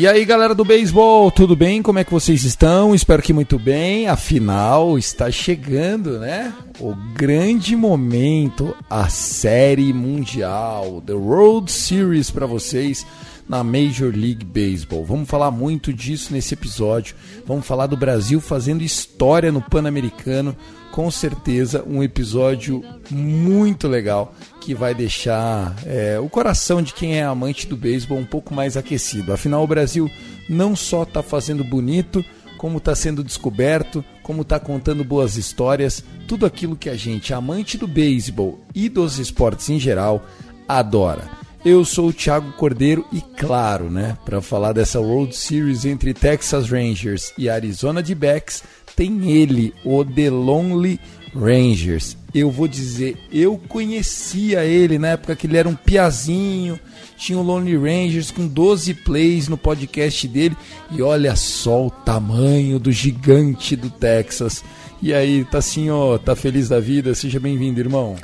E 0.00 0.08
aí, 0.08 0.24
galera 0.24 0.54
do 0.54 0.64
beisebol, 0.64 1.30
tudo 1.30 1.54
bem? 1.54 1.82
Como 1.82 1.98
é 1.98 2.04
que 2.04 2.10
vocês 2.10 2.42
estão? 2.42 2.94
Espero 2.94 3.22
que 3.22 3.34
muito 3.34 3.58
bem. 3.58 4.08
Afinal, 4.08 4.96
está 4.96 5.30
chegando, 5.30 6.18
né? 6.18 6.54
O 6.80 6.94
grande 7.14 7.76
momento, 7.76 8.74
a 8.88 9.10
série 9.10 9.92
mundial, 9.92 11.02
The 11.04 11.12
World 11.12 11.70
Series 11.70 12.30
para 12.30 12.46
vocês 12.46 13.06
na 13.46 13.62
Major 13.62 14.10
League 14.10 14.42
Baseball. 14.42 15.04
Vamos 15.04 15.28
falar 15.28 15.50
muito 15.50 15.92
disso 15.92 16.32
nesse 16.32 16.54
episódio. 16.54 17.14
Vamos 17.46 17.66
falar 17.66 17.86
do 17.86 17.94
Brasil 17.94 18.40
fazendo 18.40 18.80
história 18.80 19.52
no 19.52 19.60
Pan-Americano. 19.60 20.56
Com 20.92 21.10
certeza, 21.10 21.84
um 21.86 22.02
episódio 22.02 22.84
muito 23.10 23.86
legal 23.86 24.34
que 24.60 24.74
vai 24.74 24.94
deixar 24.94 25.74
é, 25.86 26.18
o 26.18 26.28
coração 26.28 26.82
de 26.82 26.92
quem 26.92 27.16
é 27.16 27.22
amante 27.22 27.66
do 27.66 27.76
beisebol 27.76 28.18
um 28.18 28.26
pouco 28.26 28.52
mais 28.52 28.76
aquecido. 28.76 29.32
Afinal, 29.32 29.62
o 29.62 29.68
Brasil 29.68 30.10
não 30.48 30.74
só 30.74 31.04
está 31.04 31.22
fazendo 31.22 31.62
bonito, 31.62 32.24
como 32.58 32.78
está 32.78 32.94
sendo 32.94 33.24
descoberto, 33.24 34.04
como 34.22 34.42
está 34.42 34.58
contando 34.58 35.02
boas 35.02 35.36
histórias, 35.36 36.04
tudo 36.28 36.44
aquilo 36.44 36.76
que 36.76 36.90
a 36.90 36.96
gente, 36.96 37.32
amante 37.32 37.78
do 37.78 37.86
beisebol 37.86 38.60
e 38.74 38.88
dos 38.88 39.18
esportes 39.18 39.70
em 39.70 39.80
geral, 39.80 40.26
adora. 40.68 41.40
Eu 41.64 41.84
sou 41.84 42.08
o 42.08 42.12
Thiago 42.12 42.52
Cordeiro 42.52 43.04
e, 43.12 43.20
claro, 43.20 43.90
né, 43.90 44.16
para 44.24 44.40
falar 44.40 44.72
dessa 44.72 44.98
World 44.98 45.36
Series 45.36 45.84
entre 45.84 46.14
Texas 46.14 46.70
Rangers 46.70 47.34
e 47.36 47.50
Arizona 47.50 48.02
D-Backs, 48.02 48.62
tem 49.00 49.30
ele, 49.30 49.72
o 49.82 50.04
The 50.04 50.28
Lonely 50.28 51.00
Rangers. 51.34 52.18
Eu 52.34 52.50
vou 52.50 52.68
dizer, 52.68 53.16
eu 53.32 53.56
conhecia 53.56 54.62
ele 54.66 54.98
na 54.98 55.08
época 55.08 55.34
que 55.34 55.46
ele 55.46 55.56
era 55.56 55.66
um 55.66 55.74
piazinho, 55.74 56.78
tinha 57.16 57.38
o 57.38 57.42
Lonely 57.42 57.78
Rangers 57.78 58.30
com 58.30 58.46
12 58.46 58.92
plays 58.92 59.48
no 59.48 59.56
podcast 59.56 60.28
dele 60.28 60.54
e 60.90 61.00
olha 61.00 61.34
só 61.34 61.86
o 61.86 61.90
tamanho 61.90 62.78
do 62.78 62.92
gigante 62.92 63.74
do 63.74 63.88
Texas. 63.88 64.62
E 65.00 65.14
aí, 65.14 65.46
tá 65.46 65.58
assim, 65.58 65.88
ó, 65.88 66.18
tá 66.18 66.36
feliz 66.36 66.68
da 66.68 66.78
vida? 66.78 67.14
Seja 67.14 67.40
bem-vindo, 67.40 67.80
irmão. 67.80 68.16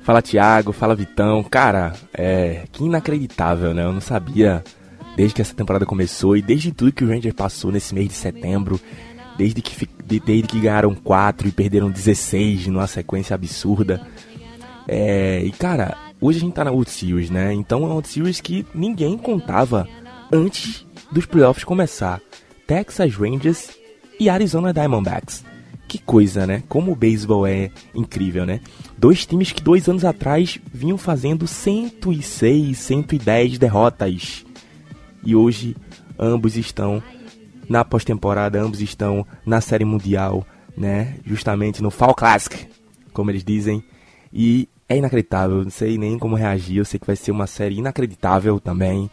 Fala 0.00 0.22
Thiago, 0.22 0.72
fala 0.72 0.96
Vitão. 0.96 1.44
Cara, 1.44 1.92
é 2.14 2.62
que 2.72 2.82
inacreditável, 2.82 3.74
né? 3.74 3.84
Eu 3.84 3.92
não 3.92 4.00
sabia 4.00 4.64
desde 5.14 5.34
que 5.34 5.42
essa 5.42 5.52
temporada 5.52 5.84
começou 5.84 6.38
e 6.38 6.40
desde 6.40 6.72
tudo 6.72 6.90
que 6.90 7.04
o 7.04 7.08
Ranger 7.08 7.34
passou 7.34 7.70
nesse 7.70 7.94
mês 7.94 8.08
de 8.08 8.14
setembro 8.14 8.80
desde 9.36 9.62
que, 9.62 9.88
desde 10.20 10.48
que 10.48 10.60
ganharam 10.60 10.94
4 10.94 11.48
e 11.48 11.52
perderam 11.52 11.90
16 11.90 12.66
numa 12.68 12.86
sequência 12.86 13.34
absurda. 13.34 14.06
É, 14.86 15.42
e 15.44 15.52
cara, 15.52 15.96
hoje 16.20 16.38
a 16.38 16.40
gente 16.40 16.54
tá 16.54 16.64
na 16.64 16.70
World 16.70 16.90
Series, 16.90 17.30
né? 17.30 17.52
Então 17.52 17.80
é 17.80 17.82
uma 17.82 17.90
World 17.90 18.08
Series 18.08 18.40
que 18.40 18.66
ninguém 18.74 19.16
contava 19.16 19.88
antes 20.32 20.86
dos 21.10 21.26
playoffs 21.26 21.64
começar. 21.64 22.20
Texas 22.66 23.14
Rangers 23.14 23.70
e 24.18 24.28
Arizona 24.28 24.72
Diamondbacks. 24.72 25.44
Que 25.86 25.98
coisa, 25.98 26.46
né? 26.46 26.62
Como 26.68 26.90
o 26.90 26.96
beisebol 26.96 27.46
é 27.46 27.70
incrível, 27.94 28.46
né? 28.46 28.60
Dois 28.96 29.26
times 29.26 29.52
que 29.52 29.62
dois 29.62 29.88
anos 29.88 30.04
atrás 30.04 30.58
vinham 30.72 30.96
fazendo 30.96 31.46
106, 31.46 32.78
110 32.78 33.58
derrotas. 33.58 34.46
E 35.22 35.36
hoje 35.36 35.76
ambos 36.18 36.56
estão 36.56 37.02
na 37.68 37.84
pós-temporada, 37.84 38.60
ambos 38.60 38.80
estão 38.80 39.26
na 39.44 39.60
Série 39.60 39.84
Mundial, 39.84 40.46
né? 40.76 41.16
Justamente 41.24 41.82
no 41.82 41.90
Fall 41.90 42.14
Classic, 42.14 42.66
como 43.12 43.30
eles 43.30 43.44
dizem. 43.44 43.82
E 44.32 44.68
é 44.88 44.96
inacreditável, 44.96 45.62
não 45.62 45.70
sei 45.70 45.96
nem 45.98 46.18
como 46.18 46.36
reagir. 46.36 46.78
Eu 46.78 46.84
sei 46.84 46.98
que 46.98 47.06
vai 47.06 47.16
ser 47.16 47.30
uma 47.30 47.46
série 47.46 47.78
inacreditável 47.78 48.60
também. 48.60 49.10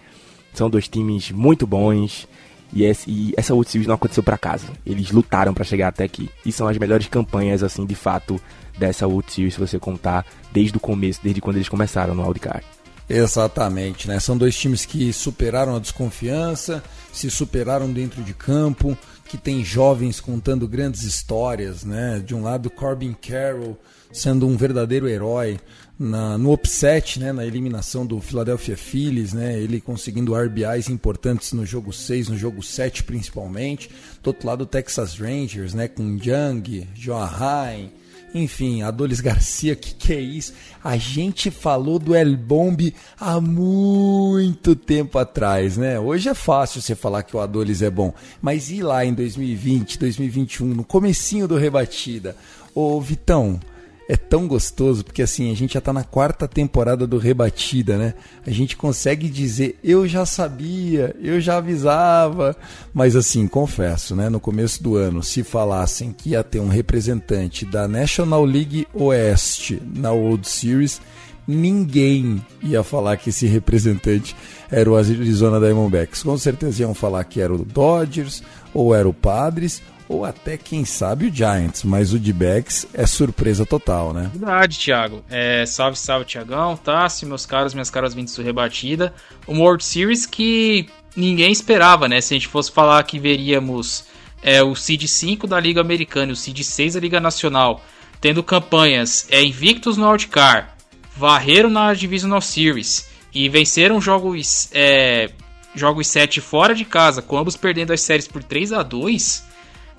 São 0.54 0.70
dois 0.70 0.88
times 0.88 1.32
muito 1.32 1.68
bons. 1.68 2.28
E, 2.72 2.84
esse, 2.84 3.10
e 3.10 3.34
essa 3.36 3.54
World 3.54 3.72
Series 3.72 3.88
não 3.88 3.96
aconteceu 3.96 4.22
por 4.22 4.34
acaso. 4.34 4.68
Eles 4.86 5.12
lutaram 5.12 5.54
para 5.54 5.64
chegar 5.64 5.88
até 5.88 6.04
aqui. 6.04 6.30
E 6.46 6.52
são 6.52 6.68
as 6.68 6.78
melhores 6.78 7.08
campanhas, 7.08 7.64
assim, 7.64 7.86
de 7.86 7.96
fato, 7.96 8.40
dessa 8.78 9.08
World 9.08 9.32
Series, 9.32 9.56
se 9.56 9.60
você 9.60 9.80
contar 9.80 10.26
desde 10.52 10.78
o 10.78 10.80
começo, 10.80 11.20
desde 11.24 11.42
quando 11.42 11.58
eles 11.58 11.70
começaram 11.70 12.14
no 12.14 12.24
Wildcard. 12.24 12.64
Exatamente, 13.10 14.08
né? 14.08 14.20
São 14.20 14.38
dois 14.38 14.56
times 14.56 14.86
que 14.86 15.12
superaram 15.12 15.76
a 15.76 15.80
desconfiança, 15.80 16.84
se 17.12 17.30
superaram 17.32 17.92
dentro 17.92 18.22
de 18.22 18.36
campo, 18.36 18.96
que 19.26 19.36
tem 19.36 19.64
jovens 19.64 20.20
contando 20.20 20.68
grandes 20.68 21.02
histórias, 21.02 21.84
né? 21.84 22.22
De 22.24 22.36
um 22.36 22.44
lado, 22.44 22.70
Corbin 22.70 23.14
Carroll 23.14 23.78
sendo 24.12 24.48
um 24.48 24.58
verdadeiro 24.58 25.08
herói 25.08 25.60
na, 25.98 26.38
no 26.38 26.54
upset, 26.54 27.20
né? 27.20 27.34
Na 27.34 27.46
eliminação 27.46 28.06
do 28.06 28.20
Philadelphia 28.22 28.78
Phillies, 28.78 29.34
né? 29.34 29.60
Ele 29.60 29.82
conseguindo 29.82 30.36
RBIs 30.36 30.88
importantes 30.90 31.52
no 31.54 31.66
jogo 31.66 31.92
6, 31.92 32.30
no 32.30 32.38
jogo 32.38 32.62
7 32.62 33.04
principalmente. 33.04 33.90
Do 34.22 34.28
outro 34.28 34.48
lado, 34.48 34.66
Texas 34.68 35.18
Rangers, 35.18 35.74
né? 35.74 35.88
Com 35.88 36.20
Young, 36.24 36.88
Johan 36.94 37.90
enfim, 38.34 38.84
Adolis 38.84 39.22
Garcia, 39.22 39.76
que 39.76 39.94
que 39.94 40.14
é 40.14 40.20
isso? 40.20 40.54
A 40.84 40.98
gente 40.98 41.50
falou 41.50 41.98
do 42.00 42.16
El 42.16 42.38
Bombe 42.38 42.94
há 43.20 43.40
muito 43.42 44.76
tempo 44.76 45.18
atrás, 45.18 45.78
né? 45.78 46.00
Hoje 46.00 46.30
é 46.30 46.34
fácil 46.34 46.82
você 46.82 46.96
falar 46.96 47.24
que 47.24 47.36
o 47.36 47.40
Adolis 47.40 47.82
é 47.82 47.90
bom, 47.90 48.14
mas 48.42 48.70
e 48.70 48.82
lá 48.82 49.06
em 49.06 49.14
2020, 49.14 50.00
2021, 50.00 50.68
no 50.68 50.84
comecinho 50.84 51.48
do 51.48 51.58
Rebatida? 51.58 52.36
Ô 52.74 53.02
Vitão, 53.02 53.60
é 54.10 54.18
tão 54.18 54.48
gostoso, 54.48 55.06
porque 55.06 55.22
assim, 55.22 55.52
a 55.52 55.56
gente 55.56 55.76
já 55.76 55.82
tá 55.82 55.94
na 55.94 56.04
quarta 56.04 56.48
temporada 56.48 57.06
do 57.06 57.20
Rebatida, 57.20 57.96
né? 57.96 58.16
A 58.44 58.50
gente 58.50 58.76
consegue 58.76 59.30
dizer, 59.30 59.78
eu 59.84 60.08
já 60.08 60.26
sabia, 60.26 61.16
eu 61.22 61.40
já 61.40 61.58
avisava, 61.58 62.58
mas 62.92 63.16
assim, 63.16 63.46
confesso, 63.48 64.16
né? 64.16 64.28
No 64.28 64.40
começo 64.40 64.82
do 64.82 64.96
ano, 64.96 65.22
se 65.22 65.44
falassem 65.44 66.12
que 66.12 66.32
ia 66.32 66.44
ter 66.44 66.60
um 66.60 66.70
representante 66.70 67.68
da 67.68 67.88
National 67.88 68.44
League 68.44 68.88
Oeste 68.96 69.80
na 69.96 70.12
World 70.12 70.50
Series, 70.50 71.00
ninguém 71.48 72.44
ia 72.64 72.82
falar 72.82 73.16
que 73.16 73.30
esse 73.30 73.46
representante 73.46 74.36
era 74.72 74.90
o 74.90 74.96
Arizona 74.96 75.60
Diamondbacks. 75.60 76.24
Com 76.24 76.36
certeza 76.36 76.82
iam 76.82 76.96
falar 76.96 77.24
que 77.26 77.40
era 77.40 77.54
o 77.54 77.64
Dodgers, 77.64 78.42
ou 78.74 78.96
era 78.96 79.08
o 79.08 79.14
Padres, 79.14 79.84
ou 80.10 80.26
até, 80.26 80.58
quem 80.58 80.84
sabe, 80.84 81.28
o 81.28 81.34
Giants, 81.34 81.84
mas 81.84 82.12
o 82.12 82.18
D-Backs 82.18 82.88
é 82.96 83.06
surpresa 83.06 83.64
total, 83.64 84.12
né? 84.12 84.32
Verdade, 84.34 84.80
Thiago. 84.80 85.24
É, 85.30 85.64
salve, 85.68 86.00
salve, 86.00 86.26
Thiagão, 86.26 86.76
Tassi, 86.76 87.28
meus 87.28 87.46
caros, 87.46 87.76
minhas 87.76 87.92
caras 87.92 88.16
vindos 88.16 88.36
do 88.36 88.42
Rebatida. 88.42 89.14
Uma 89.48 89.62
World 89.62 89.86
Series 89.86 90.26
que 90.26 90.90
ninguém 91.16 91.52
esperava, 91.52 92.08
né? 92.08 92.20
Se 92.22 92.34
a 92.34 92.38
gente 92.38 92.48
fosse 92.48 92.72
falar 92.72 93.04
que 93.04 93.20
veríamos 93.20 94.06
é, 94.42 94.64
o 94.64 94.74
Seed 94.74 95.06
5 95.06 95.46
da 95.46 95.60
Liga 95.60 95.80
Americana 95.80 96.32
e 96.32 96.34
o 96.34 96.36
Seed 96.36 96.64
6 96.64 96.96
da 96.96 97.00
Liga 97.00 97.20
Nacional, 97.20 97.86
tendo 98.20 98.42
campanhas 98.42 99.28
é, 99.30 99.44
invictos 99.44 99.96
no 99.96 100.10
Wildcard, 100.10 100.70
varreram 101.16 101.70
na 101.70 101.94
Divisional 101.94 102.42
Series 102.42 103.08
e 103.32 103.48
venceram 103.48 104.02
jogos, 104.02 104.70
é, 104.74 105.30
jogos 105.76 106.08
7 106.08 106.42
fora 106.42 106.74
de 106.74 106.84
casa, 106.84 107.22
com 107.22 107.38
ambos 107.38 107.56
perdendo 107.56 107.94
as 107.94 108.02
séries 108.02 108.28
por 108.28 108.42
3 108.42 108.74
a 108.74 108.82
2 108.82 109.49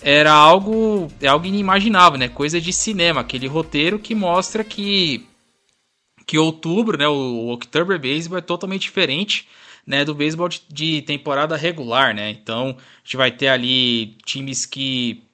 era 0.03 0.33
algo, 0.33 1.09
é 1.21 1.27
algo 1.27 1.47
inimaginável, 1.47 2.19
né? 2.19 2.29
Coisa 2.29 2.61
de 2.61 2.73
cinema, 2.73 3.21
aquele 3.21 3.47
roteiro 3.47 3.99
que 3.99 4.15
mostra 4.15 4.65
que 4.65 5.27
que 6.27 6.39
outubro, 6.39 6.97
né, 6.97 7.09
o 7.09 7.49
October 7.49 7.99
Baseball 7.99 8.39
é 8.39 8.41
totalmente 8.41 8.83
diferente, 8.83 9.49
né, 9.85 10.05
do 10.05 10.15
beisebol 10.15 10.49
de, 10.49 10.63
de, 10.71 11.03
temporada 11.03 11.57
regular, 11.57 12.15
né? 12.15 12.31
Então, 12.31 12.77
a 12.79 13.03
gente 13.03 13.17
vai 13.17 13.33
ter 13.33 13.49
ali 13.49 14.17
times 14.25 14.65
que 14.65 15.25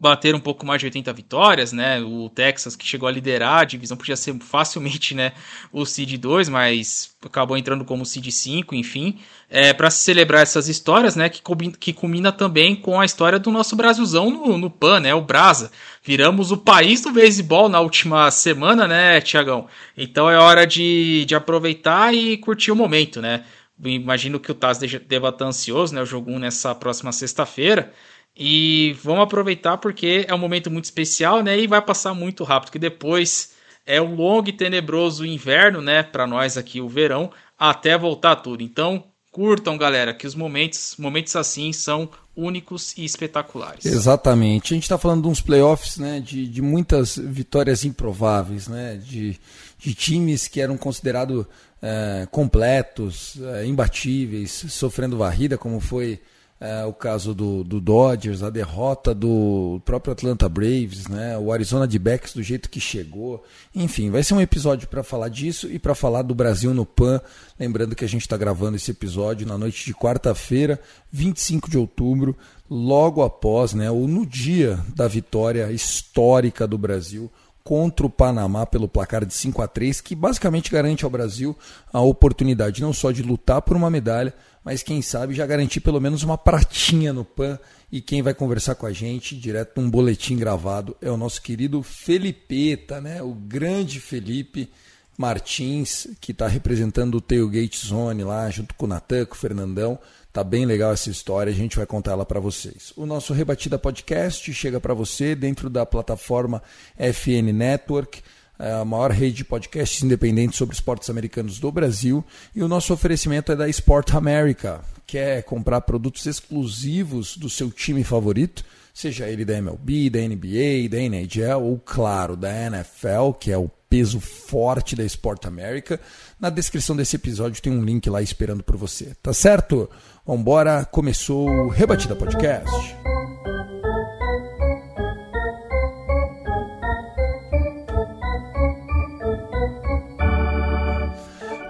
bater 0.00 0.34
um 0.34 0.40
pouco 0.40 0.64
mais 0.64 0.80
de 0.80 0.86
80 0.86 1.12
vitórias, 1.12 1.72
né? 1.72 2.00
O 2.00 2.28
Texas 2.28 2.76
que 2.76 2.86
chegou 2.86 3.08
a 3.08 3.12
liderar 3.12 3.60
a 3.60 3.64
divisão 3.64 3.96
podia 3.96 4.16
ser 4.16 4.34
facilmente, 4.38 5.14
né, 5.14 5.32
o 5.72 5.84
seed 5.84 6.16
2, 6.16 6.48
mas 6.48 7.16
acabou 7.24 7.56
entrando 7.56 7.84
como 7.84 8.06
seed 8.06 8.30
5, 8.30 8.74
enfim, 8.74 9.18
é, 9.50 9.72
para 9.72 9.90
celebrar 9.90 10.42
essas 10.42 10.68
histórias, 10.68 11.16
né, 11.16 11.28
que, 11.28 11.42
que 11.78 11.92
culmina 11.92 12.30
também 12.30 12.76
com 12.76 13.00
a 13.00 13.04
história 13.04 13.38
do 13.38 13.50
nosso 13.50 13.74
Brasilzão 13.74 14.30
no, 14.30 14.56
no 14.56 14.70
PAN, 14.70 15.00
né, 15.00 15.14
o 15.14 15.20
Brasa. 15.20 15.72
Viramos 16.04 16.52
o 16.52 16.56
país 16.56 17.00
do 17.00 17.10
beisebol 17.10 17.68
na 17.68 17.80
última 17.80 18.30
semana, 18.30 18.86
né, 18.86 19.20
Tiagão? 19.20 19.66
Então 19.96 20.30
é 20.30 20.38
hora 20.38 20.66
de, 20.66 21.24
de 21.24 21.34
aproveitar 21.34 22.14
e 22.14 22.36
curtir 22.36 22.70
o 22.70 22.76
momento, 22.76 23.20
né? 23.20 23.44
Imagino 23.84 24.40
que 24.40 24.50
o 24.50 24.54
Taz 24.54 24.78
deva 24.78 25.28
estar 25.28 25.44
ansioso, 25.44 25.94
né? 25.94 26.02
O 26.02 26.06
jogo 26.06 26.32
1 26.32 26.38
nessa 26.40 26.74
próxima 26.74 27.12
sexta-feira. 27.12 27.92
E 28.40 28.96
vamos 29.02 29.24
aproveitar 29.24 29.78
porque 29.78 30.24
é 30.28 30.32
um 30.32 30.38
momento 30.38 30.70
muito 30.70 30.84
especial, 30.84 31.42
né? 31.42 31.58
E 31.58 31.66
vai 31.66 31.82
passar 31.82 32.14
muito 32.14 32.44
rápido, 32.44 32.70
que 32.70 32.78
depois 32.78 33.50
é 33.84 34.00
um 34.00 34.14
longo 34.14 34.48
e 34.48 34.52
tenebroso 34.52 35.26
inverno, 35.26 35.82
né? 35.82 36.04
Para 36.04 36.24
nós 36.24 36.56
aqui, 36.56 36.80
o 36.80 36.88
verão, 36.88 37.32
até 37.58 37.98
voltar 37.98 38.36
tudo. 38.36 38.62
Então, 38.62 39.02
curtam, 39.32 39.76
galera, 39.76 40.14
que 40.14 40.24
os 40.24 40.36
momentos, 40.36 40.94
momentos 40.98 41.34
assim 41.34 41.72
são 41.72 42.08
únicos 42.36 42.96
e 42.96 43.04
espetaculares. 43.04 43.84
Exatamente. 43.84 44.72
A 44.72 44.76
gente 44.76 44.84
está 44.84 44.96
falando 44.96 45.22
de 45.22 45.28
uns 45.28 45.40
playoffs, 45.40 45.96
né? 45.96 46.20
De, 46.20 46.46
de 46.46 46.62
muitas 46.62 47.16
vitórias 47.18 47.84
improváveis, 47.84 48.68
né? 48.68 49.00
De, 49.04 49.36
de 49.76 49.94
times 49.94 50.46
que 50.46 50.60
eram 50.60 50.76
considerados 50.76 51.44
é, 51.82 52.28
completos, 52.30 53.36
é, 53.54 53.66
imbatíveis, 53.66 54.64
sofrendo 54.68 55.16
varrida, 55.16 55.58
como 55.58 55.80
foi 55.80 56.20
é, 56.60 56.84
o 56.84 56.92
caso 56.92 57.34
do, 57.34 57.62
do, 57.62 57.80
Dodgers, 57.80 58.42
a 58.42 58.50
derrota 58.50 59.14
do 59.14 59.80
próprio 59.84 60.12
Atlanta 60.12 60.48
Braves, 60.48 61.06
né, 61.06 61.38
o 61.38 61.52
Arizona 61.52 61.86
de 61.86 61.98
Backs 61.98 62.34
do 62.34 62.42
jeito 62.42 62.68
que 62.68 62.80
chegou. 62.80 63.44
Enfim, 63.72 64.10
vai 64.10 64.24
ser 64.24 64.34
um 64.34 64.40
episódio 64.40 64.88
para 64.88 65.04
falar 65.04 65.28
disso 65.28 65.68
e 65.70 65.78
para 65.78 65.94
falar 65.94 66.22
do 66.22 66.34
Brasil 66.34 66.74
no 66.74 66.84
PAN. 66.84 67.20
Lembrando 67.58 67.94
que 67.94 68.04
a 68.04 68.08
gente 68.08 68.22
está 68.22 68.36
gravando 68.36 68.76
esse 68.76 68.90
episódio 68.90 69.46
na 69.46 69.56
noite 69.56 69.84
de 69.84 69.94
quarta-feira, 69.94 70.80
25 71.12 71.70
de 71.70 71.78
outubro, 71.78 72.36
logo 72.68 73.22
após, 73.22 73.72
né, 73.72 73.88
ou 73.88 74.08
no 74.08 74.26
dia 74.26 74.80
da 74.96 75.06
vitória 75.06 75.70
histórica 75.70 76.66
do 76.66 76.76
Brasil 76.76 77.30
contra 77.68 78.06
o 78.06 78.08
Panamá 78.08 78.64
pelo 78.64 78.88
placar 78.88 79.26
de 79.26 79.34
5 79.34 79.60
a 79.60 79.68
3, 79.68 80.00
que 80.00 80.14
basicamente 80.14 80.70
garante 80.70 81.04
ao 81.04 81.10
Brasil 81.10 81.54
a 81.92 82.00
oportunidade 82.00 82.80
não 82.80 82.94
só 82.94 83.10
de 83.10 83.22
lutar 83.22 83.60
por 83.60 83.76
uma 83.76 83.90
medalha, 83.90 84.32
mas 84.64 84.82
quem 84.82 85.02
sabe 85.02 85.34
já 85.34 85.44
garantir 85.44 85.80
pelo 85.80 86.00
menos 86.00 86.22
uma 86.22 86.38
pratinha 86.38 87.12
no 87.12 87.26
PAN. 87.26 87.58
E 87.92 88.00
quem 88.00 88.22
vai 88.22 88.32
conversar 88.32 88.74
com 88.74 88.86
a 88.86 88.92
gente, 88.92 89.36
direto 89.36 89.78
num 89.78 89.90
boletim 89.90 90.34
gravado, 90.38 90.96
é 91.02 91.10
o 91.10 91.16
nosso 91.18 91.42
querido 91.42 91.82
Felipeta, 91.82 93.02
né? 93.02 93.22
o 93.22 93.34
grande 93.34 94.00
Felipe 94.00 94.70
Martins, 95.18 96.06
que 96.22 96.32
está 96.32 96.48
representando 96.48 97.16
o 97.16 97.20
Tailgate 97.20 97.86
Zone 97.86 98.24
lá, 98.24 98.48
junto 98.48 98.74
com 98.76 98.86
o 98.86 98.88
Natan, 98.88 99.26
com 99.26 99.34
o 99.34 99.38
Fernandão. 99.38 99.98
Tá 100.38 100.44
bem 100.44 100.64
legal 100.64 100.92
essa 100.92 101.10
história, 101.10 101.52
a 101.52 101.54
gente 101.54 101.76
vai 101.76 101.84
contar 101.84 102.12
ela 102.12 102.24
para 102.24 102.38
vocês. 102.38 102.92
O 102.96 103.04
nosso 103.04 103.32
Rebatida 103.32 103.76
Podcast 103.76 104.54
chega 104.54 104.78
para 104.78 104.94
você 104.94 105.34
dentro 105.34 105.68
da 105.68 105.84
plataforma 105.84 106.62
FN 106.96 107.52
Network 107.52 108.22
é 108.56 108.72
a 108.72 108.84
maior 108.84 109.10
rede 109.10 109.38
de 109.38 109.44
podcasts 109.44 110.00
independentes 110.00 110.56
sobre 110.56 110.76
esportes 110.76 111.10
americanos 111.10 111.58
do 111.58 111.72
Brasil. 111.72 112.24
E 112.54 112.62
o 112.62 112.68
nosso 112.68 112.94
oferecimento 112.94 113.50
é 113.50 113.56
da 113.56 113.68
Sport 113.68 114.14
America. 114.14 114.80
Quer 115.04 115.42
comprar 115.42 115.80
produtos 115.80 116.24
exclusivos 116.24 117.36
do 117.36 117.50
seu 117.50 117.68
time 117.68 118.04
favorito? 118.04 118.64
Seja 118.94 119.28
ele 119.28 119.44
da 119.44 119.54
MLB, 119.58 120.10
da 120.10 120.20
NBA, 120.20 120.88
da 120.88 120.98
NHL 120.98 121.62
ou, 121.62 121.80
claro, 121.84 122.36
da 122.36 122.52
NFL, 122.52 123.32
que 123.40 123.50
é 123.50 123.58
o 123.58 123.68
peso 123.88 124.20
forte 124.20 124.94
da 124.94 125.04
Sport 125.04 125.46
America. 125.46 126.00
Na 126.38 126.50
descrição 126.50 126.94
desse 126.94 127.16
episódio 127.16 127.62
tem 127.62 127.72
um 127.72 127.84
link 127.84 128.08
lá 128.10 128.20
esperando 128.20 128.62
por 128.62 128.76
você. 128.76 129.16
Tá 129.22 129.32
certo? 129.32 129.88
Vambora, 130.28 130.84
começou 130.84 131.48
o 131.48 131.68
Rebatida 131.68 132.14
Podcast. 132.14 132.94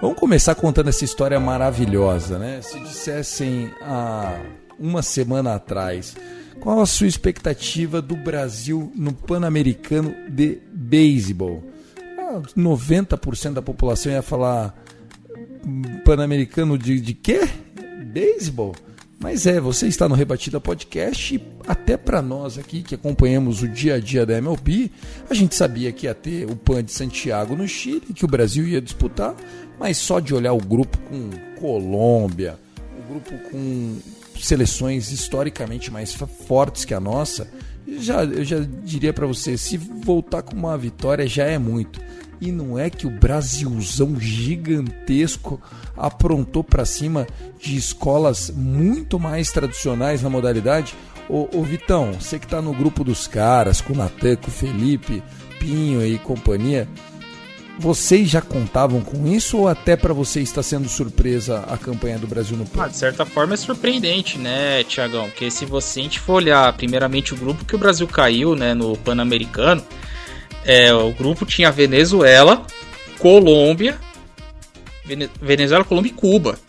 Vamos 0.01 0.19
começar 0.19 0.55
contando 0.55 0.89
essa 0.89 1.05
história 1.05 1.39
maravilhosa, 1.39 2.37
né? 2.37 2.61
Se 2.61 2.77
dissessem 2.81 3.71
há 3.81 4.37
uma 4.77 5.01
semana 5.01 5.55
atrás, 5.55 6.17
qual 6.59 6.81
a 6.81 6.85
sua 6.85 7.07
expectativa 7.07 8.01
do 8.01 8.17
Brasil 8.17 8.91
no 8.93 9.13
Pan-Americano 9.13 10.13
de 10.27 10.59
Beisebol? 10.69 11.63
90% 12.57 13.53
da 13.53 13.61
população 13.61 14.11
ia 14.11 14.21
falar 14.21 14.75
Pan-Americano 16.03 16.77
de, 16.77 16.99
de 16.99 17.13
quê? 17.13 17.47
Beisebol? 18.05 18.75
Mas 19.21 19.45
é, 19.45 19.59
você 19.59 19.85
está 19.87 20.07
no 20.07 20.15
Rebatida 20.15 20.61
Podcast 20.61 21.35
e 21.35 21.41
até 21.67 21.97
para 21.97 22.21
nós 22.21 22.57
aqui 22.57 22.81
que 22.81 22.95
acompanhamos 22.95 23.61
o 23.61 23.67
dia 23.67 23.95
a 23.95 23.99
dia 23.99 24.25
da 24.25 24.37
MLB, 24.37 24.89
a 25.29 25.33
gente 25.33 25.55
sabia 25.55 25.91
que 25.91 26.05
ia 26.05 26.15
ter 26.15 26.49
o 26.49 26.55
PAN 26.55 26.83
de 26.83 26.93
Santiago 26.93 27.53
no 27.53 27.67
Chile, 27.67 28.13
que 28.15 28.23
o 28.23 28.29
Brasil 28.29 28.65
ia 28.65 28.81
disputar, 28.81 29.35
mas 29.77 29.97
só 29.97 30.21
de 30.21 30.33
olhar 30.33 30.53
o 30.53 30.57
grupo 30.57 30.97
com 31.09 31.29
Colômbia, 31.59 32.57
o 32.97 33.11
grupo 33.11 33.37
com 33.51 33.97
seleções 34.39 35.11
historicamente 35.11 35.91
mais 35.91 36.13
fortes 36.13 36.85
que 36.85 36.93
a 36.93 36.99
nossa, 36.99 37.45
já, 37.97 38.23
eu 38.23 38.45
já 38.45 38.59
diria 38.83 39.11
para 39.11 39.27
você, 39.27 39.57
se 39.57 39.75
voltar 39.77 40.43
com 40.43 40.55
uma 40.55 40.77
vitória 40.77 41.27
já 41.27 41.43
é 41.43 41.57
muito. 41.57 41.99
E 42.41 42.51
não 42.51 42.79
é 42.79 42.89
que 42.89 43.05
o 43.05 43.09
Brasilzão 43.09 44.19
gigantesco 44.19 45.61
aprontou 45.97 46.63
para 46.63 46.85
cima 46.85 47.27
de 47.59 47.75
escolas 47.75 48.49
muito 48.49 49.19
mais 49.19 49.51
tradicionais 49.51 50.21
na 50.21 50.29
modalidade? 50.29 50.95
Ô, 51.27 51.47
ô 51.53 51.63
Vitão, 51.63 52.13
você 52.13 52.39
que 52.39 52.45
está 52.45 52.61
no 52.61 52.73
grupo 52.73 53.03
dos 53.03 53.27
caras, 53.27 53.81
com 53.81 53.93
o 53.93 53.95
Natan, 53.95 54.37
com 54.37 54.47
o 54.47 54.51
Felipe, 54.51 55.21
Pinho 55.59 56.05
e 56.05 56.17
companhia, 56.17 56.87
vocês 57.79 58.29
já 58.29 58.41
contavam 58.41 58.99
com 59.01 59.25
isso 59.25 59.57
ou 59.57 59.67
até 59.67 59.95
para 59.95 60.13
você 60.13 60.41
está 60.41 60.61
sendo 60.61 60.89
surpresa 60.89 61.63
a 61.69 61.77
campanha 61.77 62.19
do 62.19 62.27
Brasil 62.27 62.57
no 62.57 62.65
PAN? 62.65 62.83
Ah, 62.83 62.87
de 62.87 62.97
certa 62.97 63.25
forma 63.25 63.53
é 63.53 63.57
surpreendente, 63.57 64.37
né, 64.37 64.83
Tiagão? 64.83 65.29
Porque 65.29 65.49
se 65.49 65.65
você 65.65 66.01
a 66.01 66.03
gente 66.03 66.19
for 66.19 66.35
olhar 66.35 66.71
primeiramente 66.73 67.33
o 67.33 67.37
grupo 67.37 67.63
que 67.63 67.75
o 67.75 67.79
Brasil 67.79 68.07
caiu, 68.07 68.55
né, 68.55 68.73
no 68.73 68.97
Pan-Americano, 68.97 69.83
é, 70.69 70.93
o 70.93 71.11
grupo 71.11 71.47
tinha 71.47 71.71
Venezuela, 71.71 72.63
Colômbia, 73.17 73.97
Venezuela, 75.41 75.83
Colômbia 75.83 76.11
e 76.11 76.13
Cuba. 76.13 76.59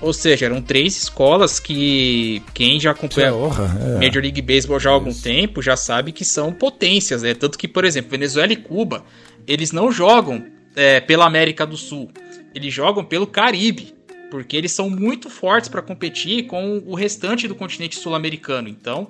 Ou 0.00 0.12
seja, 0.12 0.46
eram 0.46 0.60
três 0.60 0.96
escolas 0.96 1.60
que 1.60 2.42
quem 2.52 2.80
já 2.80 2.90
acompanha 2.90 3.28
é. 3.28 4.04
Major 4.04 4.20
League 4.20 4.42
Baseball 4.42 4.80
já 4.80 4.90
há 4.90 4.92
algum 4.92 5.10
Isso. 5.10 5.22
tempo 5.22 5.62
já 5.62 5.76
sabe 5.76 6.10
que 6.10 6.24
são 6.24 6.52
potências, 6.52 7.22
né? 7.22 7.34
Tanto 7.34 7.56
que, 7.56 7.68
por 7.68 7.84
exemplo, 7.84 8.10
Venezuela 8.10 8.52
e 8.52 8.56
Cuba, 8.56 9.04
eles 9.46 9.70
não 9.70 9.92
jogam 9.92 10.44
é, 10.74 11.00
pela 11.00 11.24
América 11.24 11.64
do 11.64 11.76
Sul, 11.76 12.10
eles 12.52 12.74
jogam 12.74 13.04
pelo 13.04 13.28
Caribe, 13.28 13.94
porque 14.30 14.56
eles 14.56 14.72
são 14.72 14.90
muito 14.90 15.30
fortes 15.30 15.68
para 15.68 15.82
competir 15.82 16.46
com 16.46 16.82
o 16.86 16.94
restante 16.94 17.46
do 17.46 17.54
continente 17.54 17.96
sul-americano. 17.96 18.68
Então, 18.68 19.08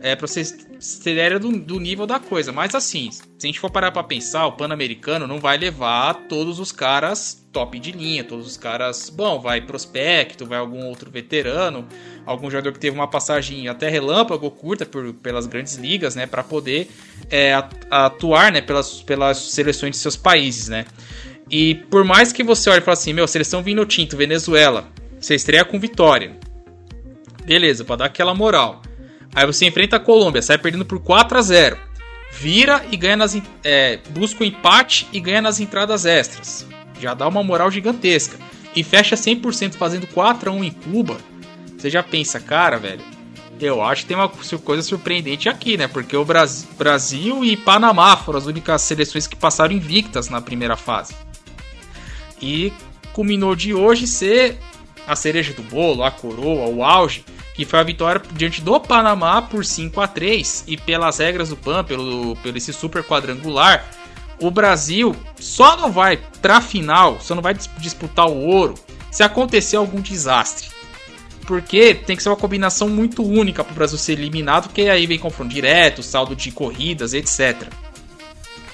é, 0.00 0.14
pra 0.14 0.26
vocês 0.26 0.66
terem 1.02 1.38
do, 1.38 1.52
do, 1.58 1.80
nível 1.80 2.06
da 2.06 2.18
coisa. 2.18 2.52
Mas 2.52 2.74
assim, 2.74 3.10
se 3.10 3.22
a 3.42 3.46
gente 3.46 3.60
for 3.60 3.70
parar 3.70 3.90
pra 3.92 4.02
pensar, 4.02 4.46
o 4.46 4.52
Pan-Americano 4.52 5.26
não 5.26 5.38
vai 5.38 5.56
levar 5.56 6.14
todos 6.28 6.58
os 6.58 6.72
caras 6.72 7.46
top 7.56 7.80
de 7.80 7.90
linha, 7.90 8.22
todos 8.22 8.46
os 8.46 8.56
caras. 8.58 9.08
Bom, 9.08 9.40
vai 9.40 9.62
prospecto, 9.62 10.44
vai 10.44 10.58
algum 10.58 10.84
outro 10.84 11.10
veterano, 11.10 11.88
algum 12.26 12.50
jogador 12.50 12.70
que 12.70 12.78
teve 12.78 12.94
uma 12.94 13.08
passagem 13.08 13.66
até 13.66 13.88
relâmpago, 13.88 14.50
curta 14.50 14.84
por, 14.84 15.14
pelas 15.14 15.46
grandes 15.46 15.76
ligas, 15.76 16.14
né? 16.14 16.26
para 16.26 16.44
poder 16.44 16.90
é, 17.30 17.54
atuar 17.90 18.52
né, 18.52 18.60
pelas, 18.60 19.02
pelas 19.02 19.38
seleções 19.38 19.92
de 19.92 19.96
seus 19.96 20.16
países, 20.16 20.68
né? 20.68 20.84
E 21.50 21.74
por 21.74 22.04
mais 22.04 22.32
que 22.32 22.42
você 22.42 22.68
olhe 22.70 22.80
e 22.80 22.82
fale 22.82 22.94
assim, 22.94 23.12
meu, 23.12 23.28
seleção 23.28 23.62
vindo 23.62 23.84
tinto, 23.86 24.16
Venezuela, 24.16 24.88
você 25.20 25.34
estreia 25.34 25.64
com 25.64 25.78
vitória. 25.78 26.36
Beleza, 27.44 27.84
para 27.84 27.96
dar 27.96 28.04
aquela 28.06 28.34
moral. 28.34 28.82
Aí 29.34 29.46
você 29.46 29.66
enfrenta 29.66 29.96
a 29.96 30.00
Colômbia, 30.00 30.42
sai 30.42 30.58
perdendo 30.58 30.84
por 30.84 30.98
4 30.98 31.38
a 31.38 31.42
0 31.42 31.78
Vira 32.32 32.84
e 32.90 32.96
ganha 32.96 33.16
nas. 33.16 33.40
É, 33.64 33.98
busca 34.10 34.42
o 34.42 34.46
empate 34.46 35.06
e 35.12 35.20
ganha 35.20 35.40
nas 35.40 35.60
entradas 35.60 36.04
extras. 36.04 36.66
Já 37.00 37.14
dá 37.14 37.26
uma 37.26 37.42
moral 37.42 37.70
gigantesca. 37.70 38.36
E 38.74 38.82
fecha 38.82 39.16
100% 39.16 39.74
fazendo 39.74 40.06
4 40.08 40.50
a 40.50 40.52
1 40.52 40.64
em 40.64 40.70
Cuba. 40.70 41.16
Você 41.76 41.88
já 41.88 42.02
pensa, 42.02 42.38
cara, 42.38 42.78
velho. 42.78 43.00
Eu 43.58 43.82
acho 43.82 44.02
que 44.02 44.08
tem 44.08 44.16
uma 44.16 44.28
coisa 44.28 44.82
surpreendente 44.82 45.48
aqui, 45.48 45.78
né? 45.78 45.88
Porque 45.88 46.14
o 46.14 46.26
Brasil 46.76 47.42
e 47.42 47.56
Panamá 47.56 48.14
foram 48.16 48.38
as 48.38 48.44
únicas 48.44 48.82
seleções 48.82 49.26
que 49.26 49.34
passaram 49.34 49.72
invictas 49.72 50.28
na 50.28 50.42
primeira 50.42 50.76
fase. 50.76 51.14
E 52.40 52.72
culminou 53.12 53.54
de 53.56 53.74
hoje 53.74 54.06
ser 54.06 54.58
a 55.06 55.14
cereja 55.16 55.52
do 55.52 55.62
bolo, 55.62 56.02
a 56.02 56.10
coroa, 56.10 56.68
o 56.68 56.82
auge 56.84 57.24
que 57.56 57.64
foi 57.64 57.78
a 57.78 57.82
vitória 57.82 58.20
diante 58.32 58.60
do 58.60 58.78
Panamá 58.78 59.40
por 59.40 59.64
5 59.64 59.98
a 59.98 60.06
3 60.06 60.64
e 60.66 60.76
pelas 60.76 61.18
regras 61.18 61.48
do 61.48 61.56
PAN, 61.56 61.82
pelo, 61.82 62.36
pelo 62.36 62.56
esse 62.58 62.70
super 62.70 63.02
quadrangular, 63.02 63.82
o 64.38 64.50
Brasil 64.50 65.16
só 65.40 65.74
não 65.78 65.90
vai 65.90 66.18
pra 66.42 66.60
final, 66.60 67.18
só 67.18 67.34
não 67.34 67.42
vai 67.42 67.54
disputar 67.78 68.28
o 68.28 68.38
ouro 68.38 68.74
se 69.10 69.22
acontecer 69.22 69.76
algum 69.76 70.02
desastre. 70.02 70.68
Porque 71.46 71.94
tem 71.94 72.14
que 72.14 72.22
ser 72.22 72.28
uma 72.28 72.36
combinação 72.36 72.90
muito 72.90 73.24
única 73.24 73.64
para 73.64 73.72
o 73.72 73.74
Brasil 73.74 73.96
ser 73.96 74.12
eliminado, 74.12 74.64
porque 74.64 74.82
aí 74.82 75.06
vem 75.06 75.18
confronto 75.18 75.54
direto, 75.54 76.02
saldo 76.02 76.36
de 76.36 76.50
corridas, 76.50 77.14
etc. 77.14 77.68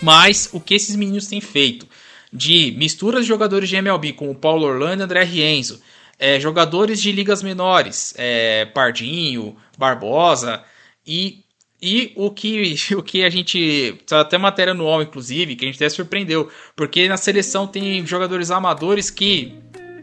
Mas 0.01 0.49
o 0.53 0.59
que 0.59 0.75
esses 0.75 0.97
meninos 0.97 1.29
têm 1.29 1.41
feito 1.41 1.87
de 2.33 2.75
misturas 2.79 3.23
de 3.23 3.29
jogadores 3.29 3.69
de 3.69 3.77
MLB 3.77 4.13
com 4.15 4.31
o 4.31 4.35
Paulo 4.35 4.67
Orlando 4.67 5.03
e 5.03 5.05
André 5.05 5.25
Rienzo, 5.25 5.81
é, 6.19 6.41
jogadores 6.41 7.01
de 7.03 7.13
ligas 7.13 7.43
menores, 7.43 8.15
é, 8.17 8.65
Pardinho, 8.67 9.57
Barbosa 9.77 10.63
e 11.07 11.43
e 11.83 12.13
o 12.15 12.31
que, 12.31 12.77
o 12.97 13.03
que 13.03 13.25
a 13.25 13.29
gente. 13.29 13.99
Até 14.11 14.39
matéria 14.39 14.73
UOL, 14.73 15.03
inclusive, 15.03 15.57
que 15.57 15.65
a 15.65 15.67
gente 15.67 15.77
até 15.77 15.89
surpreendeu. 15.89 16.49
Porque 16.77 17.09
na 17.09 17.17
seleção 17.17 17.67
tem 17.67 18.07
jogadores 18.07 18.53
amadores 18.53 19.11
que 19.11 19.53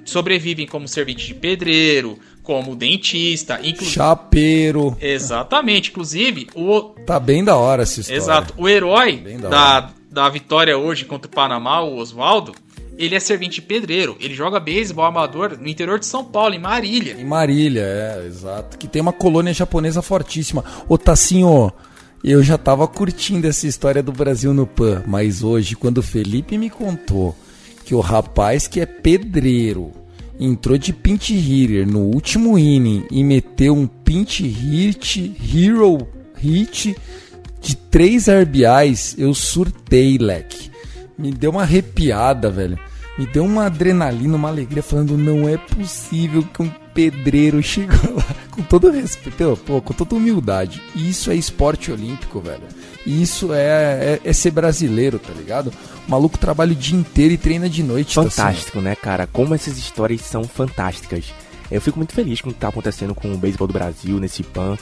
sobrevivem 0.03 0.67
como 0.67 0.87
servente 0.87 1.25
de 1.27 1.33
pedreiro, 1.33 2.19
como 2.43 2.75
dentista, 2.75 3.59
inclusive. 3.63 3.91
Chapeiro. 3.91 4.97
Exatamente. 4.99 5.91
Inclusive, 5.91 6.47
o. 6.53 6.81
Tá 7.05 7.17
bem 7.17 7.43
da 7.43 7.55
hora 7.55 7.83
essa 7.83 8.01
história. 8.01 8.19
Exato. 8.19 8.53
O 8.57 8.67
herói 8.67 9.17
da, 9.39 9.49
da, 9.49 9.93
da 10.11 10.27
vitória 10.29 10.77
hoje 10.77 11.05
contra 11.05 11.27
o 11.27 11.33
Panamá, 11.33 11.81
o 11.81 11.97
Oswaldo, 11.97 12.53
ele 12.97 13.15
é 13.15 13.19
servente 13.19 13.61
pedreiro. 13.61 14.17
Ele 14.19 14.33
joga 14.33 14.59
beisebol 14.59 15.05
amador 15.05 15.57
no 15.57 15.67
interior 15.67 15.99
de 15.99 16.05
São 16.05 16.23
Paulo, 16.23 16.53
em 16.53 16.59
Marília. 16.59 17.15
Em 17.17 17.23
Marília, 17.23 17.81
é, 17.81 18.25
exato. 18.27 18.77
Que 18.77 18.87
tem 18.87 19.01
uma 19.01 19.13
colônia 19.13 19.53
japonesa 19.53 20.01
fortíssima. 20.01 20.65
Ô, 20.87 20.97
Tassinho, 20.97 21.71
eu 22.23 22.43
já 22.43 22.57
tava 22.57 22.85
curtindo 22.87 23.47
essa 23.47 23.65
história 23.65 24.03
do 24.03 24.11
Brasil 24.11 24.53
no 24.53 24.67
PAN, 24.67 25.03
mas 25.07 25.43
hoje, 25.43 25.75
quando 25.77 25.99
o 25.99 26.03
Felipe 26.03 26.57
me 26.57 26.69
contou 26.69 27.33
que 27.85 27.95
o 27.95 28.01
rapaz 28.01 28.67
que 28.67 28.81
é 28.81 28.85
pedreiro 28.85 29.93
entrou 30.37 30.77
de 30.77 30.91
pinch 30.91 31.33
hitter 31.33 31.87
no 31.87 32.01
último 32.01 32.59
inning 32.59 33.05
e 33.09 33.23
meteu 33.23 33.73
um 33.73 33.87
pinch 33.87 34.45
hit, 34.45 35.35
hero 35.53 36.07
hit 36.35 36.95
de 37.61 37.75
3 37.75 38.27
RBIs, 38.27 39.15
eu 39.17 39.33
surtei, 39.33 40.17
leque. 40.17 40.71
Me 41.17 41.31
deu 41.31 41.51
uma 41.51 41.63
arrepiada, 41.63 42.49
velho. 42.49 42.79
Me 43.17 43.25
deu 43.25 43.43
uma 43.43 43.65
adrenalina, 43.65 44.37
uma 44.37 44.47
alegria, 44.47 44.81
falando: 44.81 45.17
não 45.17 45.47
é 45.47 45.57
possível 45.57 46.41
que 46.41 46.63
um 46.63 46.71
pedreiro 46.93 47.61
chegou 47.63 48.15
lá. 48.15 48.25
Com 48.51 48.61
todo 48.61 48.89
respeito, 48.89 49.59
pô, 49.65 49.81
com 49.81 49.93
toda 49.93 50.15
humildade. 50.15 50.81
Isso 50.95 51.29
é 51.29 51.35
esporte 51.35 51.91
olímpico, 51.91 52.39
velho. 52.39 52.63
Isso 53.05 53.53
é, 53.53 53.59
é, 53.65 54.21
é, 54.23 54.33
ser 54.33 54.51
brasileiro, 54.51 55.19
tá 55.19 55.33
ligado? 55.33 55.73
O 56.07 56.11
maluco 56.11 56.37
trabalha 56.37 56.71
o 56.71 56.75
dia 56.75 56.97
inteiro 56.97 57.33
e 57.33 57.37
treina 57.37 57.69
de 57.69 57.83
noite. 57.83 58.15
Tá 58.15 58.23
Fantástico, 58.23 58.77
tá 58.77 58.81
né, 58.81 58.95
cara? 58.95 59.27
Como 59.27 59.53
essas 59.53 59.77
histórias 59.77 60.21
são 60.21 60.43
fantásticas. 60.43 61.33
Eu 61.71 61.81
fico 61.81 61.99
muito 61.99 62.13
feliz 62.13 62.41
com 62.41 62.49
o 62.49 62.53
que 62.53 62.59
tá 62.59 62.69
acontecendo 62.69 63.13
com 63.13 63.31
o 63.31 63.37
beisebol 63.37 63.67
do 63.67 63.73
Brasil 63.73 64.19
nesse 64.19 64.43
PAN. 64.43 64.77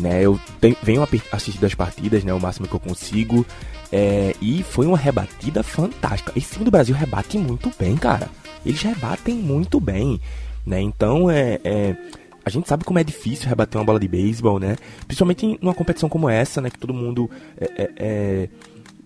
Né, 0.00 0.22
eu 0.22 0.40
tenho, 0.60 0.76
venho 0.82 1.06
assistir 1.30 1.64
as 1.64 1.74
partidas, 1.74 2.24
né, 2.24 2.32
o 2.32 2.40
máximo 2.40 2.66
que 2.66 2.74
eu 2.74 2.80
consigo. 2.80 3.46
É, 3.92 4.34
e 4.40 4.62
foi 4.62 4.86
uma 4.86 4.96
rebatida 4.96 5.62
fantástica. 5.62 6.32
Esse 6.34 6.52
time 6.52 6.64
do 6.64 6.70
Brasil 6.70 6.94
rebate 6.94 7.36
muito 7.36 7.70
bem, 7.78 7.96
cara. 7.96 8.30
Eles 8.64 8.80
rebatem 8.80 9.34
muito 9.34 9.78
bem. 9.80 10.20
Né? 10.64 10.80
Então 10.80 11.30
é, 11.30 11.58
é 11.64 11.96
a 12.44 12.48
gente 12.48 12.68
sabe 12.68 12.84
como 12.84 12.98
é 12.98 13.04
difícil 13.04 13.48
rebater 13.48 13.78
uma 13.78 13.84
bola 13.84 14.00
de 14.00 14.08
beisebol, 14.08 14.58
né? 14.58 14.76
Principalmente 15.06 15.58
numa 15.60 15.74
competição 15.74 16.08
como 16.08 16.28
essa, 16.28 16.60
né? 16.60 16.70
Que 16.70 16.78
todo 16.78 16.94
mundo 16.94 17.30
é, 17.58 17.64
é, 17.76 17.90
é... 17.96 18.48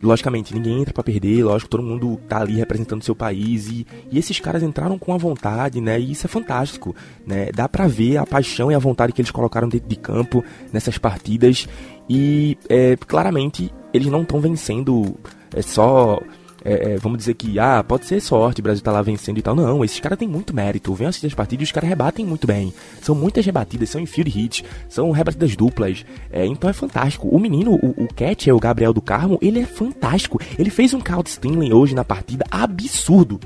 Logicamente, 0.04 0.54
ninguém 0.54 0.82
entra 0.82 0.92
para 0.92 1.02
perder, 1.02 1.42
lógico, 1.42 1.70
todo 1.70 1.82
mundo 1.82 2.20
tá 2.28 2.40
ali 2.40 2.56
representando 2.56 3.02
seu 3.02 3.16
país 3.16 3.68
e, 3.68 3.86
e 4.12 4.18
esses 4.18 4.38
caras 4.38 4.62
entraram 4.62 4.98
com 4.98 5.14
a 5.14 5.16
vontade, 5.16 5.80
né? 5.80 5.98
E 5.98 6.12
isso 6.12 6.26
é 6.26 6.28
fantástico, 6.28 6.94
né? 7.26 7.50
Dá 7.54 7.66
pra 7.66 7.86
ver 7.86 8.18
a 8.18 8.26
paixão 8.26 8.70
e 8.70 8.74
a 8.74 8.78
vontade 8.78 9.14
que 9.14 9.22
eles 9.22 9.30
colocaram 9.30 9.66
dentro 9.66 9.88
de 9.88 9.96
campo 9.96 10.44
nessas 10.70 10.98
partidas 10.98 11.66
e 12.06 12.58
é, 12.68 12.96
claramente 12.96 13.72
eles 13.94 14.08
não 14.08 14.22
estão 14.22 14.40
vencendo 14.40 15.16
é 15.54 15.62
só 15.62 16.20
é, 16.64 16.94
é, 16.94 16.96
vamos 16.96 17.18
dizer 17.18 17.34
que, 17.34 17.58
ah, 17.58 17.84
pode 17.86 18.06
ser 18.06 18.20
sorte, 18.20 18.60
o 18.60 18.62
Brasil 18.62 18.82
tá 18.82 18.90
lá 18.90 19.02
vencendo 19.02 19.38
e 19.38 19.42
tal. 19.42 19.54
Não, 19.54 19.84
esses 19.84 20.00
caras 20.00 20.18
têm 20.18 20.26
muito 20.26 20.54
mérito. 20.54 20.94
Vem 20.94 21.06
assistir 21.06 21.26
as 21.26 21.34
partidas 21.34 21.62
e 21.62 21.68
os 21.68 21.72
caras 21.72 21.88
rebatem 21.88 22.24
muito 22.24 22.46
bem. 22.46 22.72
São 23.02 23.14
muitas 23.14 23.44
rebatidas, 23.44 23.90
são 23.90 24.00
infield 24.00 24.38
hits, 24.38 24.64
são 24.88 25.10
rebatidas 25.10 25.54
duplas. 25.54 26.04
É, 26.32 26.46
então 26.46 26.70
é 26.70 26.72
fantástico. 26.72 27.28
O 27.28 27.38
menino, 27.38 27.74
o, 27.74 28.04
o 28.04 28.08
catcher, 28.14 28.54
o 28.54 28.60
Gabriel 28.60 28.94
do 28.94 29.02
Carmo, 29.02 29.38
ele 29.42 29.60
é 29.60 29.66
fantástico. 29.66 30.40
Ele 30.58 30.70
fez 30.70 30.94
um 30.94 31.00
count 31.00 31.30
stealing 31.30 31.72
hoje 31.72 31.94
na 31.94 32.04
partida 32.04 32.46
absurdo. 32.50 33.38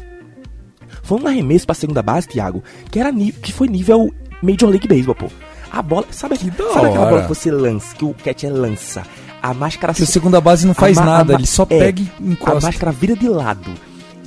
Foi 1.02 1.20
um 1.20 1.26
arremesso 1.26 1.66
pra 1.66 1.74
segunda 1.74 2.02
base, 2.02 2.28
Thiago, 2.28 2.62
que, 2.90 3.00
era 3.00 3.12
que 3.12 3.52
foi 3.52 3.66
nível 3.66 4.12
Major 4.42 4.68
League 4.68 4.86
Baseball, 4.86 5.14
pô. 5.14 5.26
A 5.70 5.82
bola, 5.82 6.06
sabe, 6.10 6.36
sabe 6.36 6.50
aquela 6.50 7.10
bola 7.10 7.22
que 7.22 7.28
você 7.28 7.50
lança, 7.50 7.94
que 7.94 8.04
o 8.04 8.14
catcher 8.14 8.52
lança? 8.52 9.04
A 9.42 9.54
máscara... 9.54 9.94
Que 9.94 10.02
a 10.02 10.06
segunda 10.06 10.40
base 10.40 10.66
não 10.66 10.74
faz 10.74 10.96
nada, 10.96 11.34
ele 11.34 11.46
só 11.46 11.64
é, 11.64 11.78
pega 11.78 12.02
e 12.02 12.32
encosta. 12.32 12.58
A 12.58 12.70
máscara 12.70 12.92
vira 12.92 13.16
de 13.16 13.28
lado. 13.28 13.70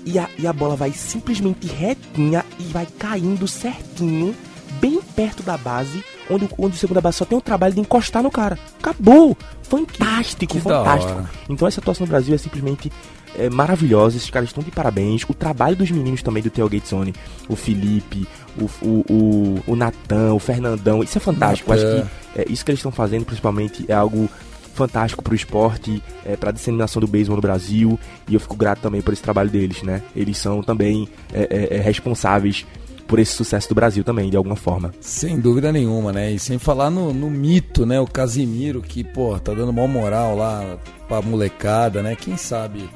E 0.06 0.18
a, 0.18 0.28
e 0.38 0.48
a 0.48 0.54
bola 0.54 0.76
vai 0.76 0.92
simplesmente 0.92 1.68
retinha 1.68 2.44
e 2.60 2.64
vai 2.64 2.88
caindo 2.98 3.48
certinho, 3.48 4.36
bem 4.80 5.00
perto 5.16 5.44
da 5.44 5.58
base, 5.58 6.04
onde, 6.30 6.50
onde 6.58 6.76
o 6.76 6.80
segunda 6.80 7.02
base 7.02 7.18
só 7.18 7.26
tem 7.26 7.38
o 7.38 7.42
trabalho 7.42 7.76
de 7.76 7.82
encostar 7.82 8.24
no 8.24 8.32
cara. 8.32 8.58
Acabou! 8.80 9.38
Fantástico, 9.62 10.54
que 10.54 10.60
fantástico. 10.60 11.24
Então 11.48 11.68
essa 11.68 11.80
atuação 11.80 12.06
no 12.06 12.10
Brasil 12.10 12.36
é 12.36 12.38
simplesmente 12.38 12.92
é, 13.38 13.50
maravilhosa. 13.50 14.18
Esses 14.18 14.30
caras 14.30 14.50
estão 14.50 14.64
de 14.64 14.72
parabéns. 14.72 15.24
O 15.30 15.34
trabalho 15.34 15.76
dos 15.76 15.90
meninos 15.92 16.22
também 16.22 16.44
do 16.44 16.50
Tailgate 16.50 16.90
Zone, 16.90 17.14
o 17.48 17.56
Felipe, 17.56 18.28
o, 18.60 18.66
o, 18.86 19.06
o, 19.10 19.64
o 19.68 19.76
Natan, 19.76 20.34
o 20.34 20.40
Fernandão, 20.40 21.04
isso 21.04 21.18
é 21.18 21.22
fantástico. 21.22 21.72
Acho 21.72 21.84
que 21.84 22.40
é, 22.40 22.46
isso 22.50 22.66
que 22.66 22.72
eles 22.72 22.80
estão 22.80 22.92
fazendo, 22.92 23.24
principalmente, 23.24 23.86
é 23.88 23.94
algo 23.94 24.30
fantástico 24.74 25.24
para 25.24 25.34
o 25.34 25.36
esporte, 25.36 26.02
é, 26.26 26.36
para 26.36 26.50
a 26.50 26.54
disseminação 26.54 27.00
do 27.00 27.08
beisebol 27.08 27.36
no 27.36 27.42
Brasil, 27.42 28.00
e 28.28 28.34
eu 28.34 28.40
fico 28.40 28.56
grato 28.56 28.82
também 28.82 29.02
por 29.02 29.14
esse 29.14 29.22
trabalho 29.22 29.50
deles, 29.50 29.84
né? 29.84 30.02
Eles 30.16 30.38
são 30.38 30.62
também 30.62 31.08
é, 31.34 31.48
é, 31.50 31.78
é, 31.78 31.82
responsáveis 31.82 32.66
por 33.08 33.20
esse 33.20 33.34
sucesso 33.34 33.68
do 33.68 33.76
Brasil 33.76 34.04
também, 34.04 34.30
de 34.30 34.38
alguma 34.38 34.56
forma. 34.56 34.94
Sem 35.02 35.40
dúvida 35.40 35.72
nenhuma, 35.72 36.14
né? 36.14 36.32
E 36.32 36.40
sem 36.40 36.58
falar 36.58 36.90
no, 36.90 37.14
no 37.14 37.30
mito, 37.30 37.86
né? 37.86 38.00
O 38.00 38.08
Casimiro, 38.08 38.82
que, 38.82 39.04
pô, 39.04 39.38
tá 39.38 39.54
dando 39.54 39.74
maior 39.74 39.88
moral 39.88 40.36
lá 40.38 40.78
pra 41.08 41.22
molecada, 41.22 42.02
né? 42.02 42.16
Quem 42.16 42.38
sabe 42.38 42.90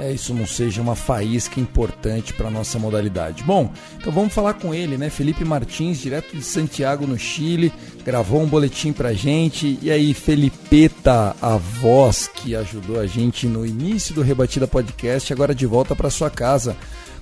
é, 0.00 0.12
isso 0.12 0.32
não 0.32 0.46
seja 0.46 0.80
uma 0.80 0.96
faísca 0.96 1.60
importante 1.60 2.32
para 2.32 2.50
nossa 2.50 2.78
modalidade. 2.78 3.42
Bom, 3.42 3.70
então 3.98 4.12
vamos 4.12 4.32
falar 4.32 4.54
com 4.54 4.74
ele, 4.74 4.96
né? 4.96 5.10
Felipe 5.10 5.44
Martins, 5.44 5.98
direto 5.98 6.34
de 6.34 6.42
Santiago, 6.42 7.06
no 7.06 7.18
Chile, 7.18 7.72
gravou 8.04 8.40
um 8.40 8.46
boletim 8.46 8.92
pra 8.92 9.12
gente. 9.12 9.78
E 9.82 9.90
aí, 9.90 10.14
Felipeta, 10.14 11.36
a 11.40 11.56
voz 11.56 12.28
que 12.28 12.56
ajudou 12.56 12.98
a 12.98 13.06
gente 13.06 13.46
no 13.46 13.66
início 13.66 14.14
do 14.14 14.22
Rebatida 14.22 14.66
Podcast, 14.66 15.32
agora 15.32 15.54
de 15.54 15.66
volta 15.66 15.94
para 15.94 16.08
sua 16.08 16.30
casa. 16.30 16.76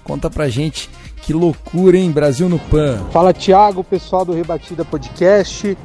Conta 0.05 0.31
pra 0.31 0.49
gente 0.49 0.89
que 1.23 1.35
loucura, 1.35 1.99
hein? 1.99 2.11
Brasil 2.11 2.49
no 2.49 2.59
PAN. 2.59 3.05
Fala, 3.11 3.35
Thiago, 3.35 3.85
pessoal 3.85 4.25
do 4.25 4.33
Rebatida 4.33 4.85
Podcast. 4.85 5.77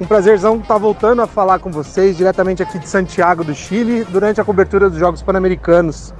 Um 0.00 0.06
prazerzão 0.06 0.58
estar 0.58 0.78
voltando 0.78 1.22
a 1.22 1.26
falar 1.26 1.58
com 1.58 1.70
vocês 1.70 2.16
diretamente 2.16 2.62
aqui 2.62 2.78
de 2.78 2.88
Santiago 2.88 3.42
do 3.42 3.54
Chile 3.54 4.04
durante 4.04 4.40
a 4.40 4.44
cobertura 4.44 4.90
dos 4.90 4.98
Jogos 4.98 5.22
Pan-Americanos. 5.22 6.12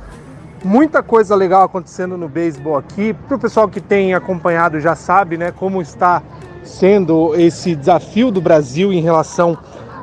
Muita 0.64 1.02
coisa 1.02 1.36
legal 1.36 1.64
acontecendo 1.64 2.16
no 2.16 2.26
beisebol 2.26 2.78
aqui. 2.78 3.12
Para 3.12 3.36
o 3.36 3.38
pessoal 3.38 3.68
que 3.68 3.82
tem 3.82 4.14
acompanhado 4.14 4.80
já 4.80 4.94
sabe, 4.94 5.36
né, 5.36 5.52
como 5.52 5.82
está 5.82 6.22
sendo 6.62 7.34
esse 7.34 7.76
desafio 7.76 8.30
do 8.30 8.40
Brasil 8.40 8.90
em 8.90 9.02
relação 9.02 9.58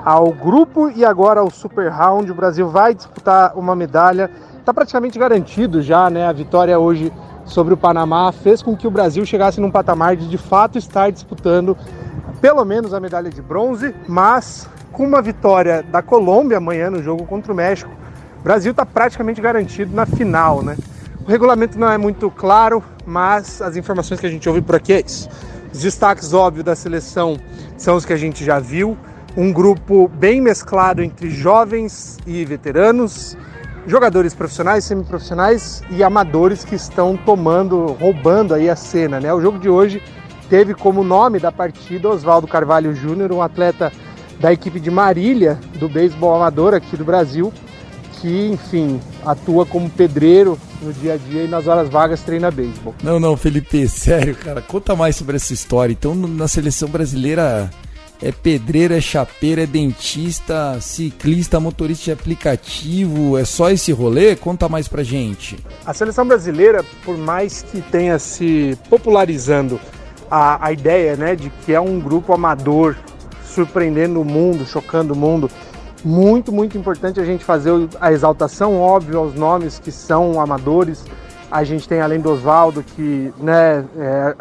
ao 0.05 0.31
grupo 0.31 0.91
e 0.91 1.03
agora 1.03 1.39
ao 1.39 1.49
Super 1.49 1.89
Round. 1.89 2.31
O 2.31 2.35
Brasil 2.35 2.69
vai 2.69 2.93
disputar 2.93 3.57
uma 3.57 3.75
medalha. 3.75 4.29
Está 4.59 4.71
praticamente 4.71 5.17
garantido 5.17 5.81
já, 5.81 6.11
né? 6.11 6.27
A 6.27 6.31
vitória 6.31 6.77
hoje 6.77 7.11
sobre 7.43 7.73
o 7.73 7.77
Panamá 7.77 8.31
fez 8.31 8.61
com 8.61 8.77
que 8.77 8.85
o 8.85 8.91
Brasil 8.91 9.25
chegasse 9.25 9.59
num 9.59 9.71
patamar 9.71 10.15
de 10.15 10.29
de 10.29 10.37
fato 10.37 10.77
estar 10.77 11.11
disputando 11.11 11.75
pelo 12.39 12.63
menos 12.63 12.93
a 12.93 12.99
medalha 12.99 13.31
de 13.31 13.41
bronze, 13.41 13.95
mas 14.07 14.69
com 14.91 15.05
uma 15.05 15.23
vitória 15.23 15.81
da 15.81 16.03
Colômbia 16.03 16.57
amanhã 16.57 16.91
no 16.91 17.01
jogo 17.01 17.25
contra 17.25 17.51
o 17.51 17.55
México, 17.55 17.91
o 18.41 18.43
Brasil 18.43 18.71
está 18.71 18.83
praticamente 18.83 19.39
garantido 19.39 19.95
na 19.95 20.07
final, 20.07 20.63
né? 20.63 20.75
O 21.23 21.29
regulamento 21.29 21.77
não 21.77 21.91
é 21.91 21.97
muito 21.97 22.31
claro, 22.31 22.83
mas 23.05 23.61
as 23.61 23.77
informações 23.77 24.19
que 24.19 24.25
a 24.25 24.29
gente 24.29 24.49
ouve 24.49 24.63
por 24.63 24.75
aqui 24.75 24.93
é 24.93 25.03
isso. 25.05 25.29
Os 25.71 25.79
destaques 25.79 26.33
óbvios 26.33 26.65
da 26.65 26.75
seleção 26.75 27.37
são 27.77 27.95
os 27.95 28.03
que 28.03 28.11
a 28.11 28.17
gente 28.17 28.43
já 28.43 28.59
viu. 28.59 28.97
Um 29.37 29.53
grupo 29.53 30.07
bem 30.07 30.41
mesclado 30.41 31.03
entre 31.03 31.29
jovens 31.29 32.17
e 32.25 32.43
veteranos, 32.43 33.37
jogadores 33.85 34.33
profissionais, 34.33 34.85
semiprofissionais 34.85 35.83
e 35.91 36.03
amadores 36.03 36.65
que 36.65 36.73
estão 36.73 37.15
tomando, 37.15 37.95
roubando 37.99 38.55
aí 38.55 38.71
a 38.71 38.75
cena, 38.75 39.19
né? 39.19 39.31
O 39.31 39.39
jogo 39.39 39.59
de 39.59 39.69
hoje 39.69 40.01
teve 40.49 40.73
como 40.73 41.03
nome 41.03 41.37
da 41.37 41.51
partida 41.51 42.09
Oswaldo 42.09 42.47
Carvalho 42.47 42.95
Júnior, 42.95 43.31
um 43.31 43.41
atleta 43.43 43.91
da 44.39 44.51
equipe 44.51 44.79
de 44.79 44.89
Marília, 44.89 45.59
do 45.75 45.87
beisebol 45.87 46.35
amador 46.35 46.73
aqui 46.73 46.97
do 46.97 47.05
Brasil, 47.05 47.53
que, 48.21 48.47
enfim, 48.47 49.01
atua 49.25 49.65
como 49.65 49.89
pedreiro 49.89 50.57
no 50.81 50.93
dia 50.93 51.13
a 51.13 51.17
dia 51.17 51.43
e 51.43 51.47
nas 51.47 51.67
horas 51.67 51.89
vagas 51.89 52.21
treina 52.21 52.51
beisebol. 52.51 52.93
Não, 53.03 53.19
não, 53.19 53.35
Felipe, 53.35 53.87
sério, 53.89 54.35
cara, 54.35 54.61
conta 54.61 54.95
mais 54.95 55.15
sobre 55.15 55.35
essa 55.35 55.53
história. 55.53 55.91
Então, 55.91 56.13
na 56.13 56.47
seleção 56.47 56.87
brasileira 56.87 57.69
é 58.21 58.31
pedreiro, 58.31 58.93
é 58.93 59.01
chapeiro, 59.01 59.61
é 59.61 59.65
dentista, 59.65 60.79
ciclista, 60.79 61.59
motorista 61.59 62.05
de 62.05 62.11
aplicativo, 62.11 63.37
é 63.37 63.43
só 63.43 63.71
esse 63.71 63.91
rolê? 63.91 64.35
Conta 64.35 64.69
mais 64.69 64.87
pra 64.87 65.01
gente. 65.01 65.57
A 65.83 65.93
seleção 65.93 66.25
brasileira, 66.25 66.85
por 67.03 67.17
mais 67.17 67.63
que 67.63 67.81
tenha 67.81 68.19
se 68.19 68.77
popularizando 68.89 69.79
a, 70.29 70.67
a 70.67 70.71
ideia 70.71 71.15
né, 71.15 71.35
de 71.35 71.49
que 71.65 71.73
é 71.73 71.81
um 71.81 71.99
grupo 71.99 72.31
amador 72.31 72.95
surpreendendo 73.43 74.21
o 74.21 74.25
mundo, 74.25 74.65
chocando 74.65 75.13
o 75.13 75.17
mundo, 75.17 75.49
muito, 76.03 76.51
muito 76.51 76.77
importante 76.77 77.19
a 77.19 77.25
gente 77.25 77.43
fazer 77.43 77.71
a 77.99 78.11
exaltação, 78.11 78.79
óbvio, 78.79 79.19
aos 79.19 79.35
nomes 79.35 79.79
que 79.79 79.91
são 79.91 80.39
amadores. 80.39 81.05
A 81.51 81.63
gente 81.63 81.87
tem, 81.87 82.01
além 82.01 82.19
do 82.19 82.31
Oswaldo, 82.31 82.81
que 82.81 83.33
né, 83.37 83.85
é, 83.97 84.35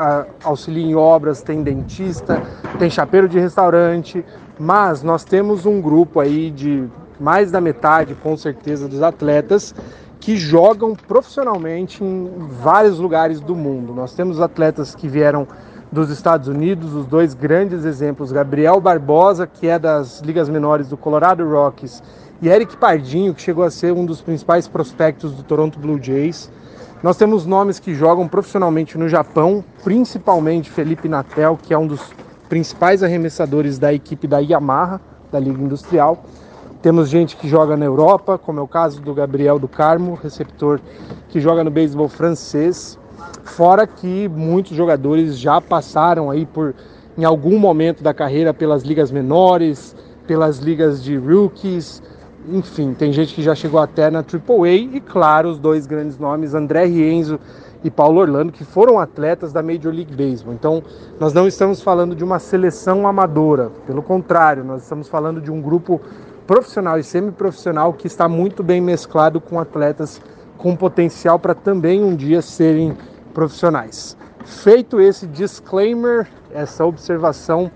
auxilia 0.44 0.84
em 0.84 0.94
obras, 0.94 1.42
tem 1.42 1.62
dentista, 1.62 2.42
tem 2.78 2.88
chapeiro 2.88 3.28
de 3.28 3.38
restaurante, 3.38 4.24
mas 4.58 5.02
nós 5.02 5.24
temos 5.24 5.66
um 5.66 5.80
grupo 5.80 6.20
aí 6.20 6.50
de 6.50 6.84
mais 7.18 7.50
da 7.50 7.60
metade, 7.60 8.14
com 8.14 8.36
certeza, 8.36 8.88
dos 8.88 9.02
atletas 9.02 9.74
que 10.20 10.36
jogam 10.36 10.94
profissionalmente 10.94 12.04
em 12.04 12.30
vários 12.62 12.98
lugares 12.98 13.40
do 13.40 13.56
mundo. 13.56 13.94
Nós 13.94 14.14
temos 14.14 14.40
atletas 14.40 14.94
que 14.94 15.08
vieram 15.08 15.48
dos 15.92 16.08
Estados 16.10 16.46
Unidos, 16.46 16.94
os 16.94 17.06
dois 17.06 17.34
grandes 17.34 17.84
exemplos, 17.84 18.30
Gabriel 18.30 18.80
Barbosa, 18.80 19.46
que 19.46 19.66
é 19.66 19.78
das 19.78 20.20
ligas 20.20 20.48
menores 20.48 20.88
do 20.88 20.96
Colorado 20.96 21.48
Rockies, 21.48 22.02
e 22.40 22.48
Eric 22.48 22.76
Pardinho, 22.76 23.34
que 23.34 23.42
chegou 23.42 23.64
a 23.64 23.70
ser 23.70 23.92
um 23.92 24.06
dos 24.06 24.20
principais 24.20 24.68
prospectos 24.68 25.32
do 25.32 25.42
Toronto 25.42 25.78
Blue 25.78 26.00
Jays. 26.00 26.50
Nós 27.02 27.16
temos 27.16 27.44
nomes 27.44 27.78
que 27.78 27.94
jogam 27.94 28.28
profissionalmente 28.28 28.96
no 28.96 29.08
Japão, 29.08 29.64
principalmente 29.82 30.70
Felipe 30.70 31.08
Natel, 31.08 31.58
que 31.60 31.74
é 31.74 31.78
um 31.78 31.86
dos 31.86 32.12
principais 32.48 33.02
arremessadores 33.02 33.78
da 33.78 33.92
equipe 33.92 34.26
da 34.26 34.38
Yamaha, 34.38 35.00
da 35.32 35.40
Liga 35.40 35.60
Industrial. 35.62 36.22
Temos 36.82 37.08
gente 37.08 37.36
que 37.36 37.48
joga 37.48 37.76
na 37.76 37.84
Europa, 37.84 38.38
como 38.38 38.60
é 38.60 38.62
o 38.62 38.68
caso 38.68 39.02
do 39.02 39.12
Gabriel 39.12 39.58
do 39.58 39.68
Carmo, 39.68 40.14
receptor 40.14 40.80
que 41.28 41.40
joga 41.40 41.64
no 41.64 41.70
beisebol 41.70 42.08
francês. 42.08 42.98
Fora 43.44 43.86
que 43.86 44.28
muitos 44.28 44.76
jogadores 44.76 45.38
já 45.38 45.60
passaram 45.60 46.30
aí 46.30 46.46
por 46.46 46.74
em 47.18 47.24
algum 47.24 47.58
momento 47.58 48.02
da 48.02 48.14
carreira 48.14 48.54
pelas 48.54 48.82
ligas 48.82 49.10
menores, 49.10 49.94
pelas 50.26 50.58
ligas 50.58 51.02
de 51.02 51.16
rookies, 51.16 52.02
enfim, 52.48 52.94
tem 52.94 53.12
gente 53.12 53.34
que 53.34 53.42
já 53.42 53.54
chegou 53.54 53.78
até 53.80 54.10
na 54.10 54.20
AAA 54.20 54.70
e 54.70 55.00
claro, 55.00 55.50
os 55.50 55.58
dois 55.58 55.86
grandes 55.86 56.18
nomes, 56.18 56.54
André 56.54 56.86
Rienzo 56.86 57.38
e 57.84 57.90
Paulo 57.90 58.20
Orlando, 58.20 58.52
que 58.52 58.64
foram 58.64 58.98
atletas 58.98 59.52
da 59.52 59.62
Major 59.62 59.92
League 59.92 60.14
Baseball. 60.14 60.54
Então, 60.54 60.82
nós 61.18 61.32
não 61.32 61.46
estamos 61.46 61.82
falando 61.82 62.14
de 62.14 62.24
uma 62.24 62.38
seleção 62.38 63.06
amadora, 63.06 63.70
pelo 63.86 64.02
contrário, 64.02 64.64
nós 64.64 64.82
estamos 64.82 65.08
falando 65.08 65.40
de 65.40 65.50
um 65.50 65.60
grupo 65.60 66.00
profissional 66.46 66.98
e 66.98 67.04
semiprofissional 67.04 67.92
que 67.92 68.06
está 68.06 68.28
muito 68.28 68.62
bem 68.62 68.80
mesclado 68.80 69.40
com 69.40 69.60
atletas 69.60 70.20
com 70.56 70.76
potencial 70.76 71.38
para 71.38 71.54
também 71.54 72.02
um 72.02 72.14
dia 72.14 72.42
serem 72.42 72.96
profissionais. 73.32 74.16
Feito 74.44 75.00
esse 75.00 75.26
disclaimer, 75.26 76.26
essa 76.52 76.84
observação, 76.84 77.70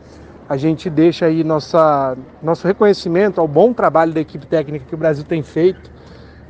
a 0.48 0.56
gente 0.56 0.90
deixa 0.90 1.26
aí 1.26 1.42
nossa, 1.42 2.16
nosso 2.42 2.66
reconhecimento 2.66 3.40
ao 3.40 3.48
bom 3.48 3.72
trabalho 3.72 4.12
da 4.12 4.20
equipe 4.20 4.46
técnica 4.46 4.84
que 4.86 4.94
o 4.94 4.98
Brasil 4.98 5.24
tem 5.24 5.42
feito, 5.42 5.90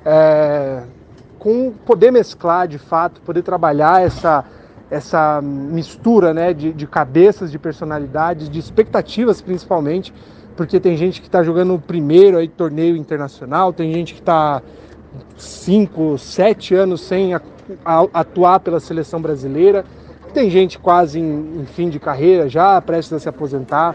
é, 0.05 0.83
com 1.39 1.73
poder 1.85 2.11
mesclar 2.11 2.67
de 2.67 2.79
fato, 2.79 3.21
poder 3.21 3.43
trabalhar 3.43 4.03
essa, 4.03 4.45
essa 4.91 5.41
mistura 5.43 6.35
né, 6.35 6.53
de, 6.53 6.73
de 6.73 6.87
cabeças, 6.87 7.51
de 7.51 7.59
personalidades, 7.59 8.49
de 8.49 8.59
expectativas 8.59 9.41
principalmente, 9.41 10.13
porque 10.57 10.79
tem 10.79 10.97
gente 10.97 11.21
que 11.21 11.29
está 11.29 11.43
jogando 11.43 11.75
o 11.75 11.81
primeiro 11.81 12.39
aí, 12.39 12.49
torneio 12.49 12.97
internacional, 12.97 13.73
tem 13.73 13.93
gente 13.93 14.15
que 14.15 14.21
está 14.21 14.63
cinco, 15.37 16.19
sete 16.19 16.75
anos 16.75 17.01
sem 17.01 17.33
atuar 18.13 18.61
pela 18.61 18.81
seleção 18.81 19.21
brasileira. 19.21 19.85
Tem 20.33 20.51
gente 20.51 20.79
quase 20.79 21.21
em, 21.21 21.61
em 21.61 21.67
fim 21.67 21.89
de 21.89 21.99
carreira 21.99 22.49
já, 22.49 22.81
prestes 22.81 23.13
a 23.13 23.19
se 23.19 23.29
aposentar. 23.29 23.95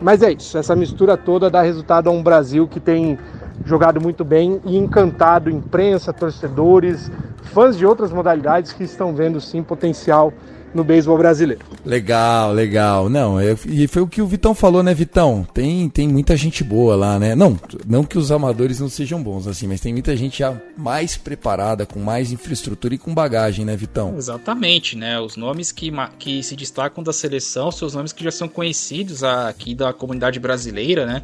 Mas 0.00 0.22
é 0.22 0.32
isso, 0.32 0.58
essa 0.58 0.74
mistura 0.74 1.16
toda 1.16 1.48
dá 1.48 1.62
resultado 1.62 2.08
a 2.08 2.12
um 2.12 2.22
Brasil 2.22 2.66
que 2.66 2.80
tem 2.80 3.18
jogado 3.64 4.00
muito 4.00 4.24
bem 4.24 4.60
e 4.64 4.76
encantado 4.76 5.48
imprensa, 5.48 6.12
torcedores, 6.12 7.10
fãs 7.42 7.76
de 7.76 7.86
outras 7.86 8.10
modalidades 8.12 8.72
que 8.72 8.82
estão 8.82 9.14
vendo 9.14 9.40
sim 9.40 9.62
potencial 9.62 10.32
no 10.74 10.84
beisebol 10.84 11.18
brasileiro. 11.18 11.64
Legal, 11.84 12.52
legal. 12.52 13.08
Não, 13.08 13.38
é, 13.38 13.56
e 13.66 13.86
foi 13.86 14.02
o 14.02 14.06
que 14.06 14.22
o 14.22 14.26
Vitão 14.26 14.54
falou, 14.54 14.82
né, 14.82 14.94
Vitão? 14.94 15.46
Tem, 15.52 15.88
tem 15.88 16.08
muita 16.08 16.36
gente 16.36 16.64
boa 16.64 16.96
lá, 16.96 17.18
né? 17.18 17.34
Não, 17.34 17.58
não 17.86 18.04
que 18.04 18.18
os 18.18 18.32
amadores 18.32 18.80
não 18.80 18.88
sejam 18.88 19.22
bons, 19.22 19.46
assim, 19.46 19.66
mas 19.66 19.80
tem 19.80 19.92
muita 19.92 20.16
gente 20.16 20.38
já 20.38 20.60
mais 20.76 21.16
preparada, 21.16 21.86
com 21.86 22.00
mais 22.00 22.32
infraestrutura 22.32 22.94
e 22.94 22.98
com 22.98 23.14
bagagem, 23.14 23.64
né, 23.64 23.76
Vitão? 23.76 24.14
Exatamente, 24.16 24.96
né? 24.96 25.20
Os 25.20 25.36
nomes 25.36 25.72
que, 25.72 25.92
que 26.18 26.42
se 26.42 26.56
destacam 26.56 27.02
da 27.02 27.12
seleção, 27.12 27.70
seus 27.70 27.94
nomes 27.94 28.12
que 28.12 28.24
já 28.24 28.30
são 28.30 28.48
conhecidos 28.48 29.22
aqui 29.22 29.74
da 29.74 29.92
comunidade 29.92 30.38
brasileira, 30.40 31.06
né? 31.06 31.22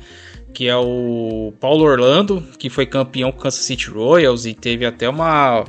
Que 0.52 0.66
é 0.66 0.76
o 0.76 1.52
Paulo 1.61 1.84
Orlando, 1.84 2.42
que 2.58 2.70
foi 2.70 2.87
campeão 2.87 3.30
com 3.30 3.38
Kansas 3.38 3.61
City 3.61 3.90
Royals 3.90 4.46
e 4.46 4.54
teve 4.54 4.87
até 4.87 5.08
uma 5.08 5.64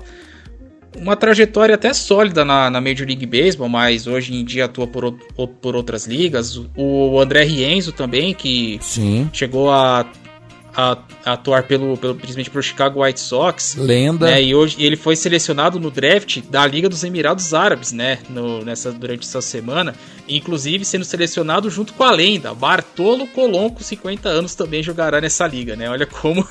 uma 0.97 1.15
trajetória 1.15 1.75
até 1.75 1.93
sólida 1.93 2.43
na, 2.43 2.69
na 2.69 2.81
Major 2.81 3.07
League 3.07 3.25
Baseball, 3.25 3.69
mas 3.69 4.07
hoje 4.07 4.33
em 4.35 4.43
dia 4.43 4.65
atua 4.65 4.87
por, 4.87 5.13
por 5.61 5.75
outras 5.75 6.07
ligas. 6.07 6.59
O 6.75 7.19
André 7.19 7.43
Rienzo 7.43 7.91
também, 7.91 8.33
que 8.33 8.79
Sim. 8.81 9.29
chegou 9.31 9.71
a, 9.71 10.05
a, 10.75 10.97
a, 11.25 11.33
atuar 11.33 11.63
pelo, 11.63 11.97
pelo, 11.97 12.15
principalmente 12.15 12.49
pelo 12.49 12.63
Chicago 12.63 13.03
White 13.03 13.19
Sox. 13.19 13.75
Lenda. 13.75 14.27
Né, 14.27 14.43
e 14.43 14.55
hoje 14.55 14.77
ele 14.79 14.95
foi 14.95 15.15
selecionado 15.15 15.79
no 15.79 15.91
draft 15.91 16.41
da 16.49 16.65
Liga 16.65 16.89
dos 16.89 17.03
Emirados 17.03 17.53
Árabes, 17.53 17.91
né? 17.91 18.19
No, 18.29 18.63
nessa, 18.63 18.91
durante 18.91 19.27
essa 19.27 19.41
semana. 19.41 19.95
Inclusive 20.27 20.85
sendo 20.85 21.05
selecionado 21.05 21.69
junto 21.69 21.93
com 21.93 22.03
a 22.03 22.11
lenda. 22.11 22.53
Bartolo 22.53 23.27
Colon, 23.27 23.69
com 23.69 23.83
50 23.83 24.27
anos, 24.27 24.55
também 24.55 24.81
jogará 24.83 25.21
nessa 25.21 25.47
liga, 25.47 25.75
né? 25.75 25.89
Olha 25.89 26.05
como 26.05 26.47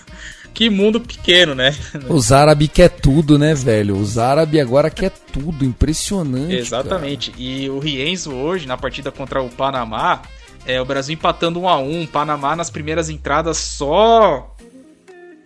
que 0.58 0.68
mundo 0.68 1.00
pequeno, 1.00 1.54
né? 1.54 1.72
Os 2.10 2.32
árabes 2.32 2.68
quer 2.74 2.88
tudo, 2.88 3.38
né, 3.38 3.54
velho? 3.54 3.96
Os 3.96 4.18
árabes 4.18 4.60
agora 4.60 4.90
quer 4.90 5.10
tudo, 5.32 5.64
impressionante. 5.64 6.56
Exatamente. 6.56 7.30
Cara. 7.30 7.40
E 7.40 7.70
o 7.70 7.78
Rienzo 7.78 8.34
hoje, 8.34 8.66
na 8.66 8.76
partida 8.76 9.12
contra 9.12 9.40
o 9.40 9.48
Panamá, 9.48 10.22
é, 10.66 10.80
o 10.80 10.84
Brasil 10.84 11.14
empatando 11.14 11.60
1 11.60 11.68
a 11.68 11.78
1 11.78 12.06
Panamá 12.06 12.56
nas 12.56 12.70
primeiras 12.70 13.08
entradas 13.08 13.56
só 13.56 14.56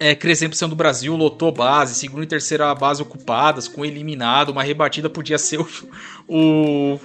é, 0.00 0.14
crescendo 0.14 0.56
do 0.68 0.74
Brasil, 0.74 1.14
lotou 1.14 1.52
base, 1.52 1.94
segunda 1.94 2.24
e 2.24 2.26
terceira 2.26 2.74
base 2.74 3.02
ocupadas, 3.02 3.68
com 3.68 3.84
eliminado, 3.84 4.48
uma 4.48 4.62
rebatida 4.62 5.10
podia 5.10 5.36
ser 5.36 5.60
o, 5.60 5.68
o 6.26 6.98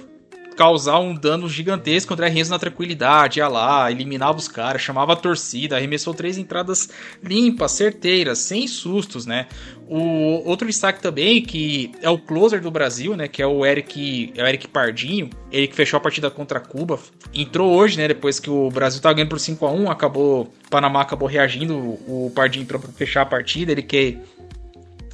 causar 0.58 0.98
um 0.98 1.14
dano 1.14 1.48
gigantesco 1.48 2.08
contra 2.08 2.28
Renzo 2.28 2.50
na 2.50 2.58
tranquilidade, 2.58 3.38
ia 3.38 3.46
lá, 3.46 3.88
eliminava 3.92 4.36
os 4.36 4.48
caras, 4.48 4.82
chamava 4.82 5.12
a 5.12 5.16
torcida, 5.16 5.76
arremessou 5.76 6.12
três 6.12 6.36
entradas 6.36 6.90
limpas, 7.22 7.70
certeiras, 7.70 8.40
sem 8.40 8.66
sustos, 8.66 9.24
né? 9.24 9.46
O 9.86 10.42
outro 10.44 10.66
destaque 10.66 11.00
também, 11.00 11.40
que 11.40 11.92
é 12.02 12.10
o 12.10 12.18
closer 12.18 12.60
do 12.60 12.72
Brasil, 12.72 13.16
né? 13.16 13.28
Que 13.28 13.40
é 13.40 13.46
o 13.46 13.64
Eric, 13.64 14.32
é 14.36 14.42
o 14.42 14.46
Eric 14.48 14.66
Pardinho, 14.66 15.30
ele 15.52 15.68
que 15.68 15.76
fechou 15.76 15.96
a 15.96 16.00
partida 16.00 16.28
contra 16.28 16.58
Cuba, 16.58 16.98
entrou 17.32 17.72
hoje, 17.72 17.96
né? 17.96 18.08
Depois 18.08 18.40
que 18.40 18.50
o 18.50 18.68
Brasil 18.68 19.00
tá 19.00 19.12
ganhando 19.12 19.28
por 19.28 19.38
5 19.38 19.64
a 19.64 19.70
1 19.70 19.88
acabou. 19.88 20.52
O 20.66 20.70
Panamá 20.70 21.02
acabou 21.02 21.28
reagindo, 21.28 21.78
o 21.78 22.32
Pardinho 22.34 22.64
entrou 22.64 22.80
pra 22.80 22.90
fechar 22.90 23.22
a 23.22 23.26
partida, 23.26 23.70
ele 23.70 23.82
que 23.82 24.18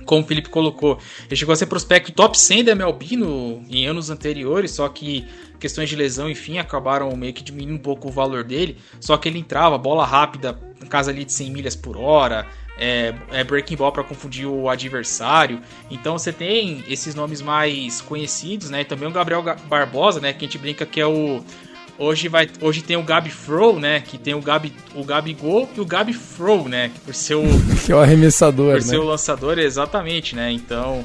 como 0.05 0.23
o 0.23 0.27
Felipe 0.27 0.49
colocou, 0.49 0.99
ele 1.27 1.37
chegou 1.37 1.53
a 1.53 1.57
ser 1.57 1.67
prospecto 1.67 2.13
top 2.13 2.39
100 2.39 2.65
da 2.65 2.73
MLB 2.73 3.17
no, 3.17 3.63
em 3.69 3.87
anos 3.87 4.11
anteriores, 4.11 4.71
só 4.73 4.89
que 4.89 5.27
questões 5.59 5.89
de 5.89 5.97
lesão, 5.97 6.29
enfim, 6.29 6.59
acabaram 6.59 7.15
meio 7.17 7.33
que 7.33 7.43
diminuindo 7.43 7.77
um 7.77 7.83
pouco 7.83 8.09
o 8.09 8.11
valor 8.11 8.45
dele. 8.45 8.77
Só 9.01 9.17
que 9.17 9.29
ele 9.29 9.39
entrava, 9.39 9.79
bola 9.79 10.05
rápida, 10.05 10.59
casa 10.89 11.11
ali 11.11 11.25
de 11.25 11.33
100 11.33 11.51
milhas 11.51 11.75
por 11.75 11.97
hora, 11.97 12.47
é, 12.77 13.15
é 13.31 13.45
breaking 13.45 13.77
ball 13.77 13.93
para 13.93 14.05
confundir 14.05 14.47
o 14.47 14.69
adversário. 14.69 15.61
Então 15.91 16.19
você 16.19 16.33
tem 16.33 16.85
esses 16.89 17.15
nomes 17.15 17.41
mais 17.41 18.01
conhecidos, 18.01 18.71
né? 18.71 18.83
E 18.83 18.85
também 18.85 19.09
o 19.09 19.13
Gabriel 19.13 19.43
Barbosa, 19.69 20.21
né? 20.21 20.33
Que 20.33 20.45
a 20.45 20.49
gente 20.49 20.59
brinca 20.59 20.85
que 20.85 21.01
é 21.01 21.07
o 21.07 21.43
Hoje, 21.97 22.29
vai, 22.29 22.49
hoje 22.61 22.83
tem 22.83 22.97
o 22.97 23.03
Gabi 23.05 23.31
Fro, 23.31 23.79
né? 23.79 24.01
Que 24.01 24.19
tem 24.19 24.35
o 24.35 24.41
Gabi, 24.41 24.73
o 24.97 25.05
Gabigol 25.05 25.71
e 25.77 25.81
o 25.81 25.85
Gabi 25.85 26.13
Fro, 26.13 26.69
né? 26.69 26.91
Por 27.05 27.15
ser 27.15 27.37
o. 27.37 27.45
que 27.87 27.93
é 27.93 27.95
o 27.95 28.01
arremessador, 28.01 28.73
por 28.73 28.83
né? 28.83 28.89
ser 28.89 28.97
o 28.97 29.05
lançador, 29.05 29.59
exatamente, 29.61 30.35
né? 30.35 30.51
Então, 30.51 31.05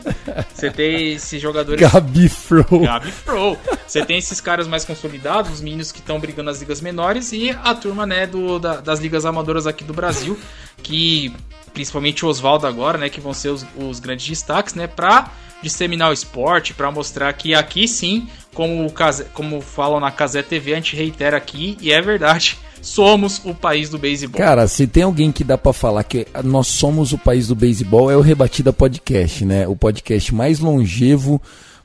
você 0.52 0.71
tem 0.71 1.13
esses 1.13 1.39
jogadores. 1.39 1.80
Gabi 1.80 2.28
Fro. 2.28 2.65
Gabi 2.80 3.12
Fro. 3.12 3.56
Você 3.86 4.04
tem 4.04 4.17
esses 4.17 4.41
caras 4.41 4.67
mais 4.67 4.84
consolidados, 4.84 5.52
os 5.52 5.62
meninos 5.62 5.91
que 5.91 5.99
estão 5.99 6.19
brigando 6.19 6.49
nas 6.49 6.60
ligas 6.60 6.82
menores 6.82 7.32
e 7.34 7.52
a 7.52 7.75
turma, 7.75 8.06
né, 8.08 8.25
do, 8.25 8.58
da, 8.58 8.82
das 8.82 8.99
ligas 8.99 9.25
amadoras 9.25 9.67
aqui 9.67 9.84
do 9.84 9.93
Brasil, 9.93 10.39
que 10.82 11.32
principalmente 11.73 12.25
o 12.25 12.30
Oswaldo 12.30 12.65
agora, 12.65 12.97
né, 12.97 13.10
que 13.10 13.21
vão 13.21 13.34
ser 13.34 13.49
os, 13.49 13.65
os 13.78 13.99
grandes 13.99 14.28
destaques, 14.28 14.73
né, 14.73 14.88
pra 14.88 15.32
disseminar 15.61 16.09
o 16.09 16.13
esporte, 16.13 16.73
para 16.73 16.91
mostrar 16.91 17.31
que 17.33 17.53
aqui 17.53 17.87
sim, 17.87 18.27
como, 18.53 18.85
o, 18.85 18.93
como 19.33 19.61
falam 19.61 19.99
na 19.99 20.11
Casé 20.11 20.41
TV, 20.41 20.73
a 20.73 20.75
gente 20.75 20.95
reitera 20.95 21.37
aqui, 21.37 21.77
e 21.81 21.91
é 21.91 22.01
verdade, 22.01 22.57
somos 22.81 23.41
o 23.43 23.53
país 23.53 23.89
do 23.89 23.97
beisebol. 23.97 24.39
Cara, 24.39 24.67
se 24.67 24.87
tem 24.87 25.03
alguém 25.03 25.31
que 25.31 25.43
dá 25.43 25.57
para 25.57 25.73
falar 25.73 26.03
que 26.03 26.27
nós 26.43 26.67
somos 26.67 27.13
o 27.13 27.17
país 27.17 27.47
do 27.47 27.55
beisebol, 27.55 28.09
é 28.09 28.15
o 28.15 28.21
Rebatida 28.21 28.71
Podcast, 28.71 29.45
né? 29.45 29.67
O 29.67 29.75
podcast 29.75 30.33
mais 30.33 30.59
longevo 30.59 31.41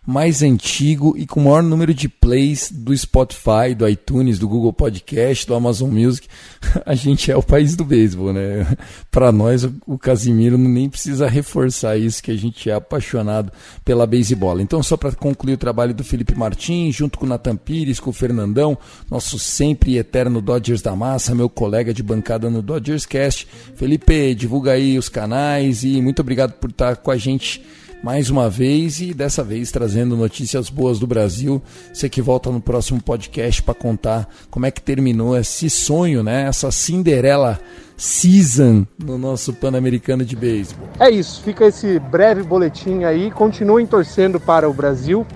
mais 0.06 0.42
antigo 0.42 1.14
e 1.16 1.26
com 1.26 1.40
o 1.40 1.44
maior 1.44 1.62
número 1.62 1.94
de 1.94 2.08
plays 2.08 2.70
do 2.70 2.96
Spotify, 2.96 3.74
do 3.76 3.88
iTunes, 3.88 4.38
do 4.38 4.46
Google 4.46 4.72
Podcast, 4.72 5.46
do 5.46 5.54
Amazon 5.54 5.90
Music. 5.90 6.28
A 6.84 6.94
gente 6.94 7.30
é 7.30 7.36
o 7.36 7.42
país 7.42 7.74
do 7.74 7.84
beisebol, 7.84 8.32
né? 8.32 8.66
Para 9.10 9.32
nós, 9.32 9.66
o 9.86 9.98
Casimiro 9.98 10.58
nem 10.58 10.90
precisa 10.90 11.28
reforçar 11.28 11.96
isso, 11.96 12.22
que 12.22 12.30
a 12.30 12.36
gente 12.36 12.68
é 12.68 12.74
apaixonado 12.74 13.52
pela 13.84 14.06
beisebol. 14.06 14.60
Então, 14.60 14.82
só 14.82 14.96
para 14.96 15.12
concluir 15.12 15.54
o 15.54 15.58
trabalho 15.58 15.94
do 15.94 16.02
Felipe 16.02 16.34
Martins, 16.34 16.94
junto 16.94 17.18
com 17.18 17.24
o 17.24 17.28
Natan 17.28 17.56
Pires, 17.56 18.00
com 18.00 18.10
o 18.10 18.12
Fernandão, 18.12 18.76
nosso 19.10 19.38
sempre 19.38 19.92
e 19.92 19.98
eterno 19.98 20.40
Dodgers 20.40 20.82
da 20.82 20.96
Massa, 20.96 21.34
meu 21.34 21.48
colega 21.48 21.94
de 21.94 22.02
bancada 22.02 22.50
no 22.50 22.60
Dodgers 22.60 23.06
Cast. 23.06 23.46
Felipe, 23.76 24.34
divulga 24.34 24.72
aí 24.72 24.98
os 24.98 25.08
canais 25.08 25.84
e 25.84 26.02
muito 26.02 26.20
obrigado 26.20 26.52
por 26.54 26.70
estar 26.70 26.96
com 26.96 27.10
a 27.10 27.16
gente 27.16 27.64
mais 28.04 28.28
uma 28.28 28.50
vez 28.50 29.00
e 29.00 29.14
dessa 29.14 29.42
vez 29.42 29.72
trazendo 29.72 30.14
notícias 30.14 30.68
boas 30.68 30.98
do 30.98 31.06
Brasil. 31.06 31.62
Você 31.90 32.06
que 32.06 32.20
volta 32.20 32.50
no 32.50 32.60
próximo 32.60 33.02
podcast 33.02 33.62
para 33.62 33.72
contar 33.72 34.28
como 34.50 34.66
é 34.66 34.70
que 34.70 34.82
terminou 34.82 35.34
esse 35.34 35.70
sonho, 35.70 36.22
né? 36.22 36.42
Essa 36.46 36.70
Cinderela 36.70 37.58
season 37.96 38.86
no 39.02 39.16
nosso 39.16 39.54
Pan-Americano 39.54 40.22
de 40.22 40.36
Beisebol. 40.36 40.86
É 41.00 41.08
isso, 41.08 41.42
fica 41.42 41.64
esse 41.64 41.98
breve 41.98 42.42
boletim 42.42 43.04
aí. 43.04 43.30
Continuem 43.30 43.86
torcendo 43.86 44.38
para 44.38 44.68
o 44.68 44.74
Brasil. 44.74 45.26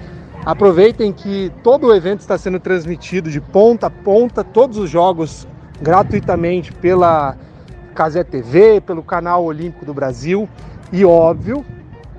Aproveitem 0.44 1.10
que 1.10 1.50
todo 1.64 1.86
o 1.86 1.94
evento 1.94 2.20
está 2.20 2.36
sendo 2.36 2.60
transmitido 2.60 3.30
de 3.30 3.40
ponta 3.40 3.86
a 3.86 3.90
ponta, 3.90 4.44
todos 4.44 4.76
os 4.76 4.90
jogos 4.90 5.48
gratuitamente 5.80 6.70
pela 6.70 7.34
Casé 7.94 8.22
TV, 8.22 8.82
pelo 8.82 9.02
canal 9.02 9.42
Olímpico 9.42 9.86
do 9.86 9.94
Brasil. 9.94 10.46
E 10.92 11.02
óbvio, 11.04 11.64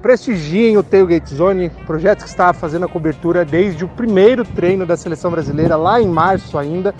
prestigiem 0.01 0.77
o 0.77 0.83
Tailgate 0.83 1.33
Zone, 1.33 1.69
projeto 1.85 2.23
que 2.23 2.29
está 2.29 2.53
fazendo 2.53 2.85
a 2.85 2.89
cobertura 2.89 3.43
desde 3.43 3.83
o 3.85 3.87
primeiro 3.87 4.43
treino 4.45 4.85
da 4.85 4.95
seleção 4.95 5.31
brasileira, 5.31 5.75
lá 5.75 6.01
em 6.01 6.07
março 6.07 6.57
ainda. 6.57 6.93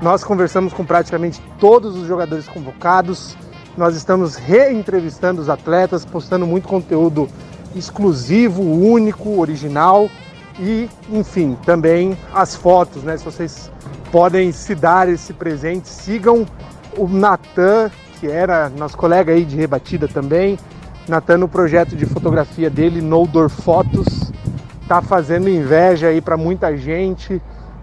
Nós 0.00 0.24
conversamos 0.24 0.72
com 0.72 0.84
praticamente 0.84 1.40
todos 1.58 1.96
os 1.96 2.06
jogadores 2.06 2.48
convocados, 2.48 3.36
nós 3.76 3.96
estamos 3.96 4.34
reentrevistando 4.34 5.40
os 5.40 5.48
atletas, 5.48 6.04
postando 6.04 6.46
muito 6.46 6.68
conteúdo 6.68 7.28
exclusivo, 7.74 8.62
único, 8.62 9.40
original 9.40 10.10
e, 10.58 10.88
enfim, 11.10 11.56
também 11.64 12.16
as 12.34 12.54
fotos, 12.54 13.02
né? 13.02 13.16
Se 13.16 13.24
vocês 13.24 13.70
podem 14.10 14.52
se 14.52 14.74
dar 14.74 15.08
esse 15.08 15.32
presente, 15.32 15.88
sigam 15.88 16.44
o 16.96 17.08
Natan, 17.08 17.90
que 18.20 18.26
era 18.26 18.68
nosso 18.68 18.96
colega 18.96 19.32
aí 19.32 19.44
de 19.44 19.56
rebatida 19.56 20.06
também, 20.06 20.58
Natan, 21.08 21.38
no 21.38 21.48
projeto 21.48 21.96
de 21.96 22.06
fotografia 22.06 22.70
dele, 22.70 23.00
No 23.00 23.26
Door 23.26 23.48
Fotos, 23.48 24.32
tá 24.86 25.02
fazendo 25.02 25.48
inveja 25.48 26.08
aí 26.08 26.20
para 26.20 26.36
muita 26.36 26.76
gente, 26.76 27.42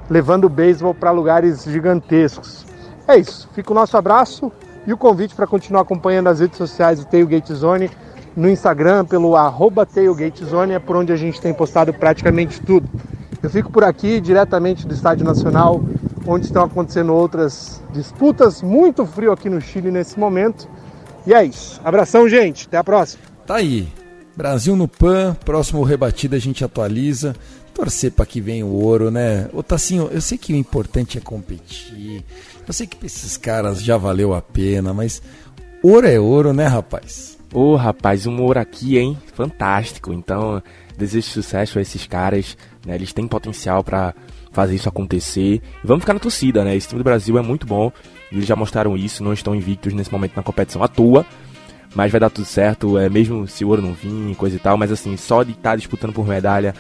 levando 0.10 0.46
o 0.46 0.50
beisebol 0.50 0.94
para 0.94 1.12
lugares 1.12 1.64
gigantescos. 1.64 2.66
É 3.08 3.18
isso, 3.18 3.50
fica 3.54 3.72
o 3.72 3.76
nosso 3.76 3.98
abraço 3.98 4.52
e 4.88 4.94
o 4.94 4.98
convite 4.98 5.36
para 5.36 5.48
continuar 5.48 5.82
acompanhando 5.82 6.28
as 6.28 6.40
redes 6.40 6.58
sociais 6.58 7.00
do 7.00 7.06
Tailgate 7.06 7.54
Zone 7.54 7.90
no 8.36 8.50
Instagram, 8.50 9.06
pelo 9.06 9.36
arroba 9.36 9.86
Tailgate 9.86 10.46
Zone, 10.46 10.74
é 10.74 10.80
por 10.80 10.96
onde 10.96 11.12
a 11.12 11.16
gente 11.16 11.42
tem 11.42 11.54
postado 11.54 11.94
praticamente 11.94 12.62
tudo. 12.62 12.88
Eu 13.42 13.50
fico 13.50 13.72
por 13.72 13.84
aqui, 13.84 14.22
diretamente 14.22 14.88
do 14.88 14.94
Estádio 14.94 15.26
Nacional, 15.26 15.82
onde 16.26 16.46
estão 16.46 16.64
acontecendo 16.64 17.14
outras 17.14 17.82
disputas. 17.92 18.62
Muito 18.62 19.06
frio 19.06 19.32
aqui 19.32 19.50
no 19.50 19.60
Chile 19.60 19.92
nesse 19.92 20.20
momento. 20.20 20.70
E 21.26 21.34
é 21.34 21.44
isso. 21.44 21.80
Abração, 21.84 22.28
gente. 22.28 22.68
Até 22.68 22.78
a 22.78 22.84
próxima. 22.84 23.24
Tá 23.46 23.56
aí. 23.56 23.88
Brasil 24.36 24.76
no 24.76 24.88
PAN, 24.88 25.36
próximo 25.44 25.84
rebatida 25.84 26.38
a 26.38 26.40
gente 26.40 26.64
atualiza. 26.64 27.36
Torcer 27.74 28.12
para 28.12 28.26
que 28.26 28.42
venha 28.42 28.66
o 28.66 28.84
ouro, 28.84 29.12
né? 29.12 29.50
Ô 29.54 29.62
Tassinho, 29.62 30.10
eu 30.12 30.22
sei 30.22 30.38
que 30.38 30.54
o 30.54 30.56
importante 30.56 31.18
é 31.18 31.22
competir. 31.22 32.24
Eu 32.68 32.74
sei 32.74 32.88
que 32.88 32.96
pra 32.96 33.06
esses 33.06 33.38
caras 33.38 33.82
já 33.82 33.98
valeu 33.98 34.34
a 34.34 34.42
pena, 34.42 34.94
mas 34.94 35.22
ouro 35.82 36.08
é 36.08 36.20
ouro, 36.20 36.54
né, 36.54 36.68
rapaz? 36.68 37.38
Ô, 37.54 37.76
rapaz, 37.76 38.28
um 38.28 38.42
ouro 38.42 38.60
aqui, 38.60 38.98
hein? 38.98 39.18
Fantástico. 39.34 40.14
Então, 40.14 40.62
desejo 40.98 41.28
sucesso 41.28 41.80
a 41.80 41.82
esses 41.82 42.06
caras, 42.06 42.56
né? 42.86 42.96
Eles 42.96 43.12
têm 43.12 43.28
potencial 43.28 43.84
para 43.84 44.14
fazer 44.52 44.76
isso 44.76 44.90
acontecer. 44.90 45.62
E 45.84 45.88
vamos 45.88 46.04
ficar 46.04 46.14
na 46.14 46.20
torcida, 46.20 46.64
né? 46.64 46.76
Esse 46.76 46.90
time 46.90 47.00
do 47.00 47.04
Brasil 47.04 47.38
é 47.38 47.42
muito 47.42 47.66
bom. 47.66 47.92
Eles 48.32 48.46
já 48.46 48.56
mostraram 48.56 48.96
isso, 48.96 49.24
não 49.24 49.34
estão 49.34 49.56
invictos 49.56 49.94
nesse 49.94 50.12
momento 50.12 50.36
na 50.36 50.44
competição 50.44 50.84
à 50.84 50.88
toa. 50.88 51.26
Mas 51.96 52.12
vai 52.12 52.20
dar 52.20 52.30
tudo 52.30 52.46
certo, 52.46 53.00
é, 53.00 53.10
mesmo 53.10 53.48
se 53.48 53.66
o 53.66 53.70
ouro 53.70 53.82
não 53.82 53.94
vir, 53.94 54.36
coisa 54.36 54.56
e 54.56 54.60
tal. 54.60 54.78
Mas 54.78 54.92
assim, 54.92 55.18
só 55.18 55.42
de 55.42 55.52
estar 55.52 55.72
tá 55.72 55.76
disputando 55.76 56.14
por 56.14 56.28
medalha 56.28 56.76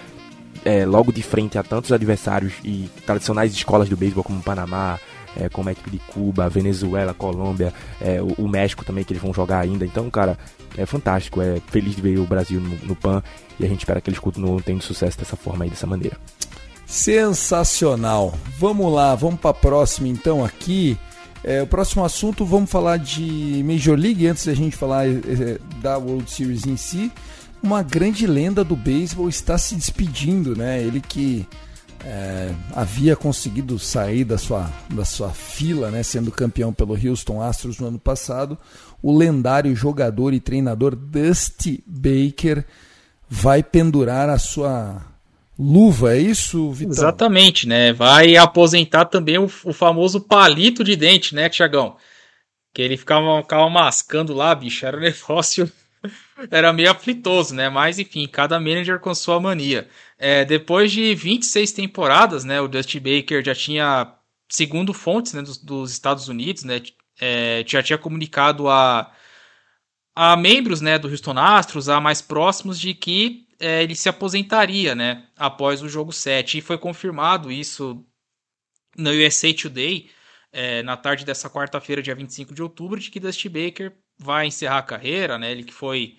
é, 0.64 0.86
logo 0.86 1.12
de 1.12 1.24
frente 1.24 1.58
a 1.58 1.64
tantos 1.64 1.92
adversários 1.92 2.54
e 2.64 2.90
tradicionais 3.06 3.54
escolas 3.54 3.90
do 3.90 3.98
beisebol 3.98 4.24
como 4.24 4.42
Panamá, 4.42 5.00
é, 5.36 5.50
como 5.50 5.70
a 5.70 5.72
equipe 5.72 5.90
de 5.90 6.00
Cuba, 6.00 6.50
Venezuela, 6.50 7.14
Colômbia, 7.14 7.74
é, 8.02 8.22
o, 8.22 8.34
o, 8.44 8.48
México 8.48 8.84
também 8.84 9.04
que 9.04 9.14
eles 9.14 9.22
vão 9.22 9.34
jogar 9.34 9.60
ainda. 9.60 9.86
Então, 9.86 10.10
cara, 10.10 10.38
é 10.78 10.86
fantástico, 10.86 11.42
é 11.42 11.62
feliz 11.68 11.96
de 11.96 12.02
ver 12.02 12.20
o 12.20 12.26
Brasil 12.26 12.60
no, 12.60 12.76
no 12.88 12.96
PAN 12.96 13.24
e 13.60 13.66
a 13.66 13.68
gente 13.68 13.80
espera 13.80 14.02
que 14.02 14.10
eles 14.10 14.20
continuem 14.20 14.60
tendo 14.60 14.84
sucesso 14.84 15.18
dessa 15.18 15.36
forma 15.36 15.64
aí, 15.64 15.70
dessa 15.70 15.88
maneira. 15.88 16.18
Sensacional. 16.86 18.34
Vamos 18.58 18.92
lá, 18.92 19.14
vamos 19.16 19.40
para 19.40 19.52
a 19.52 19.54
próxima 19.54 20.08
então 20.08 20.44
aqui. 20.44 20.98
É, 21.44 21.62
o 21.62 21.68
próximo 21.68 22.04
assunto, 22.04 22.46
vamos 22.46 22.70
falar 22.70 22.98
de 22.98 23.64
Major 23.66 23.98
League, 23.98 24.28
antes 24.28 24.46
da 24.46 24.54
gente 24.54 24.76
falar 24.76 25.08
é, 25.08 25.58
da 25.82 25.98
World 25.98 26.30
Series 26.30 26.66
em 26.66 26.76
si. 26.76 27.12
Uma 27.62 27.82
grande 27.82 28.28
lenda 28.28 28.64
do 28.64 28.76
beisebol 28.76 29.28
está 29.30 29.58
se 29.58 29.76
despedindo, 29.76 30.56
né? 30.56 30.82
Ele 30.82 31.02
que 31.02 31.48
é, 32.04 32.54
havia 32.74 33.16
conseguido 33.16 33.78
sair 33.78 34.24
da 34.24 34.38
sua, 34.38 34.70
da 34.90 35.06
sua 35.06 35.30
fila, 35.30 35.92
né? 35.92 36.04
Sendo 36.04 36.32
campeão 36.32 36.74
pelo 36.74 36.94
Houston 36.94 37.42
Astros 37.42 37.80
no 37.80 37.88
ano 37.88 38.00
passado. 38.00 38.58
O 39.02 39.18
lendário 39.18 39.76
jogador 39.76 40.34
e 40.34 40.40
treinador 40.40 40.96
Dusty 40.96 41.84
Baker 41.86 42.66
vai 43.30 43.62
pendurar 43.62 44.30
a 44.30 44.38
sua 44.38 45.02
luva, 45.60 46.16
é 46.16 46.20
isso, 46.20 46.72
Vitão? 46.72 46.94
Exatamente, 46.94 47.68
né? 47.68 47.92
Vai 47.92 48.38
aposentar 48.38 49.06
também 49.06 49.38
o, 49.38 49.52
o 49.66 49.74
famoso 49.74 50.22
palito 50.22 50.84
de 50.84 50.96
dente, 50.96 51.36
né, 51.36 51.50
Tiagão? 51.50 51.98
Que 52.74 52.82
ele 52.82 52.96
ficava, 52.96 53.42
ficava 53.42 53.70
mascando 53.70 54.34
lá, 54.34 54.56
bicho, 54.56 54.86
era 54.86 54.96
um 54.96 55.02
negócio. 55.02 55.70
era 56.50 56.72
meio 56.72 56.90
aflitoso, 56.90 57.54
né? 57.54 57.70
Mas 57.70 58.00
enfim, 58.00 58.26
cada 58.26 58.58
manager 58.60 59.00
com 59.00 59.14
sua 59.14 59.40
mania. 59.40 59.90
É, 60.18 60.46
depois 60.46 60.92
de 60.92 61.14
26 61.14 61.74
temporadas, 61.74 62.46
né? 62.46 62.62
O 62.62 62.68
Dusty 62.68 63.00
Baker 63.00 63.44
já 63.44 63.54
tinha, 63.54 64.14
segundo 64.48 64.94
fontes 64.94 65.34
né, 65.34 65.42
dos, 65.42 65.58
dos 65.58 65.92
Estados 65.92 66.30
Unidos, 66.30 66.64
né? 66.64 66.82
É, 67.20 67.66
já 67.68 67.84
tinha 67.84 67.98
comunicado 67.98 68.70
a, 68.70 69.12
a 70.16 70.38
membros 70.38 70.80
né, 70.80 70.98
do 70.98 71.10
Houston 71.10 71.38
Astros, 71.38 71.90
a 71.90 72.00
mais 72.00 72.22
próximos, 72.22 72.80
de 72.80 72.94
que 72.94 73.49
é, 73.60 73.84
ele 73.84 73.96
se 73.96 74.10
aposentaria, 74.10 74.96
né, 74.96 75.28
após 75.38 75.82
o 75.82 75.90
jogo 75.90 76.12
7. 76.14 76.60
E 76.60 76.62
foi 76.62 76.78
confirmado 76.78 77.52
isso 77.52 78.06
no 78.98 79.12
USA 79.12 79.54
Today, 79.54 80.10
é, 80.52 80.82
na 80.84 80.98
tarde 80.98 81.26
dessa 81.26 81.50
quarta-feira, 81.50 82.02
dia 82.02 82.16
25 82.16 82.54
de 82.54 82.64
outubro, 82.64 83.00
de 83.00 83.12
que 83.12 83.20
Dusty 83.20 83.50
Baker 83.50 83.96
vai 84.18 84.48
encerrar 84.48 84.80
a 84.80 84.84
carreira, 84.84 85.38
né, 85.38 85.52
ele 85.52 85.64
que 85.64 85.74
foi, 85.74 86.18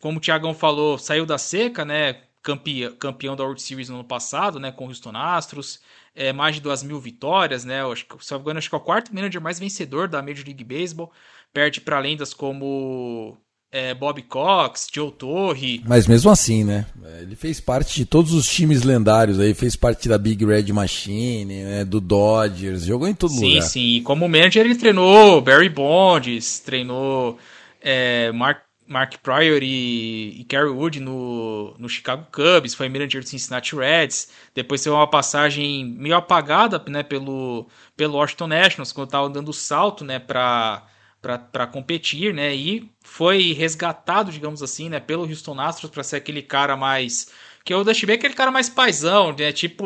como 0.00 0.18
o 0.18 0.20
Thiagão 0.20 0.54
falou, 0.54 0.98
saiu 0.98 1.26
da 1.26 1.38
seca, 1.38 1.84
né, 1.84 2.24
campeão, 2.42 2.96
campeão 2.96 3.36
da 3.36 3.44
World 3.44 3.62
Series 3.62 3.88
no 3.88 3.96
ano 3.96 4.04
passado, 4.04 4.58
né, 4.58 4.72
com 4.72 4.86
o 4.86 4.88
Houston 4.88 5.16
Astros, 5.16 5.80
é, 6.14 6.32
mais 6.32 6.56
de 6.56 6.62
2 6.62 6.82
mil 6.82 7.00
vitórias, 7.00 7.64
né, 7.64 7.82
acho 7.84 8.06
que, 8.06 8.24
se 8.24 8.34
me 8.34 8.40
engano, 8.40 8.58
acho 8.58 8.68
que 8.68 8.74
é 8.74 8.78
o 8.78 8.80
quarto 8.80 9.14
manager 9.14 9.40
mais 9.40 9.58
vencedor 9.58 10.08
da 10.08 10.22
Major 10.22 10.44
League 10.44 10.64
Baseball, 10.64 11.12
perde 11.52 11.80
para 11.80 11.98
lendas 12.00 12.34
como 12.34 13.38
é, 13.72 13.94
Bob 13.94 14.20
Cox, 14.22 14.88
Joe 14.92 15.12
Torre. 15.12 15.82
Mas 15.86 16.06
mesmo 16.06 16.30
assim, 16.30 16.64
né? 16.64 16.86
Ele 17.20 17.36
fez 17.36 17.60
parte 17.60 17.94
de 17.94 18.04
todos 18.04 18.32
os 18.32 18.48
times 18.48 18.82
lendários 18.82 19.38
aí, 19.38 19.54
fez 19.54 19.76
parte 19.76 20.08
da 20.08 20.18
Big 20.18 20.44
Red 20.44 20.72
Machine, 20.72 21.62
né? 21.62 21.84
do 21.84 22.00
Dodgers, 22.00 22.84
jogou 22.84 23.06
em 23.06 23.14
todo 23.14 23.30
sim, 23.32 23.48
lugar. 23.48 23.62
Sim, 23.62 23.68
sim. 23.68 23.96
E 23.96 24.00
como 24.00 24.28
manager 24.28 24.64
ele 24.64 24.74
treinou 24.74 25.40
Barry 25.40 25.68
Bonds, 25.68 26.58
treinou 26.58 27.38
é, 27.80 28.32
Mark, 28.32 28.62
Mark 28.88 29.18
Pryor 29.22 29.62
e, 29.62 30.40
e 30.40 30.44
Kerry 30.48 30.68
Wood 30.68 30.98
no, 30.98 31.74
no 31.78 31.88
Chicago 31.88 32.26
Cubs, 32.32 32.74
foi 32.74 32.88
manager 32.88 33.22
do 33.22 33.28
Cincinnati 33.28 33.76
Reds, 33.76 34.30
depois 34.52 34.82
teve 34.82 34.96
uma 34.96 35.06
passagem 35.06 35.84
meio 35.84 36.16
apagada 36.16 36.82
né, 36.88 37.04
pelo, 37.04 37.68
pelo 37.96 38.16
Washington 38.16 38.48
Nationals, 38.48 38.90
quando 38.90 39.06
estava 39.06 39.28
dando 39.28 39.52
salto 39.52 40.04
né, 40.04 40.18
para 40.18 40.82
para 41.20 41.66
competir, 41.66 42.32
né? 42.32 42.54
E 42.54 42.90
foi 43.02 43.52
resgatado, 43.52 44.32
digamos 44.32 44.62
assim, 44.62 44.88
né, 44.88 45.00
pelo 45.00 45.24
Houston 45.24 45.60
Astros 45.60 45.90
para 45.90 46.02
ser 46.02 46.16
aquele 46.16 46.42
cara 46.42 46.76
mais 46.76 47.30
que 47.64 47.74
o 47.74 47.84
Dusty 47.84 48.06
Baker 48.06 48.14
é 48.14 48.18
aquele 48.18 48.34
cara 48.34 48.50
mais 48.50 48.68
paisão, 48.68 49.34
né? 49.38 49.52
Tipo 49.52 49.84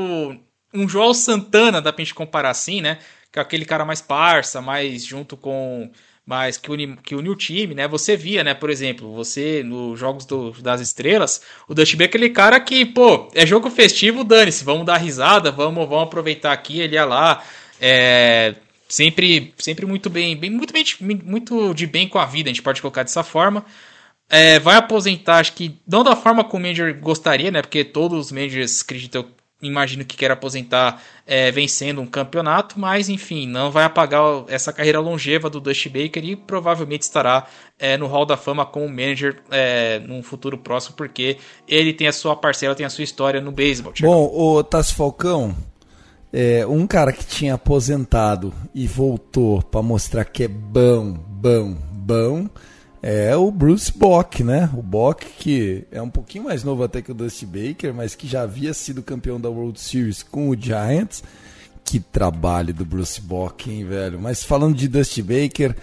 um 0.72 0.88
Joel 0.88 1.14
Santana, 1.14 1.80
dá 1.80 1.92
pra 1.92 2.04
gente 2.04 2.14
comparar 2.14 2.50
assim, 2.50 2.80
né? 2.80 2.98
Que 3.32 3.38
é 3.38 3.42
aquele 3.42 3.64
cara 3.64 3.84
mais 3.84 4.00
parça, 4.00 4.60
mais 4.60 5.04
junto 5.04 5.36
com 5.36 5.90
mais 6.26 6.56
que 6.56 6.70
une, 6.70 6.96
que 6.96 7.14
une 7.14 7.28
o 7.28 7.36
time, 7.36 7.74
né? 7.74 7.86
Você 7.86 8.16
via, 8.16 8.42
né, 8.42 8.54
por 8.54 8.70
exemplo, 8.70 9.12
você 9.12 9.62
nos 9.62 9.98
jogos 9.98 10.24
do, 10.24 10.52
das 10.62 10.80
estrelas, 10.80 11.42
o 11.68 11.74
Dusty 11.74 11.96
Baker 11.96 12.04
é 12.04 12.08
aquele 12.08 12.30
cara 12.30 12.60
que, 12.60 12.86
pô, 12.86 13.28
é 13.34 13.44
jogo 13.44 13.70
festivo, 13.70 14.24
dane-se, 14.24 14.64
vamos 14.64 14.86
dar 14.86 14.96
risada, 14.96 15.50
vamos, 15.50 15.86
vamos 15.86 16.04
aproveitar 16.04 16.52
aqui, 16.52 16.80
ele 16.80 16.94
ia 16.94 17.04
lá, 17.04 17.44
é, 17.80 18.54
sempre, 18.94 19.52
sempre 19.58 19.84
muito 19.86 20.08
bem, 20.08 20.36
bem, 20.36 20.50
muito 20.50 20.72
bem, 20.72 20.84
muito 21.24 21.74
de 21.74 21.84
bem 21.84 22.08
com 22.08 22.18
a 22.18 22.24
vida, 22.24 22.48
a 22.48 22.52
gente 22.52 22.62
pode 22.62 22.80
colocar 22.80 23.02
dessa 23.02 23.24
forma. 23.24 23.64
É, 24.30 24.58
vai 24.60 24.76
aposentar, 24.76 25.38
acho 25.38 25.52
que 25.52 25.76
não 25.86 26.04
da 26.04 26.14
forma 26.14 26.44
como 26.44 26.62
o 26.64 26.66
manager 26.66 26.98
gostaria, 27.00 27.50
né? 27.50 27.60
Porque 27.60 27.84
todos 27.84 28.26
os 28.26 28.32
managers, 28.32 28.80
acredito, 28.80 29.16
eu 29.16 29.28
imagino 29.60 30.04
que 30.04 30.16
quer 30.16 30.30
aposentar 30.30 31.02
é, 31.26 31.50
vencendo 31.50 32.00
um 32.00 32.06
campeonato, 32.06 32.78
mas 32.78 33.08
enfim, 33.08 33.48
não 33.48 33.70
vai 33.70 33.84
apagar 33.84 34.44
essa 34.46 34.72
carreira 34.72 35.00
longeva 35.00 35.50
do 35.50 35.60
Dusty 35.60 35.88
Baker 35.88 36.24
e 36.24 36.36
provavelmente 36.36 37.02
estará 37.02 37.46
é, 37.78 37.96
no 37.96 38.06
Hall 38.06 38.24
da 38.24 38.36
Fama 38.36 38.64
como 38.64 38.88
manager 38.88 39.42
é, 39.50 39.98
num 39.98 40.22
futuro 40.22 40.56
próximo, 40.56 40.96
porque 40.96 41.36
ele 41.66 41.92
tem 41.92 42.06
a 42.06 42.12
sua 42.12 42.36
parcela, 42.36 42.74
tem 42.74 42.86
a 42.86 42.90
sua 42.90 43.04
história 43.04 43.40
no 43.40 43.50
beisebol. 43.50 43.92
Bom, 44.00 44.30
o 44.32 44.62
Tassi 44.62 44.94
Falcão, 44.94 45.54
é, 46.36 46.66
um 46.66 46.84
cara 46.84 47.12
que 47.12 47.24
tinha 47.24 47.54
aposentado 47.54 48.52
e 48.74 48.88
voltou 48.88 49.62
para 49.62 49.80
mostrar 49.80 50.24
que 50.24 50.42
é 50.42 50.48
bom, 50.48 51.12
bom, 51.12 51.76
bom, 51.92 52.48
é 53.00 53.36
o 53.36 53.52
Bruce 53.52 53.92
Bock, 53.96 54.42
né? 54.42 54.68
O 54.76 54.82
Bock 54.82 55.24
que 55.38 55.84
é 55.92 56.02
um 56.02 56.10
pouquinho 56.10 56.42
mais 56.42 56.64
novo 56.64 56.82
até 56.82 57.00
que 57.00 57.12
o 57.12 57.14
Dusty 57.14 57.46
Baker, 57.46 57.94
mas 57.94 58.16
que 58.16 58.26
já 58.26 58.42
havia 58.42 58.74
sido 58.74 59.00
campeão 59.00 59.40
da 59.40 59.48
World 59.48 59.78
Series 59.78 60.24
com 60.24 60.48
o 60.48 60.60
Giants. 60.60 61.22
Que 61.84 62.00
trabalho 62.00 62.74
do 62.74 62.84
Bruce 62.84 63.20
Bock, 63.20 63.70
hein, 63.70 63.84
velho? 63.84 64.18
Mas 64.18 64.42
falando 64.42 64.74
de 64.74 64.88
Dusty 64.88 65.22
Baker, 65.22 65.76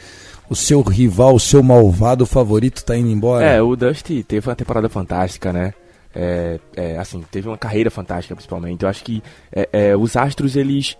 o 0.49 0.55
seu 0.55 0.81
rival, 0.81 1.35
o 1.35 1.39
seu 1.39 1.63
malvado 1.63 2.25
favorito 2.25 2.83
tá 2.83 2.97
indo 2.97 3.09
embora? 3.09 3.45
É, 3.45 3.61
o 3.61 3.73
Dusty 3.77 4.21
teve 4.21 4.49
uma 4.49 4.55
temporada 4.55 4.89
fantástica, 4.89 5.53
né? 5.53 5.73
É, 6.13 6.59
é, 6.75 6.97
assim, 6.97 7.23
teve 7.31 7.47
uma 7.47 7.57
carreira 7.57 7.89
fantástica, 7.89 8.35
principalmente. 8.35 8.83
Eu 8.83 8.89
acho 8.89 9.03
que 9.03 9.23
é, 9.51 9.69
é 9.71 9.97
os 9.97 10.15
Astros, 10.15 10.55
eles 10.55 10.97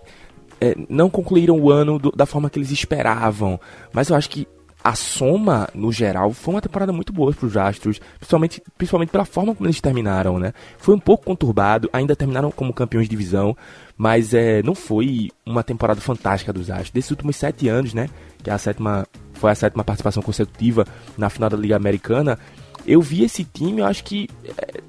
é, 0.60 0.76
não 0.90 1.10
concluíram 1.10 1.60
o 1.60 1.72
ano 1.72 2.00
do, 2.00 2.12
da 2.12 2.26
forma 2.26 2.50
que 2.50 2.58
eles 2.58 2.72
esperavam. 2.72 3.60
Mas 3.94 4.10
eu 4.10 4.16
acho 4.16 4.30
que 4.30 4.48
a 4.84 4.96
soma, 4.96 5.70
no 5.76 5.92
geral, 5.92 6.32
foi 6.32 6.56
uma 6.56 6.62
temporada 6.62 6.92
muito 6.92 7.14
boa 7.14 7.32
para 7.34 7.46
os 7.46 7.56
Astros, 7.56 8.00
principalmente, 8.18 8.64
principalmente 8.78 9.10
pela 9.10 9.26
forma 9.26 9.54
como 9.54 9.68
eles 9.68 9.80
terminaram, 9.80 10.40
né? 10.40 10.54
Foi 10.78 10.96
um 10.96 11.00
pouco 11.00 11.26
conturbado, 11.26 11.88
ainda 11.94 12.16
terminaram 12.16 12.50
como 12.50 12.74
campeões 12.74 13.08
de 13.08 13.12
divisão, 13.12 13.56
mas 13.96 14.34
é, 14.34 14.64
não 14.64 14.74
foi 14.74 15.30
uma 15.46 15.62
temporada 15.62 16.02
fantástica 16.02 16.52
dos 16.52 16.72
Astros. 16.72 16.90
Desses 16.90 17.12
últimos 17.12 17.36
sete 17.36 17.68
anos, 17.68 17.94
né? 17.94 18.10
Que 18.42 18.50
é 18.50 18.54
a 18.54 18.58
sétima, 18.58 19.06
foi 19.34 19.52
a 19.52 19.56
sétima 19.56 19.84
participação 19.84 20.24
consecutiva 20.24 20.86
na 21.16 21.30
final 21.30 21.50
da 21.50 21.58
Liga 21.58 21.76
Americana, 21.76 22.40
eu 22.86 23.02
vi 23.02 23.24
esse 23.24 23.44
time, 23.44 23.82
eu 23.82 23.86
acho 23.86 24.04
que. 24.04 24.30
É, 24.58 24.82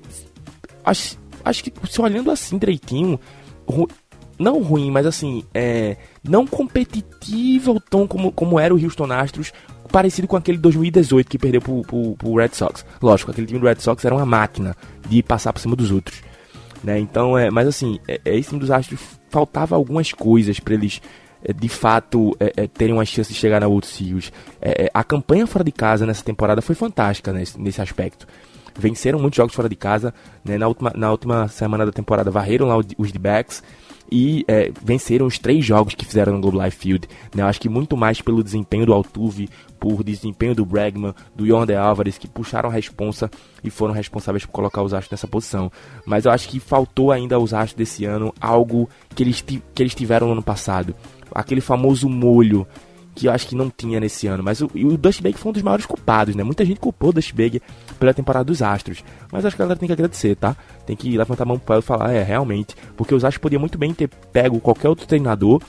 acho, 0.84 1.18
acho 1.44 1.64
que 1.64 1.72
se 1.88 2.00
olhando 2.00 2.30
assim 2.30 2.58
direitinho, 2.58 3.18
ru, 3.66 3.88
não 4.38 4.62
ruim, 4.62 4.90
mas 4.90 5.06
assim, 5.06 5.44
é, 5.54 5.96
não 6.22 6.46
competitivo 6.46 7.80
tão 7.80 8.06
como, 8.06 8.32
como 8.32 8.58
era 8.58 8.74
o 8.74 8.82
Houston 8.82 9.12
Astros, 9.12 9.52
parecido 9.90 10.26
com 10.26 10.36
aquele 10.36 10.58
2018 10.58 11.28
que 11.28 11.38
perdeu 11.38 11.60
pro, 11.60 11.82
pro, 11.82 12.16
pro, 12.16 12.36
Red 12.36 12.50
Sox. 12.52 12.84
Lógico, 13.00 13.30
aquele 13.30 13.46
time 13.46 13.60
do 13.60 13.66
Red 13.66 13.80
Sox 13.80 14.04
era 14.04 14.14
uma 14.14 14.26
máquina 14.26 14.76
de 15.08 15.22
passar 15.22 15.52
por 15.52 15.60
cima 15.60 15.76
dos 15.76 15.90
outros. 15.90 16.22
Né? 16.82 16.98
Então, 16.98 17.38
é, 17.38 17.50
mas 17.50 17.68
assim, 17.68 18.00
é, 18.08 18.20
é 18.24 18.36
esse 18.36 18.48
time 18.48 18.60
dos 18.60 18.70
Astros 18.70 19.00
faltava 19.28 19.76
algumas 19.76 20.12
coisas 20.12 20.58
para 20.58 20.74
eles 20.74 21.00
é, 21.44 21.52
de 21.52 21.68
fato 21.68 22.36
é, 22.38 22.52
é, 22.56 22.66
terem 22.66 22.94
uma 22.94 23.04
chance 23.04 23.32
de 23.32 23.38
chegar 23.38 23.60
na 23.60 23.68
World 23.68 23.86
Series. 23.86 24.32
É, 24.60 24.84
é, 24.84 24.90
a 24.92 25.04
campanha 25.04 25.46
fora 25.46 25.64
de 25.64 25.72
casa 25.72 26.06
nessa 26.06 26.24
temporada 26.24 26.62
foi 26.62 26.74
fantástica 26.74 27.32
nesse, 27.32 27.60
nesse 27.60 27.80
aspecto. 27.80 28.26
Venceram 28.78 29.18
muitos 29.18 29.36
jogos 29.36 29.54
fora 29.54 29.68
de 29.68 29.76
casa. 29.76 30.14
Né? 30.44 30.58
Na, 30.58 30.68
última, 30.68 30.92
na 30.96 31.10
última 31.10 31.48
semana 31.48 31.86
da 31.86 31.92
temporada 31.92 32.30
varreram 32.30 32.66
lá 32.66 32.76
os 32.76 33.12
D-backs 33.12 33.62
e 34.10 34.44
é, 34.46 34.70
venceram 34.84 35.24
os 35.24 35.38
três 35.38 35.64
jogos 35.64 35.94
que 35.94 36.04
fizeram 36.04 36.34
no 36.34 36.40
Globe 36.40 36.62
Life 36.62 36.76
Field. 36.76 37.08
Né? 37.34 37.42
Eu 37.42 37.46
acho 37.46 37.60
que 37.60 37.68
muito 37.68 37.96
mais 37.96 38.20
pelo 38.20 38.42
desempenho 38.42 38.84
do 38.84 38.92
Altuve, 38.92 39.48
por 39.80 40.04
desempenho 40.04 40.54
do 40.54 40.66
Bregman, 40.66 41.14
do 41.34 41.46
Yonder 41.46 41.78
Alvarez, 41.78 42.18
que 42.18 42.28
puxaram 42.28 42.68
a 42.68 42.72
responsa 42.72 43.30
e 43.64 43.70
foram 43.70 43.94
responsáveis 43.94 44.44
por 44.44 44.52
colocar 44.52 44.82
os 44.82 44.92
Astros 44.92 45.12
nessa 45.12 45.26
posição. 45.26 45.72
Mas 46.04 46.26
eu 46.26 46.30
acho 46.30 46.48
que 46.48 46.60
faltou 46.60 47.10
ainda 47.10 47.36
aos 47.36 47.54
Astros 47.54 47.74
desse 47.74 48.04
ano 48.04 48.34
algo 48.40 48.88
que 49.14 49.22
eles, 49.22 49.40
que 49.40 49.62
eles 49.78 49.94
tiveram 49.94 50.26
no 50.26 50.34
ano 50.34 50.42
passado 50.42 50.94
aquele 51.34 51.60
famoso 51.60 52.08
molho 52.08 52.66
que 53.14 53.26
eu 53.26 53.32
acho 53.32 53.46
que 53.46 53.54
não 53.54 53.70
tinha 53.70 54.00
nesse 54.00 54.26
ano. 54.26 54.42
Mas 54.42 54.60
o, 54.60 54.66
o 54.66 54.96
Dusty 54.96 55.22
Baker 55.22 55.38
foi 55.38 55.50
um 55.50 55.52
dos 55.52 55.62
maiores 55.62 55.86
culpados, 55.86 56.34
né? 56.34 56.42
Muita 56.42 56.64
gente 56.64 56.80
culpou 56.80 57.10
o 57.10 57.12
Dusty 57.12 57.34
Baker 57.34 57.60
pela 57.98 58.14
temporada 58.14 58.44
dos 58.44 58.62
Astros. 58.62 59.04
Mas 59.30 59.44
acho 59.44 59.56
que 59.56 59.62
a 59.62 59.64
galera 59.64 59.78
tem 59.78 59.86
que 59.86 59.92
agradecer, 59.92 60.36
tá? 60.36 60.56
Tem 60.86 60.96
que 60.96 61.16
levantar 61.16 61.44
a 61.44 61.46
mão 61.46 61.58
para 61.58 61.78
e 61.78 61.82
falar, 61.82 62.12
é, 62.12 62.22
realmente. 62.22 62.74
Porque 62.96 63.14
os 63.14 63.24
Astros 63.24 63.42
podiam 63.42 63.60
muito 63.60 63.78
bem 63.78 63.92
ter 63.92 64.08
pego 64.32 64.60
qualquer 64.60 64.88
outro 64.88 65.06
treinador 65.06 65.60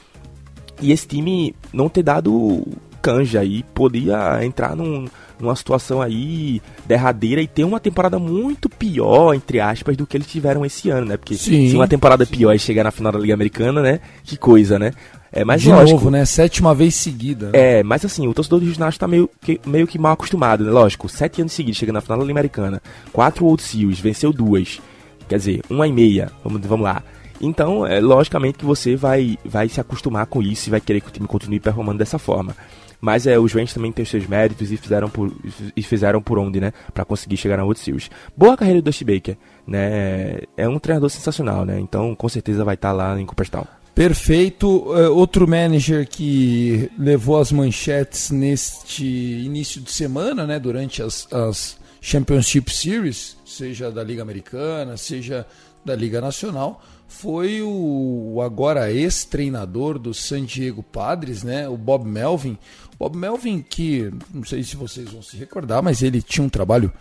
e 0.81 0.91
esse 0.91 1.07
time 1.07 1.55
não 1.71 1.89
ter 1.89 2.03
dado 2.03 2.65
canja 3.01 3.43
e 3.43 3.63
podia 3.73 4.43
entrar 4.45 4.75
num, 4.77 5.05
numa 5.37 5.55
situação 5.55 6.01
aí 6.01 6.61
derradeira 6.85 7.41
e 7.41 7.47
ter 7.47 7.65
uma 7.65 7.79
temporada 7.79 8.17
muito 8.17 8.69
pior, 8.69 9.33
entre 9.33 9.59
aspas, 9.59 9.97
do 9.97 10.07
que 10.07 10.15
eles 10.15 10.27
tiveram 10.27 10.65
esse 10.65 10.89
ano, 10.89 11.07
né? 11.07 11.17
Porque 11.17 11.35
sim, 11.35 11.69
se 11.69 11.75
uma 11.75 11.87
temporada 11.87 12.25
sim. 12.25 12.31
pior 12.31 12.53
é 12.53 12.57
chegar 12.57 12.85
na 12.85 12.91
final 12.91 13.11
da 13.11 13.19
Liga 13.19 13.33
Americana, 13.33 13.81
né? 13.81 13.99
Que 14.23 14.37
coisa, 14.37 14.79
né? 14.79 14.93
É, 15.35 15.43
mas 15.43 15.63
de 15.63 15.69
lógico, 15.69 15.97
novo, 15.97 16.11
né? 16.11 16.23
Sétima 16.25 16.75
vez 16.75 16.93
seguida. 16.93 17.47
Né? 17.47 17.79
É, 17.79 17.83
mas 17.83 18.05
assim, 18.05 18.27
o 18.27 18.33
torcedor 18.35 18.59
do 18.59 18.67
Houston 18.67 18.91
tá 18.91 19.07
meio 19.07 19.27
que, 19.41 19.59
meio 19.65 19.87
que 19.87 19.97
mal 19.97 20.13
acostumado, 20.13 20.63
né? 20.63 20.69
Lógico, 20.69 21.09
sete 21.09 21.41
anos 21.41 21.53
seguidos, 21.53 21.79
chegando 21.79 21.95
na 21.95 22.01
final 22.01 22.19
da 22.19 22.23
Liga 22.23 22.33
Americana, 22.33 22.81
quatro 23.11 23.43
World 23.43 23.63
Series, 23.63 23.99
venceu 23.99 24.31
duas, 24.31 24.79
quer 25.27 25.37
dizer, 25.37 25.61
uma 25.71 25.87
e 25.87 25.91
meia, 25.91 26.31
vamos, 26.43 26.61
vamos 26.61 26.83
lá. 26.83 27.03
Então, 27.41 27.85
é 27.85 27.99
logicamente 27.99 28.59
que 28.59 28.65
você 28.65 28.95
vai, 28.95 29.37
vai 29.43 29.67
se 29.67 29.81
acostumar 29.81 30.27
com 30.27 30.41
isso 30.41 30.69
e 30.69 30.71
vai 30.71 30.79
querer 30.79 31.01
que 31.01 31.09
o 31.09 31.11
time 31.11 31.27
continue 31.27 31.59
performando 31.59 31.97
dessa 31.97 32.19
forma. 32.19 32.55
Mas 33.01 33.27
é, 33.27 33.37
os 33.37 33.51
Rangers 33.51 33.73
também 33.73 33.91
têm 33.91 34.03
os 34.03 34.09
seus 34.09 34.25
méritos 34.27 34.71
e 34.71 34.77
fizeram 34.77 35.09
por, 35.09 35.29
e 35.75 35.83
fizeram 35.83 36.21
por 36.21 36.39
onde, 36.39 36.61
né? 36.61 36.71
Pra 36.93 37.03
conseguir 37.03 37.35
chegar 37.35 37.57
na 37.57 37.63
World 37.63 37.81
Series. 37.81 38.09
Boa 38.37 38.55
carreira 38.55 38.81
do 38.81 38.85
Dusty 38.85 39.03
Baker, 39.03 39.35
né? 39.67 40.39
É 40.55 40.69
um 40.69 40.79
treinador 40.79 41.09
sensacional, 41.09 41.65
né? 41.65 41.77
Então, 41.79 42.15
com 42.15 42.29
certeza 42.29 42.63
vai 42.63 42.75
estar 42.75 42.91
tá 42.91 42.93
lá 42.93 43.19
em 43.19 43.25
Cooperstown. 43.25 43.65
Perfeito. 43.93 44.67
Uh, 44.67 45.15
outro 45.15 45.47
manager 45.47 46.07
que 46.07 46.89
levou 46.97 47.39
as 47.39 47.51
manchetes 47.51 48.31
neste 48.31 49.05
início 49.05 49.79
de 49.81 49.91
semana, 49.91 50.47
né, 50.47 50.59
durante 50.59 51.01
as, 51.01 51.27
as 51.31 51.77
Championship 52.01 52.73
Series, 52.73 53.37
seja 53.45 53.91
da 53.91 54.03
Liga 54.03 54.21
Americana, 54.21 54.97
seja 54.97 55.45
da 55.85 55.95
Liga 55.95 56.19
Nacional, 56.19 56.81
foi 57.07 57.61
o, 57.61 58.33
o 58.33 58.41
agora 58.41 58.91
ex-treinador 58.91 59.99
do 59.99 60.13
San 60.13 60.43
Diego 60.43 60.81
Padres, 60.81 61.43
né, 61.43 61.69
o 61.69 61.77
Bob 61.77 62.05
Melvin. 62.05 62.57
Bob 62.97 63.15
Melvin, 63.15 63.61
que 63.61 64.11
não 64.33 64.43
sei 64.43 64.63
se 64.63 64.75
vocês 64.75 65.09
vão 65.11 65.21
se 65.21 65.37
recordar, 65.37 65.83
mas 65.83 66.01
ele 66.01 66.21
tinha 66.21 66.43
um 66.43 66.49
trabalho 66.49 66.91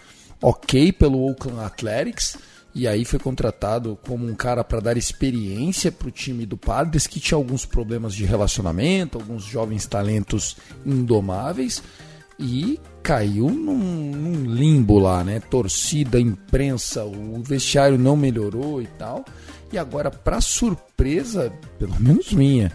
ok 0.42 0.92
pelo 0.92 1.22
Oakland 1.22 1.60
Athletics 1.60 2.36
e 2.74 2.88
aí 2.88 3.04
foi 3.04 3.18
contratado 3.18 3.98
como 4.06 4.26
um 4.26 4.34
cara 4.34 4.64
para 4.64 4.80
dar 4.80 4.96
experiência 4.96 5.92
para 5.92 6.08
o 6.08 6.10
time 6.10 6.46
do 6.46 6.56
Padres, 6.56 7.06
que 7.06 7.20
tinha 7.20 7.36
alguns 7.36 7.66
problemas 7.66 8.14
de 8.14 8.24
relacionamento, 8.24 9.18
alguns 9.18 9.44
jovens 9.44 9.86
talentos 9.86 10.56
indomáveis, 10.84 11.82
e 12.38 12.80
caiu 13.02 13.50
num, 13.50 13.76
num 13.76 14.54
limbo 14.54 14.98
lá, 14.98 15.22
né? 15.22 15.38
Torcida, 15.38 16.18
imprensa, 16.18 17.04
o 17.04 17.42
vestiário 17.42 17.98
não 17.98 18.16
melhorou 18.16 18.80
e 18.80 18.86
tal. 18.86 19.24
E 19.70 19.78
agora, 19.78 20.10
para 20.10 20.40
surpresa, 20.40 21.52
pelo 21.78 21.98
menos 22.00 22.32
minha, 22.32 22.72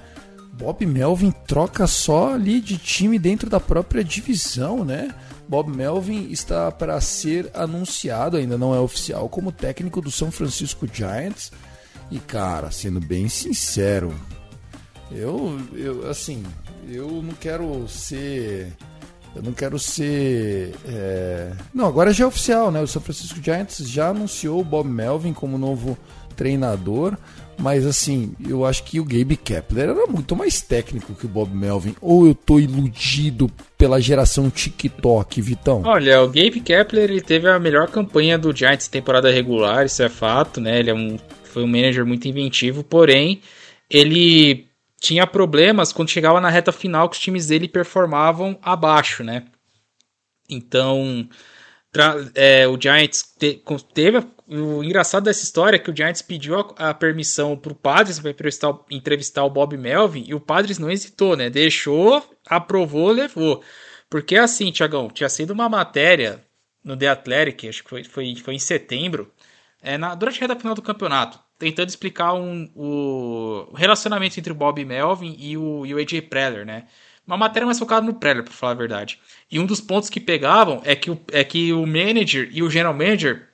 Bob 0.53 0.85
Melvin 0.85 1.31
troca 1.47 1.87
só 1.87 2.33
ali 2.33 2.59
de 2.61 2.77
time 2.77 3.17
dentro 3.17 3.49
da 3.49 3.59
própria 3.59 4.03
divisão, 4.03 4.85
né? 4.85 5.13
Bob 5.47 5.69
Melvin 5.75 6.29
está 6.29 6.71
para 6.71 6.99
ser 6.99 7.49
anunciado, 7.53 8.37
ainda 8.37 8.57
não 8.57 8.75
é 8.75 8.79
oficial, 8.79 9.29
como 9.29 9.51
técnico 9.51 10.01
do 10.01 10.11
São 10.11 10.31
Francisco 10.31 10.87
Giants. 10.91 11.51
E 12.09 12.19
cara, 12.19 12.71
sendo 12.71 12.99
bem 12.99 13.27
sincero, 13.27 14.13
eu, 15.11 15.59
eu 15.73 16.09
assim, 16.09 16.43
eu 16.87 17.21
não 17.21 17.33
quero 17.33 17.87
ser 17.87 18.73
eu 19.37 19.43
não 19.43 19.53
quero 19.53 19.77
ser. 19.77 20.73
É... 20.85 21.51
Não, 21.71 21.85
agora 21.85 22.11
já 22.11 22.23
é 22.23 22.27
oficial, 22.27 22.71
né? 22.71 22.81
O 22.81 22.87
São 22.87 23.01
Francisco 23.01 23.39
Giants 23.41 23.77
já 23.87 24.09
anunciou 24.09 24.59
o 24.59 24.63
Bob 24.63 24.89
Melvin 24.89 25.31
como 25.31 25.59
novo 25.59 25.95
treinador. 26.37 27.17
Mas 27.59 27.87
assim, 27.87 28.33
eu 28.47 28.63
acho 28.63 28.83
que 28.83 28.99
o 28.99 29.03
Gabe 29.03 29.35
Kepler 29.35 29.89
era 29.89 30.05
muito 30.05 30.35
mais 30.35 30.61
técnico 30.61 31.15
que 31.15 31.25
o 31.25 31.29
Bob 31.29 31.53
Melvin. 31.55 31.95
Ou 31.99 32.27
eu 32.27 32.35
tô 32.35 32.59
iludido 32.59 33.49
pela 33.75 33.99
geração 33.99 34.49
TikTok, 34.49 35.41
Vitão? 35.41 35.81
Olha, 35.83 36.21
o 36.21 36.27
Gabe 36.27 36.61
Kepler 36.61 37.09
ele 37.09 37.21
teve 37.21 37.49
a 37.49 37.59
melhor 37.59 37.89
campanha 37.89 38.37
do 38.37 38.55
Giants 38.55 38.87
temporada 38.87 39.31
regular, 39.31 39.87
isso 39.87 40.03
é 40.03 40.09
fato, 40.09 40.61
né? 40.61 40.79
Ele 40.79 40.91
é 40.91 40.93
um, 40.93 41.17
foi 41.45 41.63
um 41.63 41.67
manager 41.67 42.05
muito 42.05 42.27
inventivo, 42.27 42.83
porém, 42.83 43.41
ele 43.89 44.67
tinha 44.99 45.25
problemas 45.25 45.91
quando 45.91 46.09
chegava 46.09 46.39
na 46.39 46.49
reta 46.49 46.71
final 46.71 47.09
que 47.09 47.15
os 47.15 47.21
times 47.21 47.47
dele 47.47 47.67
performavam 47.67 48.57
abaixo, 48.61 49.23
né? 49.23 49.45
Então, 50.49 51.27
é, 52.35 52.67
o 52.67 52.79
Giants 52.79 53.23
te, 53.37 53.61
teve. 53.93 54.25
O 54.47 54.83
engraçado 54.83 55.23
dessa 55.23 55.43
história 55.43 55.75
é 55.75 55.79
que 55.79 55.91
o 55.91 55.95
Giants 55.95 56.21
pediu 56.21 56.59
a, 56.59 56.89
a 56.89 56.93
permissão 56.93 57.57
para 57.57 57.71
o 57.71 57.75
Padres 57.75 58.19
para 58.19 58.31
entrevistar, 58.31 58.79
entrevistar 58.89 59.43
o 59.43 59.49
Bob 59.49 59.77
Melvin 59.77 60.23
e 60.27 60.33
o 60.33 60.39
Padres 60.39 60.79
não 60.79 60.89
hesitou, 60.89 61.35
né? 61.35 61.49
Deixou, 61.49 62.23
aprovou, 62.45 63.11
levou. 63.11 63.63
Porque 64.09 64.35
assim, 64.37 64.71
Tiagão, 64.71 65.09
tinha 65.09 65.29
sido 65.29 65.51
uma 65.51 65.67
matéria 65.67 66.43
no 66.83 66.95
The 66.95 67.09
Athletic, 67.09 67.67
acho 67.67 67.83
que 67.83 67.89
foi, 67.89 68.03
foi, 68.03 68.35
foi 68.37 68.55
em 68.55 68.59
setembro, 68.59 69.31
é, 69.81 69.97
na, 69.97 70.15
durante 70.15 70.37
a 70.37 70.47
reta 70.47 70.59
final 70.59 70.73
do 70.73 70.81
campeonato 70.81 71.39
tentando 71.57 71.89
explicar 71.89 72.33
um, 72.33 72.69
o 72.75 73.75
relacionamento 73.75 74.39
entre 74.39 74.51
o 74.51 74.55
Bob 74.55 74.83
Melvin 74.85 75.35
e 75.39 75.57
o, 75.57 75.85
e 75.85 75.93
o 75.93 75.97
AJ 75.97 76.21
Preller, 76.29 76.65
né? 76.65 76.87
Uma 77.27 77.35
matéria 77.35 77.65
mais 77.65 77.77
focada 77.77 78.05
no 78.05 78.13
Preller, 78.13 78.43
para 78.43 78.53
falar 78.53 78.71
a 78.71 78.75
verdade. 78.75 79.19
E 79.51 79.59
um 79.59 79.65
dos 79.65 79.81
pontos 79.81 80.09
que 80.09 80.19
pegavam 80.19 80.81
é 80.85 80.95
que 80.95 81.11
o, 81.11 81.19
é 81.31 81.43
que 81.43 81.73
o 81.73 81.85
manager 81.85 82.47
e 82.51 82.63
o 82.63 82.69
general 82.69 82.93
manager 82.93 83.49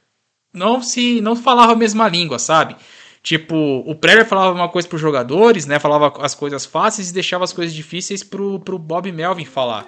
não 0.53 0.81
se 0.81 1.19
não 1.19 1.35
falavam 1.35 1.73
a 1.73 1.77
mesma 1.77 2.07
língua, 2.07 2.37
sabe? 2.37 2.75
Tipo, 3.23 3.55
o 3.55 3.95
Preller 3.95 4.25
falava 4.25 4.53
uma 4.53 4.69
coisa 4.69 4.87
para 4.87 4.97
os 4.97 5.01
jogadores, 5.01 5.65
né? 5.65 5.79
Falava 5.79 6.13
as 6.23 6.35
coisas 6.35 6.65
fáceis 6.65 7.09
e 7.09 7.13
deixava 7.13 7.43
as 7.43 7.53
coisas 7.53 7.73
difíceis 7.73 8.21
pro, 8.21 8.59
pro 8.59 8.77
Bob 8.77 9.11
Melvin 9.11 9.45
falar. 9.45 9.87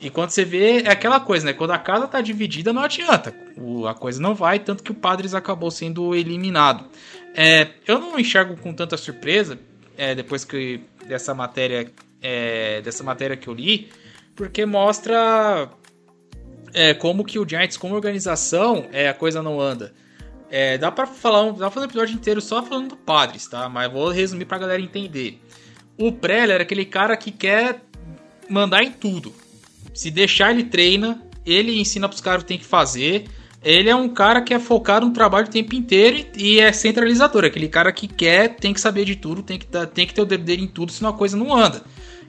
E 0.00 0.10
quando 0.10 0.30
você 0.30 0.44
vê, 0.44 0.82
é 0.82 0.90
aquela 0.90 1.20
coisa, 1.20 1.46
né? 1.46 1.52
Quando 1.52 1.70
a 1.70 1.78
casa 1.78 2.08
tá 2.08 2.20
dividida, 2.20 2.72
não 2.72 2.82
adianta. 2.82 3.32
O, 3.56 3.86
a 3.86 3.94
coisa 3.94 4.20
não 4.20 4.34
vai, 4.34 4.58
tanto 4.58 4.82
que 4.82 4.90
o 4.90 4.96
Padres 4.96 5.32
acabou 5.32 5.70
sendo 5.70 6.12
eliminado. 6.12 6.84
É, 7.36 7.68
eu 7.86 8.00
não 8.00 8.18
enxergo 8.18 8.56
com 8.56 8.74
tanta 8.74 8.96
surpresa, 8.96 9.58
é, 9.96 10.12
depois 10.12 10.44
que 10.44 10.80
dessa 11.06 11.32
matéria, 11.32 11.88
é, 12.22 12.80
dessa 12.80 13.02
matéria 13.02 13.36
que 13.36 13.48
eu 13.48 13.54
li, 13.54 13.90
porque 14.34 14.64
mostra 14.64 15.68
é, 16.72 16.94
como 16.94 17.24
que 17.24 17.38
o 17.38 17.48
Giants, 17.48 17.76
como 17.76 17.94
organização, 17.94 18.88
é, 18.92 19.08
a 19.08 19.14
coisa 19.14 19.42
não 19.42 19.60
anda. 19.60 19.92
É, 20.50 20.76
dá 20.76 20.90
pra 20.90 21.06
falar, 21.06 21.50
dá 21.52 21.58
pra 21.58 21.70
fazer 21.70 21.86
um 21.86 21.88
episódio 21.88 22.14
inteiro 22.14 22.40
só 22.40 22.62
falando 22.62 22.90
do 22.90 22.96
Padres, 22.96 23.46
tá? 23.46 23.68
Mas 23.68 23.90
vou 23.90 24.10
resumir 24.10 24.44
pra 24.44 24.58
galera 24.58 24.80
entender. 24.80 25.40
O 25.98 26.12
Preller 26.12 26.54
era 26.54 26.62
aquele 26.62 26.84
cara 26.84 27.16
que 27.16 27.30
quer 27.30 27.82
mandar 28.48 28.82
em 28.82 28.92
tudo. 28.92 29.32
Se 29.94 30.10
deixar, 30.10 30.50
ele 30.50 30.64
treina, 30.64 31.22
ele 31.44 31.78
ensina 31.78 32.08
pros 32.08 32.20
caras 32.20 32.42
o 32.42 32.44
que 32.44 32.48
tem 32.48 32.58
que 32.58 32.64
fazer 32.64 33.26
ele 33.64 33.88
é 33.88 33.94
um 33.94 34.08
cara 34.08 34.42
que 34.42 34.52
é 34.52 34.58
focado 34.58 35.06
no 35.06 35.12
trabalho 35.12 35.46
o 35.46 35.50
tempo 35.50 35.74
inteiro 35.74 36.26
e, 36.36 36.58
é 36.58 36.72
centralizador. 36.72 37.44
Aquele 37.44 37.68
cara 37.68 37.92
que 37.92 38.08
quer, 38.08 38.56
tem 38.56 38.74
que 38.74 38.80
saber 38.80 39.04
de 39.04 39.14
tudo, 39.14 39.42
tem 39.42 39.58
que, 39.58 39.66
tem 39.66 40.06
que 40.06 40.12
ter 40.12 40.20
o 40.20 40.26
dedo 40.26 40.44
dele 40.44 40.64
em 40.64 40.66
tudo, 40.66 40.90
senão 40.90 41.10
a 41.10 41.14
coisa 41.14 41.36
não 41.36 41.54
anda. 41.56 41.82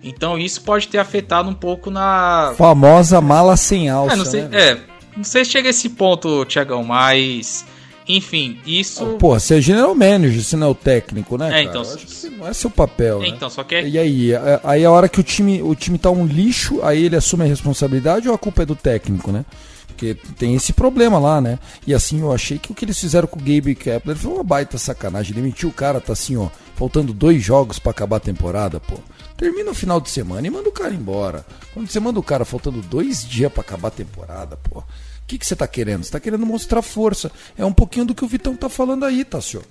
Então 0.04 0.38
isso 0.38 0.62
pode 0.62 0.88
ter 0.88 0.98
afetado 0.98 1.50
um 1.50 1.54
pouco 1.54 1.90
na. 1.90 2.54
Famosa 2.58 3.22
mala 3.22 3.56
sem 3.56 3.90
alça. 3.90 4.14
É, 4.14 4.18
não 4.18 4.26
sei, 4.26 4.42
né? 4.44 4.50
é, 4.62 4.80
não 5.16 5.24
sei 5.24 5.46
se 5.46 5.52
chega 5.52 5.70
a 5.70 5.72
esse 5.72 5.90
ponto, 5.90 6.44
Tiagão, 6.46 6.84
mas. 6.84 7.66
Enfim, 8.08 8.60
isso. 8.66 9.06
Pô, 9.18 9.40
você 9.40 9.60
é 9.60 9.62
general 9.62 9.96
manager, 9.96 10.44
você 10.44 10.58
não 10.58 10.68
é 10.68 10.70
o 10.72 10.76
técnico, 10.76 11.38
né? 11.38 11.48
É, 11.48 11.50
cara? 11.50 11.64
então. 11.64 11.84
não 12.38 12.48
é 12.48 12.54
seu 12.54 12.70
papel. 12.70 13.20
É, 13.20 13.22
né? 13.22 13.28
então, 13.30 13.50
só 13.50 13.64
que. 13.64 13.76
É... 13.76 13.88
E 13.88 13.98
aí? 13.98 14.32
Aí 14.64 14.84
a 14.84 14.92
hora 14.92 15.08
que 15.08 15.22
o 15.22 15.24
time, 15.24 15.62
o 15.62 15.74
time 15.74 15.98
tá 15.98 16.12
um 16.12 16.26
lixo, 16.26 16.82
aí 16.84 17.06
ele 17.06 17.16
assume 17.16 17.46
a 17.46 17.48
responsabilidade 17.48 18.28
ou 18.28 18.36
a 18.36 18.38
culpa 18.38 18.64
é 18.64 18.66
do 18.66 18.76
técnico, 18.76 19.32
né? 19.32 19.46
Porque 19.88 20.18
tem 20.38 20.54
esse 20.56 20.74
problema 20.74 21.18
lá, 21.18 21.40
né? 21.40 21.60
E 21.88 21.94
assim, 21.94 22.20
eu 22.20 22.34
achei 22.34 22.58
que 22.58 22.72
o 22.72 22.76
que 22.76 22.84
eles 22.84 23.00
fizeram 23.00 23.28
com 23.28 23.40
o 23.40 23.44
Gabe 23.44 23.76
Kepler 23.76 24.18
foi 24.18 24.34
uma 24.34 24.44
baita 24.44 24.78
sacanagem. 24.78 25.34
Demitiu 25.34 25.70
o 25.70 25.74
cara, 25.74 26.02
tá 26.02 26.12
assim, 26.12 26.36
ó, 26.36 26.50
faltando 26.76 27.14
dois 27.14 27.42
jogos 27.42 27.80
para 27.80 27.92
acabar 27.92 28.18
a 28.18 28.22
temporada, 28.22 28.80
pô. 28.80 28.96
Termina 29.38 29.72
o 29.72 29.76
final 29.76 30.00
de 30.00 30.10
semana 30.10 30.46
e 30.46 30.50
manda 30.50 30.70
o 30.70 30.72
cara 30.72 30.94
embora. 30.94 31.46
Quando 31.74 31.88
você 31.88 32.00
manda 32.00 32.20
o 32.20 32.24
cara 32.24 32.46
faltando 32.46 32.82
dois 32.82 33.26
dias 33.28 33.52
para 33.52 33.62
acabar 33.62 33.88
a 33.90 33.92
temporada, 33.92 34.58
pô. 34.58 34.80
O 34.80 34.84
que, 35.26 35.38
que 35.38 35.46
você 35.46 35.56
tá 35.56 35.68
querendo? 35.68 36.04
Você 36.04 36.12
tá 36.12 36.20
querendo 36.20 36.46
mostrar 36.46 36.82
força. 36.82 37.32
É 37.58 37.66
um 37.66 37.74
pouquinho 37.74 38.06
do 38.06 38.16
que 38.16 38.24
o 38.24 38.28
Vitão 38.28 38.56
tá 38.56 38.70
falando 38.70 39.06
aí, 39.06 39.24
tá, 39.24 39.40
senhor? 39.42 39.66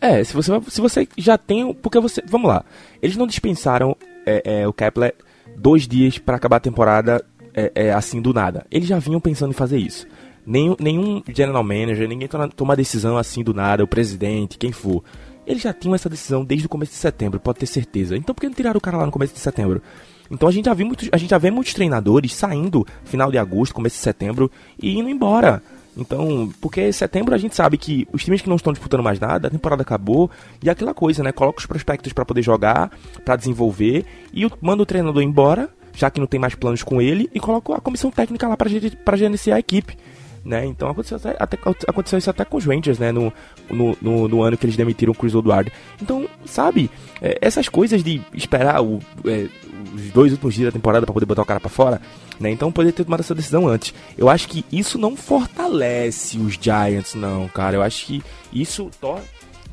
É, 0.00 0.22
se 0.24 0.34
você, 0.34 0.52
se 0.68 0.80
você 0.80 1.08
já 1.16 1.38
tem. 1.38 1.72
Porque 1.74 2.00
você. 2.00 2.22
Vamos 2.26 2.48
lá. 2.48 2.64
Eles 3.00 3.16
não 3.16 3.26
dispensaram 3.26 3.96
é, 4.26 4.60
é, 4.60 4.68
o 4.68 4.72
Kepler 4.72 5.14
dois 5.56 5.86
dias 5.86 6.18
para 6.18 6.36
acabar 6.36 6.56
a 6.56 6.60
temporada 6.60 7.24
é, 7.54 7.72
é, 7.74 7.92
assim 7.92 8.20
do 8.20 8.32
nada. 8.32 8.66
Eles 8.70 8.88
já 8.88 8.98
vinham 8.98 9.20
pensando 9.20 9.50
em 9.50 9.54
fazer 9.54 9.78
isso. 9.78 10.06
Nenhum, 10.46 10.76
nenhum 10.78 11.22
general 11.34 11.64
manager, 11.64 12.06
ninguém 12.06 12.28
toma 12.54 12.76
decisão 12.76 13.16
assim 13.16 13.42
do 13.42 13.54
nada, 13.54 13.82
o 13.82 13.88
presidente, 13.88 14.58
quem 14.58 14.72
for. 14.72 15.02
Eles 15.46 15.62
já 15.62 15.72
tinham 15.72 15.94
essa 15.94 16.08
decisão 16.08 16.44
desde 16.44 16.66
o 16.66 16.68
começo 16.68 16.92
de 16.92 16.98
setembro, 16.98 17.40
pode 17.40 17.58
ter 17.58 17.66
certeza. 17.66 18.16
Então 18.16 18.34
por 18.34 18.40
que 18.40 18.48
não 18.48 18.54
tiraram 18.54 18.78
o 18.78 18.80
cara 18.80 18.96
lá 18.96 19.06
no 19.06 19.12
começo 19.12 19.34
de 19.34 19.40
setembro? 19.40 19.82
Então 20.30 20.48
a 20.48 20.52
gente 20.52 20.64
já 20.64 20.74
viu 20.74 20.86
muitos, 20.86 21.08
a 21.12 21.16
gente 21.16 21.30
já 21.30 21.38
vê 21.38 21.50
muitos 21.50 21.74
treinadores 21.74 22.34
saindo 22.34 22.86
final 23.04 23.30
de 23.30 23.38
agosto, 23.38 23.74
começo 23.74 23.96
de 23.96 24.02
setembro 24.02 24.50
e 24.80 24.98
indo 24.98 25.08
embora. 25.08 25.62
Então, 25.96 26.52
porque 26.60 26.92
setembro 26.92 27.34
a 27.34 27.38
gente 27.38 27.54
sabe 27.54 27.78
que 27.78 28.08
os 28.12 28.24
times 28.24 28.42
que 28.42 28.48
não 28.48 28.56
estão 28.56 28.72
disputando 28.72 29.02
mais 29.02 29.20
nada, 29.20 29.46
a 29.46 29.50
temporada 29.50 29.82
acabou, 29.82 30.28
e 30.60 30.68
aquela 30.68 30.92
coisa, 30.92 31.22
né? 31.22 31.30
Coloca 31.30 31.60
os 31.60 31.66
prospectos 31.66 32.12
para 32.12 32.24
poder 32.24 32.42
jogar, 32.42 32.90
para 33.24 33.36
desenvolver, 33.36 34.04
e 34.32 34.44
manda 34.60 34.82
o 34.82 34.86
treinador 34.86 35.22
embora, 35.22 35.70
já 35.94 36.10
que 36.10 36.18
não 36.18 36.26
tem 36.26 36.40
mais 36.40 36.56
planos 36.56 36.82
com 36.82 37.00
ele, 37.00 37.30
e 37.32 37.38
colocou 37.38 37.76
a 37.76 37.80
comissão 37.80 38.10
técnica 38.10 38.48
lá 38.48 38.56
para 38.56 39.16
gerenciar 39.16 39.56
a 39.56 39.60
equipe. 39.60 39.96
Né? 40.44 40.66
Então 40.66 40.90
aconteceu, 40.90 41.18
até, 41.38 41.56
aconteceu 41.88 42.18
isso 42.18 42.28
até 42.28 42.44
com 42.44 42.58
os 42.58 42.66
Rangers, 42.66 42.98
né? 42.98 43.10
No, 43.10 43.32
no, 43.70 43.96
no, 44.02 44.28
no 44.28 44.42
ano 44.42 44.58
que 44.58 44.66
eles 44.66 44.76
demitiram 44.76 45.12
o 45.12 45.14
Chris 45.14 45.34
Woodward. 45.34 45.72
Então, 46.02 46.28
sabe, 46.44 46.90
é, 47.22 47.38
essas 47.40 47.66
coisas 47.66 48.04
de 48.04 48.20
esperar 48.34 48.82
o, 48.82 49.00
é, 49.24 49.48
os 49.94 50.10
dois 50.10 50.32
últimos 50.32 50.54
dias 50.54 50.66
da 50.66 50.72
temporada 50.72 51.06
para 51.06 51.14
poder 51.14 51.24
botar 51.24 51.42
o 51.42 51.46
cara 51.46 51.60
para 51.60 51.70
fora, 51.70 52.00
né? 52.38 52.50
Então 52.50 52.70
poderia 52.70 52.92
ter 52.92 53.04
tomado 53.04 53.20
essa 53.20 53.34
decisão 53.34 53.66
antes. 53.66 53.94
Eu 54.18 54.28
acho 54.28 54.48
que 54.48 54.64
isso 54.70 54.98
não 54.98 55.16
fortalece 55.16 56.36
os 56.38 56.58
Giants, 56.60 57.14
não, 57.14 57.48
cara. 57.48 57.76
Eu 57.76 57.82
acho 57.82 58.04
que 58.04 58.22
isso 58.52 58.90
torna 59.00 59.24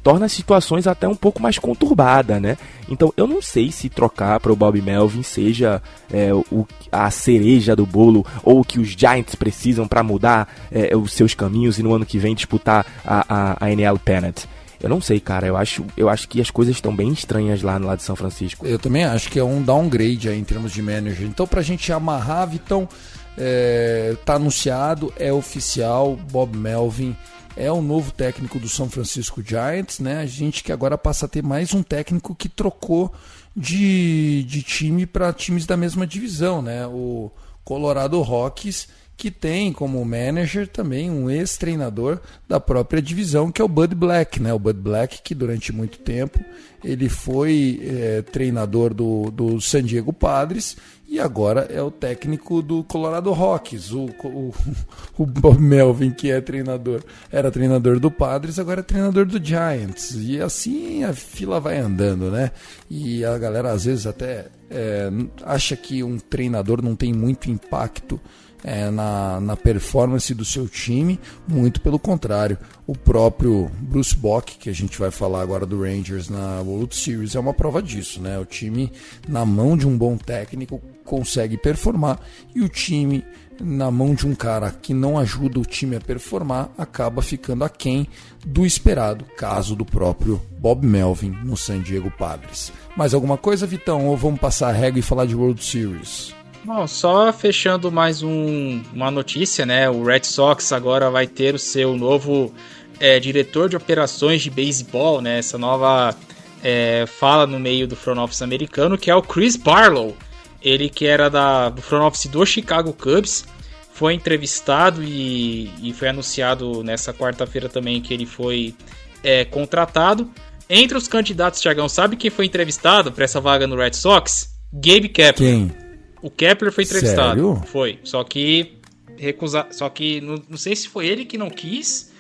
torna 0.04 0.26
as 0.26 0.32
situações 0.32 0.88
até 0.88 1.08
um 1.08 1.16
pouco 1.16 1.42
mais 1.42 1.58
conturbada, 1.58 2.40
né? 2.40 2.58
Então 2.90 3.14
eu 3.16 3.28
não 3.28 3.42
sei 3.42 3.72
se 3.72 3.90
trocar 3.90 4.40
para 4.40 4.52
o 4.52 4.56
Bob 4.56 4.82
Melvin 4.82 5.24
seja 5.24 5.82
é, 6.12 6.34
o, 6.34 6.68
a 6.92 7.10
cereja 7.12 7.76
do 7.76 7.86
bolo 7.86 8.26
ou 8.44 8.64
que 8.64 8.80
os 8.80 8.90
Giants 8.90 9.36
precisam 9.36 9.88
para 9.88 10.04
mudar 10.04 10.48
é, 10.72 10.96
os 10.96 11.14
seus 11.14 11.34
caminhos 11.34 11.80
e 11.80 11.84
no 11.84 11.94
ano 11.94 12.06
que 12.06 12.18
vem 12.18 12.36
disputar 12.36 12.86
a, 13.06 13.26
a, 13.28 13.66
a 13.66 13.72
NL 13.72 14.00
Pennant. 14.00 14.46
Eu 14.82 14.90
não 14.90 15.00
sei, 15.00 15.20
cara. 15.20 15.46
Eu 15.46 15.56
acho, 15.56 15.86
eu 15.96 16.10
acho 16.10 16.28
que 16.28 16.42
as 16.42 16.50
coisas 16.50 16.76
estão 16.76 16.96
bem 16.96 17.10
estranhas 17.10 17.62
lá 17.62 17.78
no 17.78 17.86
lado 17.86 18.00
de 18.00 18.04
São 18.04 18.16
Francisco. 18.16 18.66
Eu 18.66 18.80
também 18.80 19.04
acho 19.04 19.30
que 19.30 19.38
é 19.38 19.44
um 19.44 19.62
downgrade 19.62 20.28
aí 20.28 20.40
em 20.40 20.44
termos 20.44 20.72
de 20.72 20.82
manager. 20.82 21.28
Então, 21.28 21.46
pra 21.46 21.62
gente 21.62 21.94
amarrar, 21.94 22.50
Vitão, 22.50 22.90
é, 23.38 24.16
tá 24.26 24.36
anunciado, 24.36 25.14
é 25.18 25.32
oficial, 25.32 26.18
Bob 26.32 26.58
Melvin 26.58 27.16
é 27.56 27.72
o 27.72 27.82
novo 27.82 28.12
técnico 28.12 28.60
do 28.60 28.70
São 28.70 28.90
Francisco 28.90 29.42
Giants, 29.44 30.00
né? 30.00 30.18
A 30.18 30.26
gente 30.26 30.64
que 30.64 30.72
agora 30.72 30.98
passa 30.98 31.26
a 31.26 31.30
ter 31.30 31.44
mais 31.44 31.74
um 31.74 31.84
técnico 31.84 32.36
que 32.36 32.48
trocou 32.48 33.14
de, 33.56 34.44
de 34.44 34.62
time 34.62 35.06
para 35.06 35.34
times 35.34 35.66
da 35.66 35.76
mesma 35.76 36.08
divisão, 36.08 36.62
né? 36.62 36.86
O 36.88 37.32
Colorado 37.64 38.22
Rockies, 38.22 38.88
que 39.16 39.30
tem 39.30 39.72
como 39.72 40.04
manager 40.04 40.68
também 40.68 41.12
um 41.12 41.30
ex-treinador 41.30 42.20
da 42.48 42.60
própria 42.60 43.02
divisão, 43.02 43.52
que 43.52 43.62
é 43.62 43.66
o 43.66 43.68
Bud 43.68 43.94
Black, 43.94 44.42
né? 44.42 44.54
O 44.54 44.60
Bud 44.60 44.80
Black 44.80 45.22
que 45.22 45.36
durante 45.36 45.72
muito 45.72 46.00
tempo 46.00 46.40
ele 46.84 47.08
foi 47.08 47.80
é, 47.84 48.22
treinador 48.24 48.94
do, 48.94 49.30
do 49.30 49.62
San 49.62 49.84
Diego 49.84 50.12
Padres 50.12 50.76
e 51.12 51.20
agora 51.20 51.68
é 51.70 51.82
o 51.82 51.92
técnico 51.92 52.62
do 52.62 52.86
Colorado 52.86 53.34
Rockies, 53.34 53.92
o, 53.92 54.06
o, 54.24 54.54
o 55.20 55.26
Bob 55.26 55.60
Melvin, 55.60 56.12
que 56.12 56.32
é 56.32 56.40
treinador, 56.40 57.04
era 57.30 57.52
treinador 57.52 58.00
do 58.00 58.10
Padres, 58.10 58.58
agora 58.58 58.80
é 58.80 58.84
treinador 58.84 59.26
do 59.26 59.44
Giants. 59.44 60.16
E 60.16 60.40
assim 60.40 61.04
a 61.04 61.12
fila 61.12 61.60
vai 61.60 61.78
andando, 61.78 62.32
né? 62.32 62.52
E 62.90 63.26
a 63.26 63.38
galera 63.38 63.72
às 63.72 63.84
vezes 63.84 64.08
até 64.08 64.48
é, 64.70 65.12
acha 65.44 65.76
que 65.76 66.02
um 66.02 66.18
treinador 66.18 66.82
não 66.82 66.96
tem 66.96 67.12
muito 67.12 67.52
impacto 67.52 68.18
é, 68.64 68.90
na, 68.90 69.40
na 69.40 69.58
performance 69.58 70.34
do 70.34 70.46
seu 70.46 70.68
time, 70.68 71.20
muito 71.48 71.82
pelo 71.82 72.00
contrário. 72.00 72.58
O 72.86 72.96
próprio 72.96 73.72
Bruce 73.80 74.16
Bock, 74.16 74.58
que 74.58 74.70
a 74.70 74.74
gente 74.74 74.98
vai 75.00 75.12
falar 75.12 75.42
agora 75.42 75.66
do 75.66 75.82
Rangers 75.82 76.30
na 76.30 76.62
World 76.62 76.96
Series, 76.96 77.36
é 77.36 77.40
uma 77.40 77.54
prova 77.54 77.82
disso. 77.82 78.22
Né? 78.22 78.38
O 78.40 78.46
time, 78.46 78.92
na 79.28 79.46
mão 79.46 79.78
de 79.78 79.88
um 79.88 79.98
bom 79.98 80.18
técnico, 80.18 80.82
consegue 81.06 81.58
performar 81.58 82.20
e 82.56 82.62
o 82.62 82.70
time 82.70 83.24
na 83.60 83.92
mão 83.92 84.16
de 84.16 84.28
um 84.28 84.34
cara 84.34 84.72
que 84.72 84.94
não 84.94 85.18
ajuda 85.18 85.60
o 85.60 85.66
time 85.66 85.96
a 85.96 86.02
performar, 86.02 86.70
acaba 86.78 87.22
ficando 87.22 87.64
aquém 87.64 88.08
do 88.46 88.66
esperado, 88.66 89.24
caso 89.38 89.76
do 89.76 89.86
próprio 89.86 90.42
Bob 90.58 90.86
Melvin 90.86 91.32
no 91.44 91.56
San 91.56 91.80
Diego 91.82 92.10
Padres. 92.10 92.72
Mais 92.98 93.14
alguma 93.14 93.38
coisa, 93.38 93.68
Vitão? 93.68 94.08
Ou 94.08 94.18
vamos 94.18 94.40
passar 94.40 94.70
a 94.70 94.74
regra 94.74 95.00
e 95.00 95.04
falar 95.04 95.26
de 95.26 95.36
World 95.36 95.64
Series? 95.64 96.34
Bom, 96.64 96.86
só 96.86 97.34
fechando 97.34 97.92
mais 97.92 98.22
um, 98.22 98.84
uma 98.94 99.10
notícia, 99.10 99.66
né? 99.66 99.90
O 99.90 100.04
Red 100.04 100.24
Sox 100.24 100.72
agora 100.72 101.10
vai 101.10 101.26
ter 101.26 101.56
o 101.56 101.60
seu 101.60 101.98
novo 101.98 102.54
é, 103.00 103.20
diretor 103.20 103.68
de 103.68 103.76
operações 103.76 104.44
de 104.44 104.52
beisebol, 104.52 105.22
né? 105.22 105.40
Essa 105.40 105.58
nova 105.58 106.16
é, 106.64 107.06
fala 107.08 107.48
no 107.48 107.60
meio 107.60 107.88
do 107.88 107.96
front 107.96 108.20
office 108.20 108.44
americano, 108.44 108.96
que 108.96 109.10
é 109.10 109.16
o 109.16 109.24
Chris 109.24 109.56
Barlow. 109.56 110.16
Ele 110.62 110.88
que 110.88 111.08
era 111.08 111.30
da, 111.30 111.70
do 111.70 111.82
front 111.82 112.04
office 112.04 112.28
do 112.28 112.46
Chicago 112.46 112.94
Cubs, 112.94 113.44
foi 113.92 114.14
entrevistado 114.14 115.04
e, 115.04 115.72
e 115.82 115.92
foi 115.94 116.10
anunciado 116.10 116.84
nessa 116.84 117.12
quarta-feira 117.12 117.70
também 117.70 118.00
que 118.00 118.14
ele 118.14 118.28
foi 118.28 118.76
é, 119.24 119.46
contratado. 119.46 120.30
Entre 120.70 120.96
os 120.96 121.08
candidatos, 121.08 121.60
Thiagão, 121.60 121.90
sabe 121.90 122.16
quem 122.16 122.30
foi 122.30 122.46
entrevistado 122.46 123.12
para 123.12 123.26
essa 123.26 123.42
vaga 123.42 123.66
no 123.66 123.76
Red 123.76 123.94
Sox? 123.94 124.56
Gabe 124.72 125.10
Kepler. 125.10 125.50
Quem? 125.50 125.81
O 126.22 126.30
Kepler 126.30 126.72
foi 126.72 126.84
entrevistado. 126.84 127.30
Sério? 127.30 127.64
Foi. 127.66 128.00
Só 128.04 128.24
que 128.24 128.78
recusar. 129.18 129.68
Só 129.72 129.90
que 129.90 130.22
não, 130.22 130.42
não, 130.50 130.58
sei 130.58 130.76
se 130.76 130.88
foi 130.88 131.08
ele 131.08 131.26
que 131.26 131.38
não 131.38 131.50
quis 131.50 132.12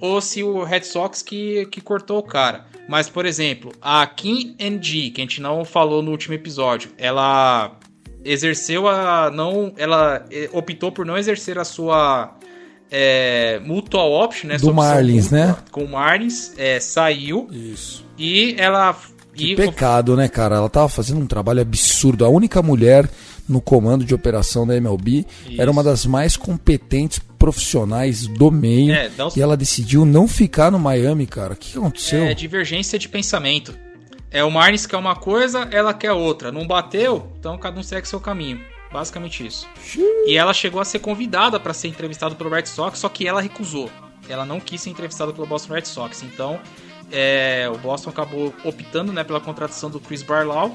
ou 0.00 0.20
se 0.20 0.42
o 0.42 0.62
Red 0.62 0.82
Sox 0.82 1.22
que, 1.22 1.66
que 1.66 1.80
cortou 1.80 2.18
o 2.18 2.22
cara. 2.22 2.66
Mas, 2.88 3.08
por 3.08 3.26
exemplo, 3.26 3.72
a 3.82 4.06
Kim 4.06 4.54
NG, 4.58 5.10
que 5.10 5.20
a 5.20 5.24
gente 5.24 5.42
não 5.42 5.64
falou 5.64 6.02
no 6.02 6.10
último 6.10 6.34
episódio, 6.34 6.90
ela 6.96 7.76
exerceu 8.24 8.88
a. 8.88 9.30
não 9.30 9.72
Ela 9.76 10.24
eh, 10.30 10.48
optou 10.52 10.90
por 10.90 11.04
não 11.04 11.16
exercer 11.16 11.58
a 11.58 11.64
sua. 11.64 12.34
É, 12.90 13.60
mutual 13.66 14.12
option, 14.12 14.48
né? 14.48 14.56
Do 14.56 14.72
Marlins, 14.72 15.30
né? 15.30 15.54
Com 15.70 15.84
o 15.84 15.88
Marlins, 15.90 16.54
é, 16.56 16.80
saiu. 16.80 17.46
Isso. 17.52 18.02
E 18.16 18.54
ela. 18.56 18.96
Que 19.34 19.52
e, 19.52 19.56
pecado, 19.56 20.16
né, 20.16 20.26
cara? 20.26 20.56
Ela 20.56 20.70
tava 20.70 20.88
fazendo 20.88 21.20
um 21.20 21.26
trabalho 21.26 21.60
absurdo. 21.60 22.24
A 22.24 22.30
única 22.30 22.62
mulher 22.62 23.06
no 23.48 23.60
comando 23.60 24.04
de 24.04 24.14
operação 24.14 24.66
da 24.66 24.76
MLB. 24.76 25.24
Isso. 25.48 25.60
Era 25.60 25.70
uma 25.70 25.82
das 25.82 26.04
mais 26.04 26.36
competentes 26.36 27.20
profissionais 27.38 28.26
do 28.26 28.50
meio. 28.50 28.92
É, 28.92 29.10
os... 29.24 29.36
E 29.36 29.42
ela 29.42 29.56
decidiu 29.56 30.04
não 30.04 30.28
ficar 30.28 30.70
no 30.70 30.78
Miami, 30.78 31.26
cara. 31.26 31.54
O 31.54 31.56
que 31.56 31.78
aconteceu? 31.78 32.24
É 32.24 32.34
divergência 32.34 32.98
de 32.98 33.08
pensamento. 33.08 33.74
É 34.30 34.44
o 34.44 34.50
Marnes 34.50 34.86
quer 34.86 34.98
uma 34.98 35.16
coisa, 35.16 35.68
ela 35.70 35.94
quer 35.94 36.12
outra. 36.12 36.52
Não 36.52 36.66
bateu, 36.66 37.32
então 37.38 37.56
cada 37.56 37.80
um 37.80 37.82
segue 37.82 38.06
seu 38.06 38.20
caminho. 38.20 38.60
Basicamente 38.92 39.46
isso. 39.46 39.66
Xiii. 39.82 40.04
E 40.26 40.36
ela 40.36 40.52
chegou 40.52 40.80
a 40.80 40.84
ser 40.84 40.98
convidada 40.98 41.58
para 41.58 41.74
ser 41.74 41.88
entrevistada 41.88 42.34
pelo 42.34 42.50
Red 42.50 42.66
Sox, 42.66 42.98
só 42.98 43.08
que 43.08 43.26
ela 43.26 43.40
recusou. 43.40 43.90
Ela 44.28 44.44
não 44.44 44.60
quis 44.60 44.80
ser 44.82 44.90
entrevistada 44.90 45.32
pelo 45.32 45.46
Boston 45.46 45.74
Red 45.74 45.84
Sox. 45.86 46.22
Então, 46.22 46.60
é, 47.10 47.70
o 47.72 47.78
Boston 47.78 48.10
acabou 48.10 48.52
optando 48.64 49.12
né, 49.12 49.24
pela 49.24 49.40
contratação 49.40 49.90
do 49.90 50.00
Chris 50.00 50.22
Barlow. 50.22 50.74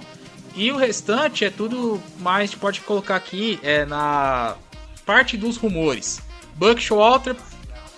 E 0.55 0.71
o 0.71 0.77
restante 0.77 1.45
é 1.45 1.49
tudo 1.49 2.01
mais, 2.19 2.53
pode 2.53 2.81
colocar 2.81 3.15
aqui, 3.15 3.59
é 3.63 3.85
na 3.85 4.55
parte 5.05 5.35
dos 5.35 5.57
rumores. 5.57 6.21
Buck 6.55 6.81
Showalter 6.81 7.35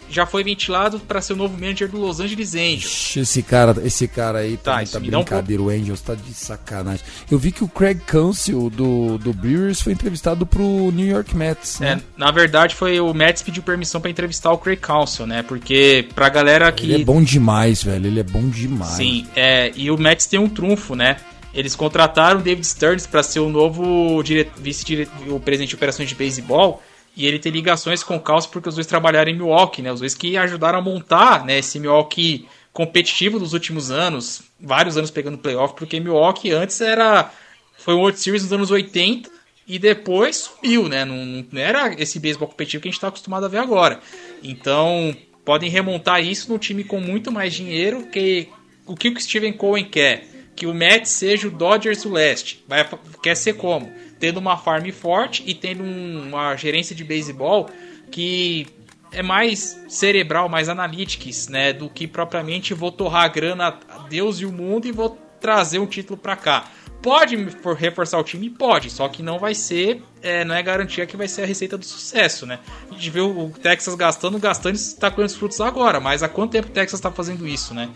já 0.09 0.25
foi 0.25 0.43
ventilado 0.43 0.99
para 0.99 1.21
ser 1.21 1.33
o 1.33 1.35
novo 1.35 1.57
manager 1.59 1.89
do 1.89 1.97
Los 1.97 2.19
Angeles 2.19 2.53
Angels. 2.53 3.17
Esse 3.17 3.41
cara, 3.41 3.75
esse 3.83 4.07
cara 4.07 4.39
aí 4.39 4.57
tá, 4.57 4.83
tá 4.85 4.99
brincadeira, 4.99 5.61
um 5.61 5.65
o 5.65 5.69
Angels 5.69 6.01
tá 6.01 6.15
de 6.15 6.33
sacanagem. 6.33 7.03
Eu 7.29 7.37
vi 7.37 7.51
que 7.51 7.63
o 7.63 7.67
Craig 7.67 7.99
Council 8.05 8.69
do, 8.69 9.17
do 9.17 9.33
Brewers 9.33 9.81
foi 9.81 9.93
entrevistado 9.93 10.45
pro 10.45 10.91
New 10.91 11.07
York 11.07 11.35
Mets. 11.35 11.79
Né? 11.79 11.93
É, 11.93 12.19
na 12.19 12.31
verdade 12.31 12.75
foi 12.75 12.99
o 12.99 13.13
Mets 13.13 13.41
pediu 13.41 13.63
permissão 13.63 13.99
para 13.99 14.09
entrevistar 14.09 14.51
o 14.51 14.57
Craig 14.57 14.79
Council, 14.79 15.25
né? 15.25 15.43
Porque 15.43 16.07
pra 16.13 16.29
galera 16.29 16.71
que 16.71 16.83
Ele 16.85 17.01
é 17.01 17.05
bom 17.05 17.21
demais, 17.21 17.83
velho, 17.83 18.07
ele 18.07 18.19
é 18.19 18.23
bom 18.23 18.47
demais. 18.47 18.93
Sim, 18.93 19.27
é, 19.35 19.71
e 19.75 19.89
o 19.89 19.97
Mets 19.97 20.27
tem 20.27 20.39
um 20.39 20.47
trunfo, 20.49 20.95
né? 20.95 21.17
Eles 21.55 21.73
contrataram 21.73 22.41
David 22.41 22.67
Stearns 22.67 23.07
para 23.07 23.23
ser 23.23 23.39
o 23.39 23.49
novo 23.49 24.21
vice-presidente 24.57 25.69
de 25.69 25.75
operações 25.75 26.09
de 26.09 26.13
beisebol. 26.13 26.83
E 27.15 27.25
ele 27.25 27.39
tem 27.39 27.49
ligações 27.49 28.03
com 28.03 28.17
o 28.17 28.19
Caos 28.19 28.45
porque 28.45 28.67
os 28.67 28.75
dois 28.75 28.85
trabalharam 28.85 29.31
em 29.31 29.35
Milwaukee, 29.35 29.81
né? 29.81 29.89
Os 29.89 30.01
dois 30.01 30.13
que 30.13 30.35
ajudaram 30.35 30.79
a 30.79 30.81
montar 30.81 31.45
né, 31.45 31.59
esse 31.59 31.79
Milwaukee 31.79 32.45
competitivo 32.73 33.39
dos 33.39 33.53
últimos 33.53 33.89
anos, 33.89 34.41
vários 34.59 34.97
anos 34.97 35.09
pegando 35.09 35.37
playoff, 35.37 35.75
porque 35.75 35.97
Milwaukee 35.97 36.51
antes 36.51 36.81
era. 36.81 37.31
Foi 37.77 37.93
um 37.93 37.99
World 37.99 38.19
Series 38.19 38.43
nos 38.43 38.51
anos 38.51 38.69
80 38.69 39.29
e 39.65 39.79
depois 39.79 40.35
subiu, 40.35 40.89
né? 40.89 41.05
Não, 41.05 41.15
não 41.25 41.61
era 41.61 41.95
esse 41.97 42.19
beisebol 42.19 42.49
competitivo 42.49 42.81
que 42.81 42.89
a 42.89 42.91
gente 42.91 42.97
está 42.97 43.07
acostumado 43.07 43.45
a 43.45 43.49
ver 43.49 43.59
agora. 43.59 44.01
Então, 44.43 45.15
podem 45.45 45.69
remontar 45.69 46.21
isso 46.21 46.51
num 46.51 46.57
time 46.57 46.83
com 46.83 46.99
muito 46.99 47.31
mais 47.31 47.53
dinheiro 47.53 48.07
que 48.07 48.49
o 48.85 48.93
que 48.93 49.07
o 49.07 49.21
Steven 49.21 49.53
Cohen 49.53 49.85
quer 49.85 50.34
que 50.55 50.65
o 50.65 50.73
Mets 50.73 51.11
seja 51.11 51.47
o 51.47 51.51
Dodgers 51.51 52.03
do 52.03 52.11
leste. 52.11 52.63
Vai, 52.67 52.87
quer 53.21 53.35
ser 53.35 53.53
como? 53.53 53.91
Tendo 54.19 54.37
uma 54.37 54.57
farm 54.57 54.89
forte 54.91 55.43
e 55.45 55.53
tendo 55.53 55.83
um, 55.83 56.29
uma 56.29 56.55
gerência 56.55 56.95
de 56.95 57.03
beisebol 57.03 57.69
que 58.09 58.67
é 59.11 59.21
mais 59.21 59.81
cerebral, 59.87 60.47
mais 60.47 60.69
analytics, 60.69 61.47
né? 61.47 61.73
Do 61.73 61.89
que 61.89 62.07
propriamente 62.07 62.73
vou 62.73 62.91
torrar 62.91 63.23
a 63.23 63.27
grana 63.27 63.79
a 63.89 63.99
Deus 64.07 64.39
e 64.39 64.45
o 64.45 64.51
mundo 64.51 64.87
e 64.87 64.91
vou 64.91 65.17
trazer 65.39 65.79
um 65.79 65.85
título 65.85 66.17
para 66.17 66.35
cá. 66.35 66.71
Pode 67.01 67.35
reforçar 67.77 68.17
o 68.17 68.23
time? 68.23 68.49
Pode, 68.49 68.89
só 68.89 69.07
que 69.07 69.21
não 69.21 69.37
vai 69.37 69.53
ser, 69.53 70.01
é, 70.23 70.43
não 70.43 70.55
é 70.55 70.63
garantia 70.63 71.05
que 71.05 71.15
vai 71.15 71.27
ser 71.27 71.43
a 71.43 71.45
receita 71.45 71.77
do 71.77 71.85
sucesso, 71.85 72.45
né? 72.47 72.59
A 72.89 72.93
gente 72.93 73.09
vê 73.11 73.21
o 73.21 73.51
Texas 73.61 73.93
gastando, 73.93 74.39
gastando 74.39 74.73
e 74.73 74.77
está 74.77 75.11
colhendo 75.11 75.31
os 75.31 75.37
frutos 75.37 75.61
agora, 75.61 75.99
mas 75.99 76.23
há 76.23 76.27
quanto 76.27 76.53
tempo 76.53 76.67
o 76.67 76.71
Texas 76.71 76.99
está 76.99 77.11
fazendo 77.11 77.47
isso, 77.47 77.75
né? 77.75 77.89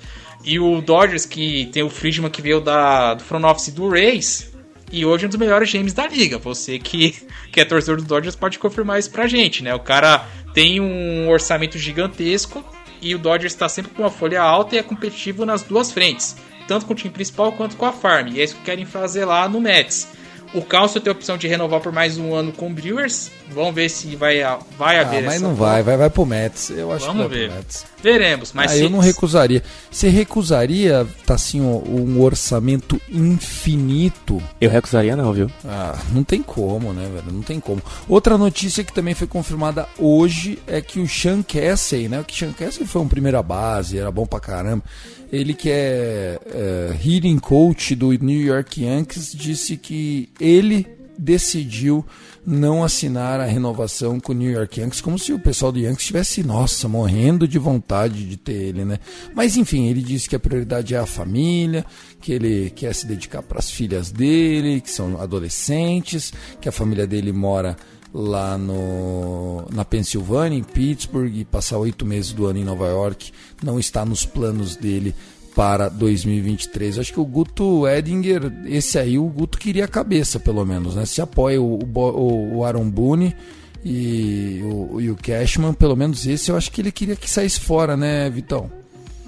E 0.43 0.60
o 0.60 0.80
Dodgers, 0.80 1.26
que 1.26 1.66
tem 1.74 1.82
o 1.82 1.89
Friedman 1.89 2.30
que 2.30 2.41
veio 2.41 2.62
da, 2.62 3.16
do 3.16 3.24
front 3.24 3.43
office 3.43 3.74
do 3.74 3.89
Rays, 3.89 4.52
e 4.91 5.06
hoje 5.06 5.26
é 5.26 5.28
um 5.28 5.30
dos 5.30 5.39
melhores 5.39 5.72
games 5.72 5.93
da 5.93 6.08
liga. 6.08 6.38
Você 6.38 6.78
que, 6.80 7.16
que 7.52 7.60
é 7.60 7.66
torcedor 7.66 7.97
do 7.97 8.04
Dodgers 8.04 8.36
pode 8.36 8.60
confirmar 8.60 9.00
isso 9.00 9.12
pra 9.12 9.28
gente, 9.28 9.64
né? 9.64 9.74
O 9.74 9.80
cara 9.80 10.28
tem 10.54 10.80
um 10.80 11.30
orçamento 11.30 11.78
gigantesco 11.78 12.64
e 13.02 13.16
o 13.16 13.20
Dodgers 13.20 13.54
está 13.54 13.70
sempre 13.70 13.91
com 13.91 14.04
uma 14.04 14.12
folha 14.12 14.41
alta 14.41 14.76
e 14.76 14.80
é 14.80 14.84
competitivo 14.84 15.45
nas 15.45 15.64
duas 15.64 15.91
frentes 15.91 16.36
tanto 16.70 16.86
com 16.86 16.93
o 16.93 16.95
time 16.95 17.11
principal 17.11 17.51
quanto 17.51 17.76
com 17.76 17.86
a 17.86 17.91
farm. 17.91 18.28
E 18.28 18.39
é 18.39 18.43
isso 18.43 18.55
que 18.55 18.61
querem 18.61 18.86
fazer 18.86 19.26
lá 19.26 19.49
no 19.49 19.59
Mets. 19.59 20.07
O 20.53 20.63
Calcio 20.63 20.99
tem 20.99 21.11
a 21.11 21.15
opção 21.15 21.38
de 21.38 21.47
renovar 21.47 21.80
por 21.80 21.91
mais 21.91 22.17
um 22.17 22.34
ano 22.34 22.51
com 22.51 22.67
o 22.67 22.70
Brewers. 22.74 23.30
Vamos 23.51 23.74
ver 23.74 23.89
se 23.89 24.15
vai, 24.15 24.39
vai 24.78 24.97
ah, 24.97 25.01
haver 25.01 25.24
mas 25.24 25.41
não 25.41 25.53
vai, 25.53 25.84
vai, 25.84 25.95
vai 25.95 26.09
pro 26.09 26.26
Mets. 26.26 26.72
Eu 26.72 26.91
acho 26.91 27.05
Vamos 27.05 27.24
que 27.24 27.30
vai 27.30 27.38
ver. 27.38 27.47
pro 27.47 27.57
Mets. 27.57 27.86
Veremos, 28.01 28.53
mas 28.53 28.72
ah, 28.72 28.76
se... 28.76 28.84
eu 28.84 28.89
não 28.89 28.99
recusaria. 28.99 29.63
Você 29.91 30.09
recusaria, 30.09 31.07
tá 31.26 31.36
assim, 31.36 31.61
um, 31.61 32.20
orçamento 32.22 32.99
infinito? 33.11 34.41
Eu 34.59 34.70
recusaria 34.70 35.15
não, 35.15 35.34
viu? 35.34 35.51
Ah, 35.65 35.97
não 36.11 36.24
tem 36.24 36.41
como, 36.41 36.93
né, 36.93 37.09
velho? 37.13 37.32
Não 37.32 37.41
tem 37.41 37.59
como. 37.59 37.82
Outra 38.07 38.38
notícia 38.38 38.84
que 38.84 38.93
também 38.93 39.13
foi 39.13 39.28
confirmada 39.28 39.88
hoje 39.97 40.57
é 40.65 40.82
que 40.82 40.99
o 40.99 41.07
Sean 41.07 41.43
Casey, 41.43 42.07
né? 42.07 42.24
Que 42.26 42.36
Sean 42.36 42.53
Casey 42.53 42.86
foi 42.88 43.01
um 43.01 43.07
primeira 43.07 43.41
base, 43.43 43.99
era 43.99 44.11
bom 44.11 44.26
pra 44.26 44.39
caramba 44.39 44.84
ele 45.32 45.53
que 45.53 45.69
é, 45.69 46.39
é 46.45 47.39
coach 47.41 47.95
do 47.95 48.11
New 48.11 48.41
York 48.41 48.84
Yankees, 48.84 49.32
disse 49.34 49.77
que 49.77 50.30
ele 50.39 50.88
decidiu 51.17 52.05
não 52.45 52.84
assinar 52.84 53.39
a 53.39 53.45
renovação 53.45 54.19
com 54.19 54.32
o 54.32 54.36
New 54.36 54.49
York 54.49 54.80
Yankees, 54.80 55.01
como 55.01 55.19
se 55.19 55.34
o 55.34 55.39
pessoal 55.39 55.71
do 55.71 55.80
Yankees 55.80 56.01
estivesse, 56.01 56.43
nossa, 56.43 56.88
morrendo 56.88 57.47
de 57.47 57.59
vontade 57.59 58.27
de 58.27 58.38
ter 58.38 58.53
ele, 58.53 58.86
né? 58.86 58.97
Mas 59.36 59.57
enfim, 59.57 59.88
ele 59.88 60.01
disse 60.01 60.27
que 60.27 60.36
a 60.36 60.39
prioridade 60.39 60.95
é 60.95 60.97
a 60.97 61.05
família, 61.05 61.86
que 62.21 62.32
ele 62.32 62.71
quer 62.71 62.95
se 62.95 63.05
dedicar 63.05 63.43
para 63.43 63.59
as 63.59 63.69
filhas 63.69 64.09
dele, 64.09 64.82
que 64.82 64.89
são 64.89 65.21
adolescentes, 65.21 66.34
que 66.59 66.69
a 66.69 66.71
família 66.71 67.05
dele 67.05 67.32
mora 67.32 67.75
lá 68.14 68.57
no, 68.57 69.66
na 69.72 69.86
Pensilvânia, 69.86 70.57
em 70.57 70.64
Pittsburgh, 70.64 71.36
e 71.36 71.45
passar 71.45 71.78
oito 71.78 72.05
meses 72.05 72.34
do 72.34 72.45
ano 72.45 72.60
em 72.60 72.64
Nova 72.64 72.88
York. 72.88 73.32
Não 73.64 73.80
está 73.80 74.03
nos 74.05 74.26
planos 74.26 74.76
dele 74.76 75.14
para 75.55 75.89
2023. 75.89 76.99
Acho 76.99 77.14
que 77.14 77.20
o 77.20 77.26
Guto 77.26 77.88
Edinger, 77.88 78.51
esse 78.66 78.97
aí, 78.97 79.18
o 79.20 79.28
Guto 79.28 79.57
queria 79.57 79.86
a 79.86 79.88
cabeça, 79.88 80.39
pelo 80.39 80.66
menos, 80.66 80.95
né? 80.95 81.05
Se 81.05 81.22
apoia 81.22 81.62
o, 81.62 81.80
o, 81.80 82.57
o 82.57 82.66
Aaron 82.66 82.89
Boone 82.89 83.36
e 83.84 84.62
o, 84.64 85.01
e 85.01 85.10
o 85.10 85.16
Cashman, 85.16 85.74
pelo 85.74 85.95
menos 85.95 86.26
esse 86.26 86.51
eu 86.51 86.57
acho 86.57 86.72
que 86.72 86.82
ele 86.82 86.91
queria 86.91 87.16
que 87.16 87.30
saísse 87.30 87.60
fora, 87.60 87.95
né, 87.95 88.30
Vitão? 88.30 88.72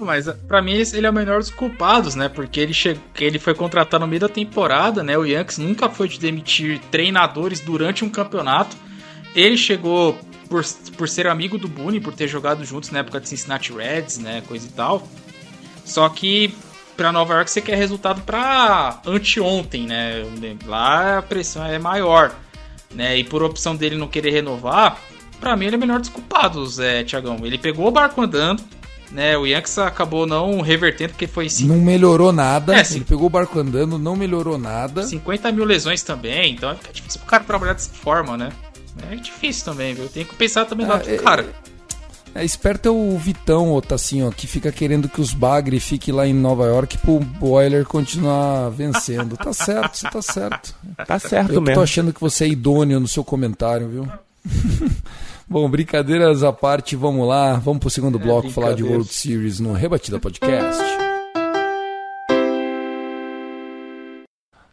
Mas 0.04 0.28
para 0.48 0.60
mim 0.62 0.72
ele 0.72 1.06
é 1.06 1.10
o 1.10 1.12
menor 1.12 1.38
dos 1.38 1.50
culpados, 1.50 2.14
né? 2.14 2.28
Porque 2.28 2.60
ele, 2.60 2.74
che... 2.74 2.98
ele 3.18 3.38
foi 3.38 3.54
contratado 3.54 4.04
no 4.04 4.08
meio 4.08 4.20
da 4.20 4.28
temporada, 4.28 5.02
né? 5.02 5.16
O 5.16 5.24
Yankees 5.24 5.58
nunca 5.58 5.88
foi 5.88 6.08
de 6.08 6.18
demitir 6.18 6.78
treinadores 6.90 7.60
durante 7.60 8.04
um 8.04 8.08
campeonato. 8.08 8.76
Ele 9.34 9.56
chegou 9.56 10.18
por, 10.48 10.64
por 10.96 11.08
ser 11.08 11.26
amigo 11.26 11.56
do 11.56 11.68
Boone, 11.68 12.00
por 12.00 12.14
ter 12.14 12.28
jogado 12.28 12.64
juntos 12.64 12.90
na 12.90 12.98
época 12.98 13.20
de 13.20 13.28
Cincinnati 13.28 13.72
Reds, 13.72 14.18
né? 14.18 14.42
Coisa 14.46 14.66
e 14.66 14.70
tal. 14.70 15.06
Só 15.84 16.08
que 16.08 16.54
para 16.96 17.10
Nova 17.10 17.34
York 17.34 17.50
você 17.50 17.60
quer 17.60 17.76
resultado 17.76 18.20
para 18.22 19.00
anteontem, 19.06 19.86
né? 19.86 20.24
Lá 20.66 21.18
a 21.18 21.22
pressão 21.22 21.64
é 21.64 21.78
maior, 21.78 22.34
né? 22.94 23.16
E 23.16 23.24
por 23.24 23.42
opção 23.42 23.74
dele 23.74 23.96
não 23.96 24.08
querer 24.08 24.30
renovar, 24.30 24.98
para 25.40 25.56
mim 25.56 25.66
ele 25.66 25.74
é 25.74 25.78
o 25.78 25.80
menor 25.80 26.00
dos 26.00 26.08
culpados, 26.08 26.78
é, 26.78 27.02
Tiagão. 27.02 27.38
Ele 27.42 27.58
pegou 27.58 27.88
o 27.88 27.90
barco 27.90 28.20
andando, 28.20 28.62
né? 29.12 29.36
O 29.36 29.46
Yankees 29.46 29.78
acabou 29.78 30.26
não 30.26 30.60
revertendo 30.60 31.10
porque 31.10 31.26
foi... 31.26 31.48
Não 31.60 31.78
melhorou 31.78 32.32
nada, 32.32 32.76
é, 32.76 32.80
ele 32.90 33.04
pegou 33.04 33.26
o 33.26 33.30
barco 33.30 33.58
andando, 33.58 33.98
não 33.98 34.16
melhorou 34.16 34.58
nada. 34.58 35.02
50 35.02 35.52
mil 35.52 35.64
lesões 35.64 36.02
também, 36.02 36.54
então 36.54 36.70
é 36.70 36.76
difícil 36.92 37.20
pro 37.20 37.28
cara 37.28 37.44
trabalhar 37.44 37.74
dessa 37.74 37.90
forma, 37.92 38.36
né? 38.36 38.50
É 39.10 39.16
difícil 39.16 39.64
também, 39.64 39.94
viu? 39.94 40.08
Tem 40.08 40.24
que 40.24 40.34
pensar 40.34 40.64
também 40.64 40.86
do 40.86 40.92
ah, 40.92 40.98
do 40.98 41.10
é, 41.10 41.16
cara. 41.16 41.46
É, 42.34 42.44
esperto 42.44 42.88
é 42.88 42.90
o 42.90 43.18
Vitão, 43.18 43.72
Otacinho, 43.74 44.32
que 44.32 44.46
fica 44.46 44.72
querendo 44.72 45.08
que 45.08 45.20
os 45.20 45.34
Bagre 45.34 45.78
fiquem 45.78 46.14
lá 46.14 46.26
em 46.26 46.32
Nova 46.32 46.64
York 46.64 46.96
pro 46.98 47.20
Boiler 47.20 47.84
continuar 47.84 48.70
vencendo. 48.70 49.36
tá 49.36 49.52
certo, 49.52 49.98
você 49.98 50.10
tá 50.10 50.22
certo. 50.22 50.74
Tá 51.06 51.18
certo 51.18 51.52
Eu 51.52 51.60
mesmo. 51.60 51.70
Eu 51.70 51.74
tô 51.74 51.82
achando 51.82 52.12
que 52.12 52.20
você 52.20 52.44
é 52.44 52.48
idôneo 52.48 52.98
no 52.98 53.08
seu 53.08 53.22
comentário, 53.22 53.88
viu? 53.88 54.08
Bom, 55.52 55.68
brincadeiras 55.68 56.42
à 56.42 56.50
parte, 56.50 56.96
vamos 56.96 57.28
lá. 57.28 57.56
Vamos 57.56 57.80
pro 57.80 57.90
segundo 57.90 58.18
é, 58.18 58.22
bloco 58.22 58.48
falar 58.48 58.72
de 58.72 58.82
World 58.82 59.12
Series 59.12 59.60
no 59.60 59.74
Rebatida 59.74 60.18
Podcast. 60.18 60.82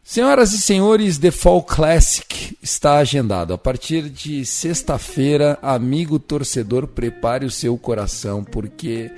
Senhoras 0.01 0.53
e 0.53 0.57
senhores, 0.57 1.17
The 1.17 1.31
Fall 1.31 1.63
Classic 1.63 2.57
está 2.63 2.99
agendado. 2.99 3.53
A 3.53 3.57
partir 3.57 4.09
de 4.09 4.45
sexta-feira, 4.45 5.59
amigo 5.61 6.17
torcedor, 6.17 6.87
prepare 6.87 7.45
o 7.45 7.51
seu 7.51 7.77
coração, 7.77 8.41
porque 8.41 9.11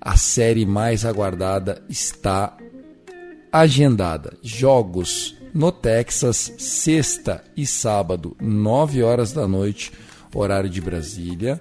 a 0.00 0.16
série 0.16 0.64
mais 0.64 1.04
aguardada 1.04 1.82
está 1.86 2.56
agendada. 3.52 4.38
Jogos 4.42 5.36
no 5.52 5.70
Texas, 5.70 6.54
sexta 6.56 7.44
e 7.54 7.66
sábado, 7.66 8.34
9 8.40 9.02
horas 9.02 9.34
da 9.34 9.46
noite, 9.46 9.92
horário 10.34 10.68
de 10.68 10.80
Brasília. 10.80 11.60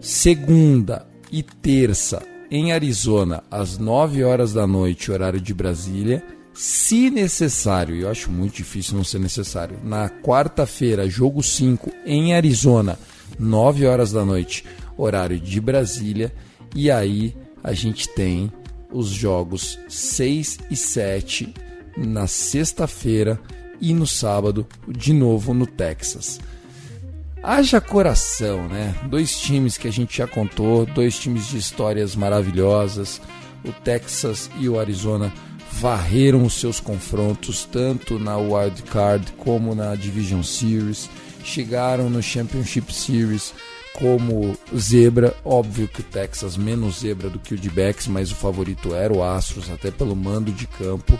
Segunda 0.00 1.06
e 1.30 1.42
terça, 1.42 2.22
em 2.50 2.72
Arizona, 2.72 3.42
às 3.50 3.78
9 3.78 4.22
horas 4.24 4.52
da 4.52 4.66
noite, 4.66 5.10
horário 5.10 5.40
de 5.40 5.54
Brasília 5.54 6.22
se 6.56 7.10
necessário, 7.10 7.94
eu 7.96 8.08
acho 8.08 8.30
muito 8.30 8.54
difícil 8.54 8.96
não 8.96 9.04
ser 9.04 9.18
necessário, 9.18 9.78
na 9.84 10.08
quarta-feira, 10.08 11.06
jogo 11.06 11.42
5 11.42 11.92
em 12.06 12.32
Arizona, 12.32 12.98
9 13.38 13.84
horas 13.84 14.10
da 14.10 14.24
noite, 14.24 14.64
horário 14.96 15.38
de 15.38 15.60
Brasília, 15.60 16.32
e 16.74 16.90
aí 16.90 17.36
a 17.62 17.74
gente 17.74 18.08
tem 18.08 18.50
os 18.90 19.08
jogos 19.08 19.78
6 19.86 20.60
e 20.70 20.76
7 20.76 21.52
na 21.94 22.26
sexta-feira 22.26 23.38
e 23.78 23.92
no 23.92 24.06
sábado, 24.06 24.66
de 24.88 25.12
novo 25.12 25.52
no 25.52 25.66
Texas. 25.66 26.40
Haja 27.42 27.80
coração, 27.80 28.68
né? 28.68 28.94
Dois 29.04 29.38
times 29.38 29.78
que 29.78 29.86
a 29.86 29.92
gente 29.92 30.18
já 30.18 30.26
contou, 30.26 30.84
dois 30.86 31.18
times 31.18 31.48
de 31.48 31.58
histórias 31.58 32.16
maravilhosas, 32.16 33.20
o 33.64 33.72
Texas 33.72 34.50
e 34.58 34.68
o 34.68 34.78
Arizona 34.78 35.32
varreram 35.72 36.44
os 36.44 36.54
seus 36.54 36.80
confrontos 36.80 37.68
tanto 37.70 38.18
na 38.18 38.36
Wild 38.36 38.82
Card 38.84 39.32
como 39.38 39.74
na 39.74 39.94
Division 39.94 40.42
Series, 40.42 41.08
chegaram 41.44 42.08
no 42.08 42.22
Championship 42.22 42.92
Series 42.92 43.52
como 43.92 44.56
zebra, 44.76 45.34
óbvio 45.44 45.88
que 45.88 46.00
o 46.00 46.04
Texas 46.04 46.56
menos 46.56 47.00
zebra 47.00 47.30
do 47.30 47.38
que 47.38 47.54
o 47.54 47.58
D-backs, 47.58 48.06
mas 48.06 48.30
o 48.30 48.34
favorito 48.34 48.94
era 48.94 49.12
o 49.12 49.22
Astros, 49.22 49.70
até 49.70 49.90
pelo 49.90 50.14
mando 50.14 50.52
de 50.52 50.66
campo, 50.66 51.18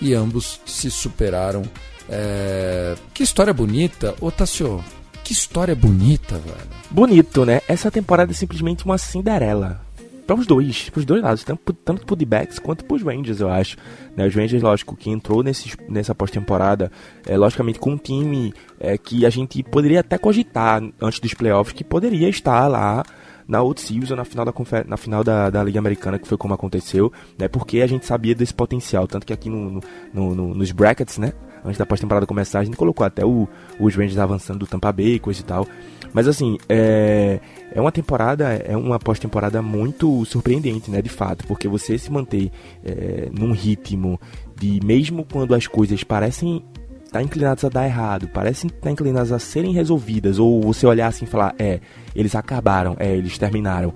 e 0.00 0.14
ambos 0.14 0.60
se 0.64 0.90
superaram. 0.90 1.62
É... 2.08 2.94
Que 3.12 3.24
história 3.24 3.52
bonita, 3.52 4.14
Otacio, 4.20 4.84
que 5.22 5.32
história 5.32 5.74
bonita, 5.74 6.36
velho. 6.38 6.68
Bonito, 6.90 7.44
né? 7.44 7.60
Essa 7.68 7.90
temporada 7.90 8.32
é 8.32 8.34
simplesmente 8.34 8.84
uma 8.84 8.98
Cinderela 8.98 9.80
para 10.26 10.36
os 10.36 10.46
dois, 10.46 10.88
para 10.88 11.00
os 11.00 11.04
dois 11.04 11.22
lados, 11.22 11.44
tanto, 11.44 11.72
tanto 11.72 12.06
pro 12.06 12.16
D-backs 12.16 12.58
quanto 12.58 12.84
pros 12.84 13.02
Rangers, 13.02 13.40
eu 13.40 13.48
acho. 13.48 13.76
Né, 14.16 14.26
os 14.26 14.34
Rangers, 14.34 14.62
lógico, 14.62 14.96
que 14.96 15.10
entrou 15.10 15.42
nesse, 15.42 15.72
nessa 15.88 16.14
pós-temporada, 16.14 16.90
é, 17.26 17.36
logicamente 17.36 17.78
com 17.78 17.92
um 17.92 17.98
time 17.98 18.54
é, 18.78 18.96
que 18.96 19.26
a 19.26 19.30
gente 19.30 19.62
poderia 19.62 20.00
até 20.00 20.16
cogitar 20.16 20.82
antes 21.00 21.20
dos 21.20 21.34
playoffs 21.34 21.74
que 21.74 21.84
poderia 21.84 22.28
estar 22.28 22.66
lá 22.68 23.02
na 23.46 23.60
Old 23.60 23.80
Season, 23.80 24.14
na 24.14 24.24
final, 24.24 24.44
da, 24.44 24.54
na 24.86 24.96
final 24.96 25.24
da, 25.24 25.50
da 25.50 25.62
Liga 25.62 25.78
Americana, 25.78 26.18
que 26.18 26.28
foi 26.28 26.38
como 26.38 26.54
aconteceu, 26.54 27.12
né, 27.38 27.48
porque 27.48 27.80
a 27.80 27.86
gente 27.86 28.06
sabia 28.06 28.34
desse 28.34 28.54
potencial, 28.54 29.06
tanto 29.06 29.26
que 29.26 29.32
aqui 29.32 29.50
no, 29.50 29.80
no, 30.12 30.34
no 30.34 30.54
nos 30.54 30.70
brackets, 30.70 31.18
né, 31.18 31.32
antes 31.64 31.78
da 31.78 31.86
pós-temporada 31.86 32.26
começar, 32.26 32.60
a 32.60 32.64
gente 32.64 32.76
colocou 32.76 33.06
até 33.06 33.24
o, 33.24 33.48
os 33.78 33.94
Rangers 33.94 34.18
avançando 34.18 34.60
do 34.60 34.66
Tampa 34.66 34.92
Bay, 34.92 35.18
coisa 35.18 35.40
e 35.40 35.44
tal. 35.44 35.66
Mas 36.12 36.28
assim, 36.28 36.58
é, 36.68 37.40
é 37.72 37.80
uma 37.80 37.92
temporada, 37.92 38.52
é 38.52 38.76
uma 38.76 38.98
pós-temporada 38.98 39.62
muito 39.62 40.24
surpreendente, 40.26 40.90
né, 40.90 41.00
de 41.00 41.08
fato, 41.08 41.46
porque 41.46 41.66
você 41.66 41.96
se 41.96 42.10
manter 42.10 42.50
é, 42.84 43.30
num 43.32 43.52
ritmo 43.52 44.20
de 44.58 44.80
mesmo 44.84 45.24
quando 45.24 45.54
as 45.54 45.66
coisas 45.66 46.04
parecem 46.04 46.62
estar 47.04 47.18
tá 47.18 47.22
inclinadas 47.22 47.64
a 47.64 47.68
dar 47.68 47.86
errado, 47.86 48.28
parecem 48.28 48.68
estar 48.68 48.80
tá 48.80 48.90
inclinadas 48.90 49.32
a 49.32 49.38
serem 49.38 49.72
resolvidas, 49.72 50.38
ou 50.38 50.60
você 50.62 50.86
olhar 50.86 51.08
assim 51.08 51.24
e 51.24 51.28
falar, 51.28 51.54
é, 51.58 51.80
eles 52.14 52.34
acabaram, 52.34 52.96
é, 52.98 53.14
eles 53.14 53.38
terminaram. 53.38 53.94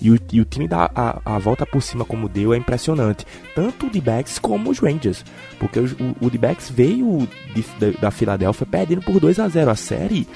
E 0.00 0.10
o, 0.10 0.18
e 0.32 0.40
o 0.40 0.44
time 0.44 0.68
dá 0.68 0.90
a, 0.94 1.20
a, 1.24 1.38
volta 1.38 1.66
por 1.66 1.82
cima 1.82 2.04
como 2.04 2.28
deu 2.28 2.54
é 2.54 2.56
impressionante. 2.56 3.26
Tanto 3.54 3.86
o 3.86 3.90
D-Backs 3.90 4.38
como 4.38 4.70
os 4.70 4.78
Rangers. 4.78 5.24
Porque 5.58 5.80
o, 5.80 6.16
o, 6.20 6.30
D-Backs 6.30 6.70
veio 6.70 7.28
de, 7.54 7.64
da, 7.80 8.00
da 8.00 8.10
Filadélfia 8.10 8.66
perdendo 8.66 9.02
por 9.02 9.18
2 9.18 9.38
a 9.40 9.48
0 9.48 9.70
a 9.70 9.74
série 9.74 10.26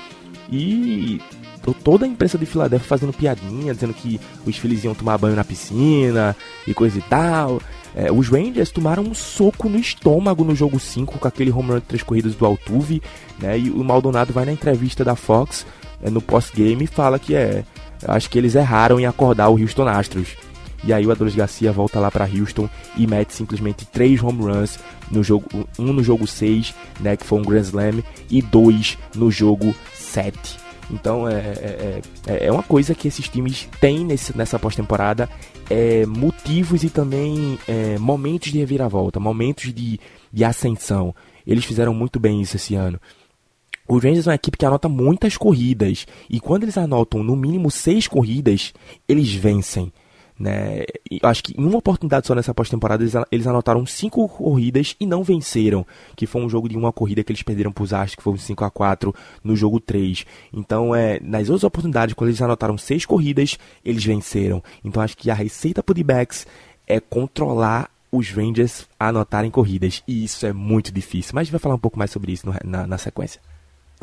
e 0.51 1.21
toda 1.85 2.05
a 2.05 2.09
imprensa 2.09 2.37
de 2.37 2.45
Filadélfia 2.45 2.89
fazendo 2.89 3.13
piadinha, 3.13 3.73
dizendo 3.73 3.95
que 3.95 4.21
os 4.45 4.57
filhos 4.57 4.83
iam 4.83 4.95
tomar 4.95 5.17
banho 5.19 5.37
na 5.37 5.45
piscina 5.45 6.35
e 6.67 6.75
coisa 6.75 6.99
e 6.99 7.03
tal. 7.03 7.61
É, 7.95 8.11
os 8.11 8.29
Rangers 8.29 8.71
tomaram 8.71 9.03
um 9.03 9.15
soco 9.15 9.69
no 9.69 9.79
estômago 9.79 10.45
no 10.45 10.55
jogo 10.55 10.81
5 10.81 11.19
com 11.19 11.29
aquele 11.29 11.53
home 11.53 11.71
run 11.71 11.75
de 11.77 11.83
três 11.83 12.03
corridas 12.03 12.35
do 12.35 12.47
Altuve, 12.47 13.03
né? 13.39 13.59
E 13.59 13.71
o 13.71 13.85
Maldonado 13.85 14.33
vai 14.33 14.45
na 14.45 14.53
entrevista 14.53 15.05
da 15.05 15.15
Fox 15.15 15.67
é, 16.03 16.11
no 16.11 16.21
pós-game 16.21 16.85
e 16.85 16.87
fala 16.87 17.19
que 17.19 17.35
é, 17.35 17.65
acho 18.07 18.31
que 18.31 18.39
eles 18.39 18.55
erraram 18.55 18.99
em 18.99 19.07
acordar 19.07 19.49
o 19.49 19.61
Houston 19.61 19.89
Astros. 19.89 20.37
E 20.85 20.93
aí 20.93 21.07
o 21.07 21.13
Adolis 21.13 21.35
Garcia 21.35 21.73
volta 21.73 22.01
lá 22.01 22.11
para 22.11 22.25
Houston 22.29 22.69
e 22.97 23.07
mete 23.07 23.33
simplesmente 23.33 23.87
três 23.87 24.23
home 24.23 24.43
runs 24.43 24.79
no 25.11 25.23
jogo, 25.23 25.47
um 25.79 25.93
no 25.93 26.03
jogo 26.03 26.27
6, 26.27 26.75
né, 27.01 27.17
que 27.17 27.25
foi 27.25 27.39
um 27.39 27.43
Grand 27.43 27.61
Slam, 27.61 28.03
e 28.29 28.43
dois 28.43 28.99
no 29.15 29.31
jogo 29.31 29.75
7. 29.95 30.63
Então 30.91 31.29
é, 31.29 31.35
é, 31.35 32.01
é, 32.27 32.47
é, 32.47 32.53
uma 32.53 32.63
coisa 32.63 32.95
que 32.95 33.07
esses 33.07 33.29
times 33.29 33.69
têm 33.81 34.05
nesse, 34.05 34.37
nessa 34.37 34.59
pós-temporada, 34.59 35.29
é, 35.71 36.05
motivos 36.05 36.83
e 36.83 36.91
também 36.91 37.59
é, 37.69 37.97
momentos 37.99 38.51
de 38.51 38.59
reviravolta, 38.59 39.21
momentos 39.21 39.73
de, 39.73 40.01
de 40.33 40.45
ascensão. 40.45 41.15
Eles 41.47 41.65
fizeram 41.65 41.95
muito 41.95 42.19
bem 42.21 42.41
isso 42.43 42.57
esse 42.57 42.75
ano. 42.75 43.01
Os 43.89 44.03
Rangers 44.03 44.27
é 44.27 44.31
uma 44.31 44.37
equipe 44.37 44.57
que 44.57 44.67
anota 44.67 44.89
muitas 44.89 45.37
corridas. 45.37 46.07
E 46.31 46.41
quando 46.41 46.65
eles 46.65 46.79
anotam 46.79 47.23
no 47.23 47.37
mínimo 47.37 47.71
seis 47.71 48.07
corridas, 48.07 48.73
eles 49.09 49.33
vencem. 49.33 49.93
Né? 50.39 50.85
acho 51.23 51.45
que 51.45 51.61
em 51.61 51.65
uma 51.65 51.79
oportunidade 51.79 52.27
só 52.27 52.35
nessa 52.35 52.53
pós-temporada 52.53 53.05
eles, 53.31 53.47
anotaram 53.47 53.87
cinco 53.87 54.27
corridas 54.29 54.97
e 54.99 55.07
não 55.07 55.23
venceram, 55.23 55.87
que 56.17 56.27
foi 56.27 56.43
um 56.43 56.49
jogo 56.49 56.69
de 56.69 56.77
uma 56.77 56.93
corrida 56.93 57.23
que 57.23 57.31
eles 57.31 57.43
perderam 57.43 57.71
para 57.71 57.85
os 57.85 57.93
Astros, 57.93 58.17
que 58.17 58.23
foi 58.23 58.33
um 58.33 58.37
5 58.37 58.65
a 58.65 58.71
4 58.71 59.15
no 59.45 59.55
jogo 59.55 59.79
3. 59.79 60.25
Então, 60.53 60.95
é, 60.95 61.21
nas 61.21 61.49
outras 61.49 61.65
oportunidades, 61.65 62.15
quando 62.15 62.31
eles 62.31 62.43
anotaram 62.43 62.77
seis 62.77 63.07
corridas, 63.07 63.59
eles 63.85 64.05
venceram. 64.05 64.63
Então, 64.85 65.03
acho 65.03 65.17
que 65.17 65.31
a 65.31 65.35
receita 65.35 65.83
para 65.83 66.01
o 66.01 66.05
backs 66.05 66.47
é 66.89 66.99
controlar 66.99 67.89
os 68.11 68.31
Rangers 68.31 68.89
a 68.99 69.09
anotarem 69.09 69.51
corridas. 69.51 70.03
E 70.09 70.25
isso 70.25 70.45
é 70.45 70.53
muito 70.53 70.93
difícil. 70.93 71.33
Mas 71.35 71.43
a 71.43 71.45
gente 71.45 71.53
vai 71.53 71.61
falar 71.61 71.77
um 71.77 71.79
pouco 71.79 71.99
mais 71.99 72.11
sobre 72.11 72.33
isso 72.33 72.47
no, 72.47 72.55
na, 72.65 72.87
na 72.87 72.99
sequência. 72.99 73.41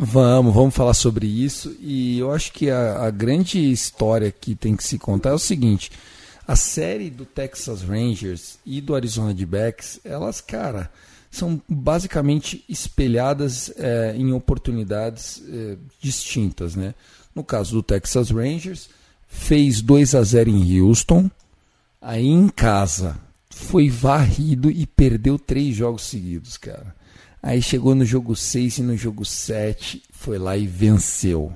Vamos, 0.02 0.54
vamos 0.54 0.74
falar 0.74 0.94
sobre 0.94 1.28
isso. 1.28 1.76
E 1.80 2.18
eu 2.20 2.32
acho 2.32 2.54
que 2.54 2.70
a, 2.70 3.04
a 3.04 3.12
grande 3.12 3.70
história 3.70 4.32
que 4.32 4.56
tem 4.56 4.76
que 4.76 4.84
se 4.84 4.98
contar 4.98 5.32
é 5.32 5.34
o 5.34 5.40
seguinte: 5.40 5.92
a 6.48 6.56
série 6.56 7.10
do 7.10 7.26
Texas 7.26 7.82
Rangers 7.82 8.58
e 8.66 8.80
do 8.80 8.96
Arizona 8.96 9.34
D-Backs, 9.34 10.00
elas, 10.06 10.40
cara, 10.40 10.90
são 11.30 11.62
basicamente 11.68 12.64
espelhadas 12.70 13.74
é, 13.78 14.16
em 14.16 14.32
oportunidades 14.32 15.44
é, 15.50 15.76
distintas, 16.02 16.76
né? 16.76 16.96
No 17.36 17.44
caso 17.44 17.76
do 17.76 17.84
Texas 17.84 18.32
Rangers, 18.32 18.90
fez 19.28 19.82
2 19.82 20.16
a 20.16 20.24
0 20.24 20.50
em 20.50 20.82
Houston, 20.82 21.30
aí 22.02 22.26
em 22.26 22.48
casa 22.48 23.18
foi 23.50 23.90
varrido 23.90 24.72
e 24.72 24.86
perdeu 24.86 25.38
três 25.38 25.76
jogos 25.76 26.04
seguidos, 26.04 26.58
cara. 26.58 26.96
Aí 27.42 27.62
chegou 27.62 27.96
no 27.96 28.06
jogo 28.06 28.36
6 28.36 28.80
e 28.80 28.82
no 28.84 28.98
jogo 28.98 29.24
7 29.24 30.04
foi 30.12 30.38
lá 30.38 30.58
e 30.58 30.68
venceu. 30.68 31.54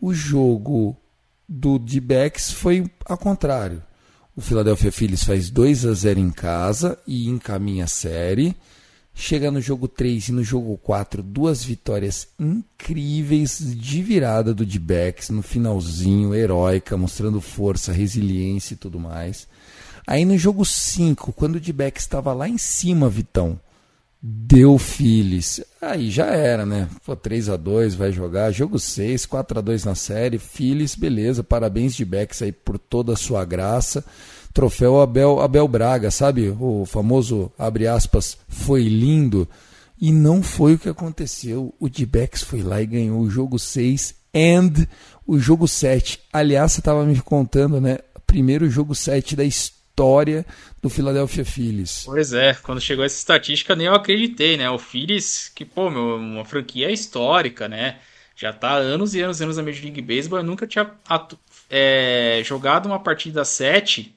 O 0.00 0.14
jogo 0.14 0.96
do 1.48 1.78
D-Backs 1.78 2.50
foi 2.50 2.90
ao 3.04 3.18
contrário. 3.18 3.82
O 4.34 4.40
Philadelphia 4.40 4.90
Phillies 4.90 5.24
faz 5.24 5.50
2 5.50 5.84
a 5.84 5.92
0 5.92 6.18
em 6.18 6.30
casa 6.30 6.98
e 7.06 7.28
encaminha 7.28 7.84
a 7.84 7.88
série. 7.88 8.56
Chega 9.14 9.50
no 9.50 9.60
jogo 9.60 9.86
3 9.86 10.28
e 10.28 10.32
no 10.32 10.42
jogo 10.42 10.78
4, 10.78 11.22
duas 11.22 11.62
vitórias 11.62 12.28
incríveis 12.40 13.58
de 13.76 14.02
virada 14.02 14.54
do 14.54 14.64
D-Backs 14.64 15.28
no 15.28 15.42
finalzinho, 15.42 16.34
heróica, 16.34 16.96
mostrando 16.96 17.38
força, 17.38 17.92
resiliência 17.92 18.72
e 18.72 18.78
tudo 18.78 18.98
mais. 18.98 19.46
Aí 20.06 20.24
no 20.24 20.38
jogo 20.38 20.64
5, 20.64 21.30
quando 21.34 21.56
o 21.56 21.60
D-Backs 21.60 22.04
estava 22.04 22.32
lá 22.32 22.48
em 22.48 22.56
cima, 22.56 23.10
Vitão, 23.10 23.60
Deu 24.24 24.78
Phillies. 24.78 25.60
Aí 25.80 26.08
já 26.08 26.26
era, 26.26 26.64
né? 26.64 26.88
Pô, 27.04 27.16
3 27.16 27.48
a 27.48 27.56
2 27.56 27.96
vai 27.96 28.12
jogar. 28.12 28.52
Jogo 28.52 28.78
6, 28.78 29.26
4 29.26 29.58
a 29.58 29.60
2 29.60 29.84
na 29.84 29.96
série. 29.96 30.38
Phillies, 30.38 30.94
beleza. 30.94 31.42
Parabéns 31.42 31.92
de 31.92 32.04
Becks 32.04 32.40
aí 32.40 32.52
por 32.52 32.78
toda 32.78 33.14
a 33.14 33.16
sua 33.16 33.44
graça. 33.44 34.04
Troféu 34.54 35.00
Abel, 35.00 35.40
Abel 35.40 35.66
Braga, 35.66 36.08
sabe? 36.12 36.54
O 36.60 36.86
famoso, 36.86 37.50
abre 37.58 37.88
aspas, 37.88 38.38
foi 38.46 38.84
lindo. 38.84 39.48
E 40.00 40.12
não 40.12 40.40
foi 40.40 40.74
o 40.74 40.78
que 40.78 40.88
aconteceu. 40.88 41.74
O 41.80 41.88
D-Backs 41.88 42.42
foi 42.42 42.62
lá 42.62 42.80
e 42.80 42.86
ganhou 42.86 43.20
o 43.20 43.30
jogo 43.30 43.58
6 43.58 44.14
and 44.32 44.86
o 45.26 45.36
jogo 45.36 45.66
7. 45.66 46.20
Aliás, 46.32 46.72
você 46.72 46.80
estava 46.80 47.04
me 47.04 47.20
contando, 47.20 47.80
né? 47.80 47.98
Primeiro 48.24 48.70
jogo 48.70 48.94
7 48.94 49.34
da 49.34 49.44
história 49.44 49.81
história 49.92 50.44
do 50.82 50.88
Philadelphia 50.88 51.44
Phillies. 51.44 52.04
Pois 52.04 52.32
é, 52.32 52.54
quando 52.54 52.80
chegou 52.80 53.04
essa 53.04 53.16
estatística 53.16 53.76
nem 53.76 53.86
eu 53.86 53.94
acreditei, 53.94 54.56
né? 54.56 54.68
O 54.70 54.78
Phillies, 54.78 55.48
que 55.54 55.64
pô, 55.64 55.90
meu, 55.90 56.16
uma 56.16 56.44
franquia 56.44 56.90
histórica, 56.90 57.68
né? 57.68 58.00
Já 58.34 58.52
tá 58.52 58.70
há 58.70 58.76
anos 58.76 59.14
e 59.14 59.20
anos 59.20 59.40
e 59.40 59.44
anos 59.44 59.56
na 59.58 59.62
Major 59.62 59.84
League 59.84 60.02
Baseball, 60.02 60.40
eu 60.40 60.44
nunca 60.44 60.66
tinha 60.66 60.90
é, 61.70 62.40
jogado 62.44 62.86
uma 62.86 62.98
partida 62.98 63.44
7 63.44 64.14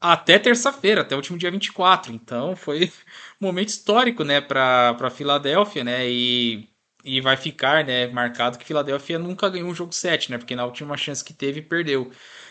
até 0.00 0.38
terça-feira, 0.38 1.02
até 1.02 1.14
o 1.14 1.18
último 1.18 1.38
dia 1.38 1.50
24. 1.50 2.12
Então 2.12 2.56
foi 2.56 2.86
um 3.40 3.46
momento 3.46 3.68
histórico, 3.68 4.24
né, 4.24 4.40
para 4.40 5.10
Filadélfia, 5.10 5.84
né? 5.84 6.08
E 6.08 6.68
e 7.02 7.18
vai 7.18 7.34
ficar, 7.34 7.82
né, 7.84 8.06
marcado 8.08 8.58
que 8.58 8.64
Filadélfia 8.64 9.18
nunca 9.18 9.48
ganhou 9.48 9.70
um 9.70 9.74
jogo 9.74 9.90
7, 9.92 10.30
né? 10.30 10.38
Porque 10.38 10.54
na 10.54 10.66
última 10.66 10.96
chance 10.98 11.24
que 11.24 11.32
teve 11.32 11.62
perdeu. 11.62 12.10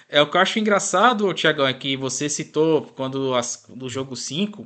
É, 0.10 0.22
o 0.22 0.28
que 0.28 0.36
eu 0.36 0.42
acho 0.42 0.58
engraçado, 0.58 1.32
Tiagão, 1.34 1.68
é 1.68 1.74
que 1.74 1.96
você 1.96 2.28
citou 2.28 2.82
quando 2.96 3.36
as, 3.36 3.64
do 3.70 3.88
jogo 3.88 4.16
5. 4.16 4.66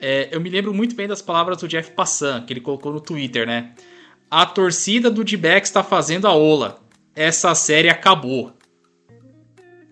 É, 0.00 0.28
eu 0.32 0.40
me 0.40 0.50
lembro 0.50 0.74
muito 0.74 0.96
bem 0.96 1.06
das 1.06 1.22
palavras 1.22 1.58
do 1.58 1.68
Jeff 1.68 1.92
Passan, 1.92 2.42
que 2.44 2.52
ele 2.52 2.60
colocou 2.60 2.92
no 2.92 3.00
Twitter, 3.00 3.46
né? 3.46 3.74
A 4.28 4.44
torcida 4.44 5.08
do 5.08 5.22
D-Backs 5.22 5.70
está 5.70 5.84
fazendo 5.84 6.26
a 6.26 6.34
ola. 6.34 6.82
Essa 7.14 7.54
série 7.54 7.88
acabou. 7.88 8.52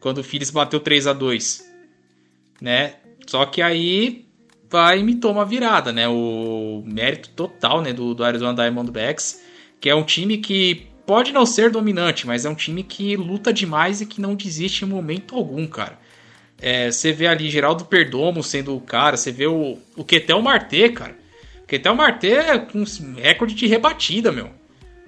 Quando 0.00 0.18
o 0.18 0.24
Phillies 0.24 0.50
bateu 0.50 0.80
3 0.80 1.06
a 1.06 1.12
2 1.12 1.70
né? 2.60 2.96
Só 3.26 3.46
que 3.46 3.62
aí 3.62 4.26
vai 4.68 5.00
e 5.00 5.02
me 5.02 5.14
toma 5.16 5.42
a 5.42 5.44
virada, 5.44 5.92
né? 5.92 6.08
O 6.08 6.82
mérito 6.84 7.30
total 7.30 7.80
né, 7.80 7.92
do, 7.92 8.14
do 8.14 8.24
Arizona 8.24 8.54
Diamondbacks, 8.54 9.42
que 9.80 9.88
é 9.88 9.94
um 9.94 10.04
time 10.04 10.38
que 10.38 10.89
pode 11.10 11.32
não 11.32 11.44
ser 11.44 11.72
dominante, 11.72 12.24
mas 12.24 12.44
é 12.44 12.48
um 12.48 12.54
time 12.54 12.84
que 12.84 13.16
luta 13.16 13.52
demais 13.52 14.00
e 14.00 14.06
que 14.06 14.20
não 14.20 14.36
desiste 14.36 14.84
em 14.84 14.88
momento 14.88 15.34
algum, 15.34 15.66
cara. 15.66 15.98
É, 16.56 16.88
você 16.88 17.10
vê 17.10 17.26
ali 17.26 17.50
Geraldo 17.50 17.84
Perdomo 17.84 18.44
sendo 18.44 18.76
o 18.76 18.80
cara, 18.80 19.16
você 19.16 19.32
vê 19.32 19.48
o, 19.48 19.76
o 19.96 20.04
Ketel 20.04 20.40
Marte, 20.40 20.88
cara. 20.90 21.16
O 21.64 21.66
Ketel 21.66 21.96
Marte 21.96 22.28
é 22.28 22.56
com 22.60 22.84
recorde 23.16 23.56
de 23.56 23.66
rebatida, 23.66 24.30
meu. 24.30 24.50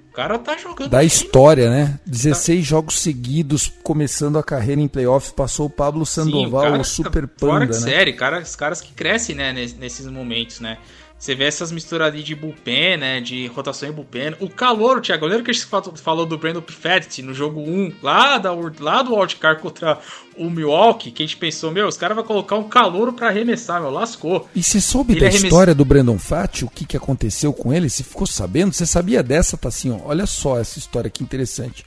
O 0.09 0.13
cara 0.13 0.37
tá 0.37 0.57
jogando. 0.57 0.89
Da 0.89 1.05
história, 1.05 1.69
né? 1.69 1.97
16 2.05 2.59
tá... 2.59 2.69
jogos 2.69 2.99
seguidos, 2.99 3.71
começando 3.81 4.37
a 4.37 4.43
carreira 4.43 4.81
em 4.81 4.89
playoffs, 4.89 5.31
passou 5.31 5.67
o 5.67 5.69
Pablo 5.69 6.05
Sandoval, 6.05 6.63
Sim, 6.63 6.67
o, 6.67 6.71
cara, 6.71 6.81
o 6.81 6.83
Super 6.83 7.27
Panda, 7.29 7.53
fora 7.53 7.65
de 7.65 7.71
né? 7.71 7.79
série, 7.79 8.11
cara, 8.11 8.41
os 8.41 8.57
caras 8.57 8.81
que 8.81 8.91
crescem, 8.91 9.37
né, 9.37 9.53
nesses 9.53 10.05
momentos, 10.07 10.59
né? 10.59 10.79
Você 11.23 11.35
vê 11.35 11.45
essas 11.45 11.71
misturas 11.71 12.05
ali 12.05 12.21
de 12.21 12.35
bullpen, 12.35 12.97
né? 12.97 13.21
De 13.21 13.47
rotação 13.47 13.87
em 13.87 13.93
bullpen. 13.93 14.35
O 14.41 14.49
calor, 14.49 14.99
Thiago, 14.99 15.25
lembra 15.25 15.45
que 15.45 15.51
a 15.51 15.53
gente 15.53 15.65
falou 15.95 16.25
do 16.25 16.37
Brandon 16.37 16.59
Pfetti 16.59 17.21
no 17.21 17.33
jogo 17.33 17.61
1, 17.61 17.93
lá, 18.03 18.37
da, 18.37 18.51
lá 18.51 19.01
do 19.01 19.15
wildcard 19.15 19.61
contra 19.61 20.01
o 20.35 20.49
Milwaukee, 20.49 21.11
que 21.11 21.23
a 21.23 21.25
gente 21.25 21.37
pensou, 21.37 21.71
meu, 21.71 21.87
os 21.87 21.95
caras 21.95 22.17
vão 22.17 22.25
colocar 22.25 22.57
um 22.57 22.67
calor 22.67 23.13
para 23.13 23.29
arremessar, 23.29 23.79
meu, 23.79 23.89
lascou. 23.89 24.49
E 24.53 24.61
você 24.61 24.81
soube 24.81 25.13
ele 25.13 25.21
da 25.21 25.27
arremess... 25.27 25.45
história 25.45 25.73
do 25.73 25.85
Brandon 25.85 26.17
Pfetti, 26.17 26.65
o 26.65 26.69
que, 26.69 26.85
que 26.85 26.97
aconteceu 26.97 27.53
com 27.53 27.73
ele? 27.73 27.89
Você 27.89 28.03
ficou 28.03 28.27
sabendo? 28.27 28.73
Você 28.73 28.85
sabia 28.85 29.23
dessa, 29.23 29.55
Tassinho? 29.55 30.01
Olha 30.03 30.25
só 30.25 30.59
essa 30.59 30.77
história 30.77 31.09
que 31.09 31.23
interessante. 31.23 31.85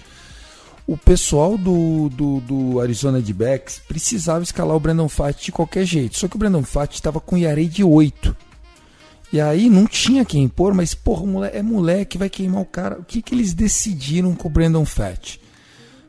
O 0.87 0.97
pessoal 0.97 1.59
do, 1.59 2.09
do, 2.09 2.41
do 2.41 2.81
Arizona 2.81 3.21
de 3.21 3.35
Backs 3.35 3.83
precisava 3.87 4.43
escalar 4.43 4.75
o 4.75 4.81
Brandon 4.81 5.09
Pfetti 5.09 5.45
de 5.45 5.53
qualquer 5.53 5.85
jeito. 5.85 6.17
Só 6.17 6.27
que 6.27 6.37
o 6.37 6.39
Brandon 6.39 6.63
Pfetti 6.63 6.95
estava 6.95 7.21
com 7.21 7.37
Yarei 7.37 7.69
de 7.69 7.85
8. 7.85 8.46
E 9.37 9.41
aí 9.41 9.69
não 9.69 9.87
tinha 9.87 10.25
quem 10.25 10.45
impor, 10.45 10.73
mas 10.73 10.95
porra, 10.95 11.27
moleque, 11.27 11.57
é 11.59 11.63
moleque, 11.63 12.17
vai 12.17 12.31
queimar 12.31 12.63
o 12.63 12.65
cara. 12.65 12.99
O 12.99 13.05
que, 13.05 13.21
que 13.21 13.35
eles 13.35 13.53
decidiram 13.53 14.35
com 14.35 14.49
o 14.49 14.51
Brandon 14.51 14.87
Fat? 14.87 15.39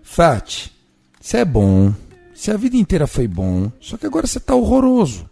Fat, 0.01 0.71
você 1.19 1.39
é 1.39 1.43
bom, 1.43 1.93
se 2.33 2.51
a 2.51 2.55
vida 2.55 2.77
inteira 2.77 3.05
foi 3.05 3.27
bom, 3.27 3.69
só 3.81 3.97
que 3.97 4.05
agora 4.05 4.25
você 4.25 4.39
tá 4.39 4.55
horroroso. 4.55 5.29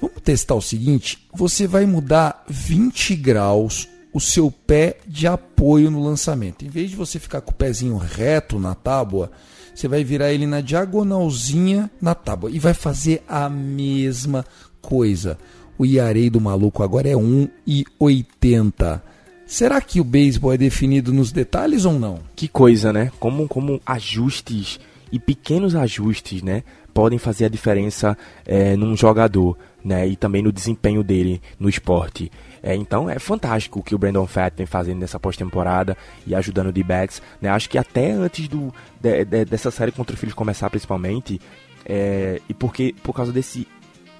Vamos 0.00 0.22
testar 0.24 0.54
o 0.54 0.62
seguinte: 0.62 1.28
você 1.30 1.66
vai 1.66 1.84
mudar 1.84 2.42
20 2.48 3.14
graus 3.16 3.86
o 4.14 4.18
seu 4.18 4.50
pé 4.50 4.96
de 5.06 5.26
apoio 5.26 5.90
no 5.90 6.02
lançamento. 6.02 6.64
Em 6.64 6.70
vez 6.70 6.88
de 6.88 6.96
você 6.96 7.18
ficar 7.18 7.42
com 7.42 7.50
o 7.50 7.54
pezinho 7.54 7.98
reto 7.98 8.58
na 8.58 8.74
tábua, 8.74 9.30
você 9.74 9.86
vai 9.86 10.02
virar 10.02 10.32
ele 10.32 10.46
na 10.46 10.62
diagonalzinha 10.62 11.90
na 12.00 12.14
tábua 12.14 12.50
e 12.50 12.58
vai 12.58 12.72
fazer 12.72 13.22
a 13.28 13.46
mesma 13.50 14.42
coisa. 14.80 15.36
O 15.80 15.86
Iarei 15.86 16.28
do 16.28 16.42
maluco 16.42 16.82
agora 16.82 17.08
é 17.08 17.14
1,80. 17.14 19.00
Será 19.46 19.80
que 19.80 19.98
o 19.98 20.04
beisebol 20.04 20.52
é 20.52 20.58
definido 20.58 21.10
nos 21.10 21.32
detalhes 21.32 21.86
ou 21.86 21.98
não? 21.98 22.20
Que 22.36 22.48
coisa, 22.48 22.92
né? 22.92 23.10
Como, 23.18 23.48
como 23.48 23.80
ajustes 23.86 24.78
e 25.10 25.18
pequenos 25.18 25.74
ajustes, 25.74 26.42
né? 26.42 26.64
Podem 26.92 27.18
fazer 27.18 27.46
a 27.46 27.48
diferença 27.48 28.14
é, 28.44 28.76
num 28.76 28.94
jogador, 28.94 29.56
né? 29.82 30.06
E 30.06 30.16
também 30.16 30.42
no 30.42 30.52
desempenho 30.52 31.02
dele 31.02 31.40
no 31.58 31.66
esporte. 31.66 32.30
É, 32.62 32.76
então 32.76 33.08
é 33.08 33.18
fantástico 33.18 33.80
o 33.80 33.82
que 33.82 33.94
o 33.94 33.98
Brandon 33.98 34.26
Fett 34.26 34.58
vem 34.58 34.66
fazendo 34.66 34.98
nessa 34.98 35.18
pós-temporada 35.18 35.96
e 36.26 36.34
ajudando 36.34 36.66
o 36.66 36.72
D-Backs. 36.72 37.22
Né? 37.40 37.48
Acho 37.48 37.70
que 37.70 37.78
até 37.78 38.10
antes 38.10 38.48
do, 38.48 38.70
de, 39.00 39.24
de, 39.24 39.46
dessa 39.46 39.70
série 39.70 39.92
contra 39.92 40.14
o 40.14 40.18
Filhos 40.18 40.34
começar, 40.34 40.68
principalmente, 40.68 41.40
é, 41.86 42.38
e 42.50 42.52
porque 42.52 42.94
por 43.02 43.14
causa 43.14 43.32
desse 43.32 43.66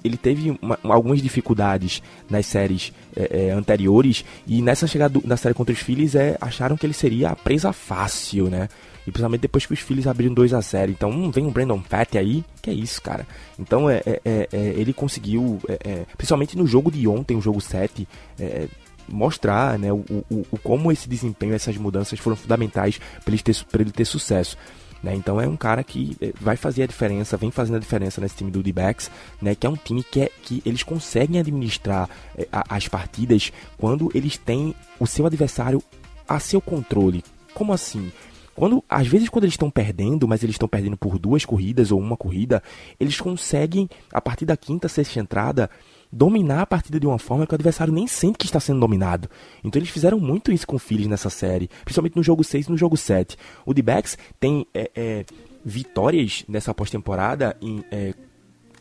ele 0.03 0.17
teve 0.17 0.57
uma, 0.61 0.77
algumas 0.83 1.21
dificuldades 1.21 2.01
nas 2.29 2.45
séries 2.45 2.91
é, 3.15 3.47
é, 3.47 3.51
anteriores 3.51 4.25
e 4.47 4.61
nessa 4.61 4.87
chegada 4.87 5.19
do, 5.19 5.27
da 5.27 5.37
série 5.37 5.53
contra 5.53 5.73
os 5.73 5.79
Phillies 5.79 6.15
é, 6.15 6.37
acharam 6.41 6.77
que 6.77 6.85
ele 6.85 6.93
seria 6.93 7.29
a 7.29 7.35
presa 7.35 7.71
fácil, 7.71 8.49
né? 8.49 8.67
E 9.05 9.11
principalmente 9.11 9.41
depois 9.41 9.65
que 9.65 9.73
os 9.73 9.79
Phillies 9.79 10.05
abriram 10.05 10.33
2 10.33 10.53
a 10.53 10.61
0 10.61 10.91
Então 10.91 11.09
hum, 11.09 11.31
vem 11.31 11.47
o 11.47 11.51
Brandon 11.51 11.81
Fat 11.81 12.15
aí, 12.15 12.43
que 12.61 12.69
é 12.69 12.73
isso, 12.73 13.01
cara. 13.01 13.25
Então 13.57 13.89
é, 13.89 14.01
é, 14.05 14.21
é, 14.23 14.49
é 14.51 14.57
ele 14.77 14.93
conseguiu, 14.93 15.59
principalmente 16.15 16.55
no 16.55 16.67
jogo 16.67 16.91
de 16.91 17.07
ontem, 17.07 17.35
o 17.35 17.41
jogo 17.41 17.59
7, 17.59 18.07
mostrar 19.07 19.77
né, 19.77 19.91
o, 19.91 20.03
o, 20.29 20.45
o, 20.51 20.57
como 20.59 20.91
esse 20.91 21.07
desempenho, 21.07 21.53
essas 21.53 21.77
mudanças 21.77 22.19
foram 22.19 22.35
fundamentais 22.35 22.99
para 23.23 23.33
ele, 23.33 23.43
ele 23.79 23.91
ter 23.91 24.05
sucesso. 24.05 24.57
Né? 25.03 25.15
Então 25.15 25.41
é 25.41 25.47
um 25.47 25.57
cara 25.57 25.83
que 25.83 26.15
eh, 26.21 26.31
vai 26.39 26.55
fazer 26.55 26.83
a 26.83 26.87
diferença, 26.87 27.37
vem 27.37 27.49
fazendo 27.49 27.77
a 27.77 27.79
diferença 27.79 28.21
nesse 28.21 28.35
time 28.35 28.51
do 28.51 28.61
D-Backs, 28.61 29.09
né? 29.41 29.55
que 29.55 29.65
é 29.65 29.69
um 29.69 29.75
time 29.75 30.03
que, 30.03 30.21
é, 30.21 30.31
que 30.43 30.61
eles 30.65 30.83
conseguem 30.83 31.39
administrar 31.39 32.09
é, 32.37 32.47
a, 32.51 32.75
as 32.75 32.87
partidas 32.87 33.51
quando 33.77 34.11
eles 34.13 34.37
têm 34.37 34.75
o 34.99 35.07
seu 35.07 35.25
adversário 35.25 35.81
a 36.27 36.39
seu 36.39 36.61
controle. 36.61 37.23
Como 37.53 37.73
assim? 37.73 38.11
Quando, 38.53 38.83
às 38.87 39.07
vezes, 39.07 39.29
quando 39.29 39.45
eles 39.45 39.53
estão 39.53 39.71
perdendo, 39.71 40.27
mas 40.27 40.43
eles 40.43 40.55
estão 40.55 40.67
perdendo 40.67 40.97
por 40.97 41.17
duas 41.17 41.45
corridas 41.45 41.91
ou 41.91 41.99
uma 41.99 42.17
corrida, 42.17 42.61
eles 42.99 43.19
conseguem, 43.19 43.89
a 44.13 44.21
partir 44.21 44.45
da 44.45 44.57
quinta, 44.57 44.87
sexta 44.87 45.19
entrada, 45.19 45.69
dominar 46.11 46.61
a 46.61 46.65
partida 46.65 46.99
de 46.99 47.07
uma 47.07 47.17
forma 47.17 47.47
que 47.47 47.53
o 47.53 47.55
adversário 47.55 47.93
nem 47.93 48.07
sente 48.07 48.37
que 48.37 48.45
está 48.45 48.59
sendo 48.59 48.79
dominado. 48.79 49.29
Então 49.63 49.79
eles 49.79 49.89
fizeram 49.89 50.19
muito 50.19 50.51
isso 50.51 50.67
com 50.67 50.75
o 50.75 50.79
Phillies 50.79 51.07
nessa 51.07 51.29
série, 51.29 51.69
principalmente 51.83 52.15
no 52.15 52.23
jogo 52.23 52.43
6 52.43 52.67
e 52.67 52.71
no 52.71 52.77
jogo 52.77 52.97
7. 52.97 53.37
O 53.65 53.73
D-Backs 53.73 54.17
tem 54.39 54.65
é, 54.73 54.91
é, 54.95 55.25
vitórias 55.63 56.43
nessa 56.47 56.73
pós-temporada 56.73 57.55
em 57.61 57.83
é, 57.91 58.13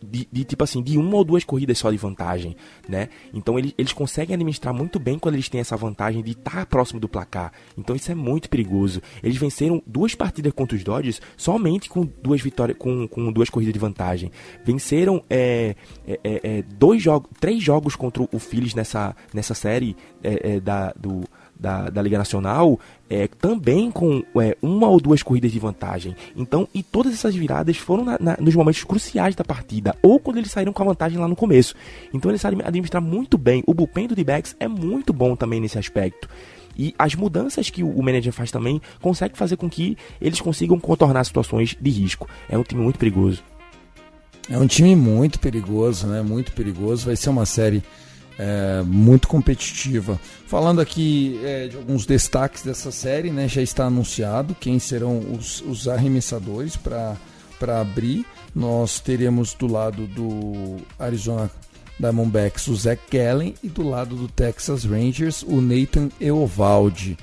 de, 0.03 0.28
de, 0.30 0.44
tipo 0.44 0.64
assim, 0.64 0.82
de 0.82 0.98
uma 0.98 1.16
ou 1.16 1.24
duas 1.24 1.44
corridas 1.44 1.78
só 1.78 1.90
de 1.90 1.96
vantagem, 1.96 2.57
né? 2.88 3.09
Então 3.32 3.59
eles, 3.59 3.74
eles 3.76 3.92
conseguem 3.92 4.34
administrar 4.34 4.74
muito 4.74 4.98
bem 4.98 5.18
quando 5.18 5.34
eles 5.34 5.48
têm 5.48 5.61
essa 5.61 5.76
vantagem 5.76 6.22
de 6.22 6.32
estar 6.32 6.66
próximo 6.66 7.01
do 7.01 7.09
placar. 7.09 7.53
Então 7.76 7.94
isso 7.94 8.11
é 8.11 8.14
muito 8.14 8.48
perigoso. 8.48 9.03
Eles 9.22 9.36
venceram 9.36 9.82
duas 9.86 10.14
partidas 10.14 10.53
contra 10.53 10.76
os 10.76 10.84
Dodgers 10.84 11.20
somente 11.36 11.88
com 11.88 12.09
duas 12.22 12.40
vitórias, 12.40 12.76
com, 12.78 13.07
com 13.07 13.32
duas 13.32 13.51
corridas 13.51 13.72
de 13.72 13.78
vantagem. 13.78 14.30
Venceram 14.64 15.22
é, 15.28 15.74
é, 16.07 16.20
é, 16.22 16.40
é 16.42 16.62
dois 16.62 17.03
jogos, 17.03 17.30
três 17.38 17.62
jogos 17.62 17.96
contra 17.96 18.22
o 18.22 18.38
Phillies 18.38 18.74
nessa, 18.74 19.14
nessa 19.32 19.55
série 19.55 19.96
é, 20.22 20.55
é, 20.55 20.61
da, 20.61 20.92
do 20.98 21.24
da, 21.61 21.90
da 21.90 22.00
Liga 22.00 22.18
Nacional, 22.18 22.80
é, 23.08 23.28
também 23.28 23.90
com 23.90 24.24
é, 24.40 24.56
uma 24.62 24.88
ou 24.88 25.00
duas 25.00 25.22
corridas 25.22 25.52
de 25.52 25.58
vantagem. 25.58 26.16
Então, 26.34 26.66
e 26.74 26.82
todas 26.82 27.12
essas 27.12 27.34
viradas 27.34 27.76
foram 27.76 28.04
na, 28.04 28.18
na, 28.18 28.36
nos 28.40 28.54
momentos 28.54 28.82
cruciais 28.82 29.34
da 29.34 29.44
partida, 29.44 29.94
ou 30.02 30.18
quando 30.18 30.38
eles 30.38 30.50
saíram 30.50 30.72
com 30.72 30.82
a 30.82 30.86
vantagem 30.86 31.18
lá 31.18 31.28
no 31.28 31.36
começo. 31.36 31.74
Então, 32.14 32.30
eles 32.30 32.40
sabem 32.40 32.61
administrar 32.64 33.02
muito 33.02 33.36
bem. 33.36 33.62
O 33.66 33.74
bullpen 33.74 34.08
do 34.08 34.14
D-backs 34.14 34.56
é 34.58 34.66
muito 34.66 35.12
bom 35.12 35.36
também 35.36 35.61
nesse 35.61 35.78
aspecto. 35.78 36.28
E 36.76 36.94
as 36.98 37.14
mudanças 37.14 37.68
que 37.68 37.82
o 37.82 38.02
manager 38.02 38.32
faz 38.32 38.50
também 38.50 38.80
consegue 39.02 39.36
fazer 39.36 39.56
com 39.56 39.68
que 39.68 39.98
eles 40.20 40.40
consigam 40.40 40.78
contornar 40.80 41.24
situações 41.24 41.76
de 41.78 41.90
risco. 41.90 42.26
É 42.48 42.56
um 42.56 42.62
time 42.62 42.82
muito 42.82 42.98
perigoso. 42.98 43.42
É 44.48 44.56
um 44.56 44.66
time 44.66 44.96
muito 44.96 45.38
perigoso, 45.38 46.06
né? 46.06 46.22
Muito 46.22 46.52
perigoso. 46.52 47.06
Vai 47.06 47.16
ser 47.16 47.28
uma 47.28 47.44
série 47.44 47.82
é, 48.41 48.82
muito 48.82 49.28
competitiva. 49.28 50.18
Falando 50.47 50.80
aqui 50.80 51.38
é, 51.45 51.68
de 51.68 51.76
alguns 51.76 52.07
destaques 52.07 52.62
dessa 52.62 52.91
série, 52.91 53.30
né, 53.30 53.47
já 53.47 53.61
está 53.61 53.84
anunciado 53.84 54.57
quem 54.59 54.78
serão 54.78 55.18
os, 55.18 55.61
os 55.61 55.86
arremessadores 55.86 56.74
para 56.74 57.18
abrir. 57.78 58.24
Nós 58.55 58.99
teremos 58.99 59.53
do 59.53 59.66
lado 59.66 60.07
do 60.07 60.78
Arizona 60.99 61.51
Diamondbacks 61.99 62.66
o 62.68 62.74
Zach 62.74 63.03
Gallen 63.11 63.55
e 63.62 63.68
do 63.68 63.86
lado 63.86 64.16
do 64.16 64.26
Texas 64.26 64.84
Rangers 64.84 65.43
o 65.43 65.61
Nathan 65.61 66.09
Eovaldi. 66.18 67.18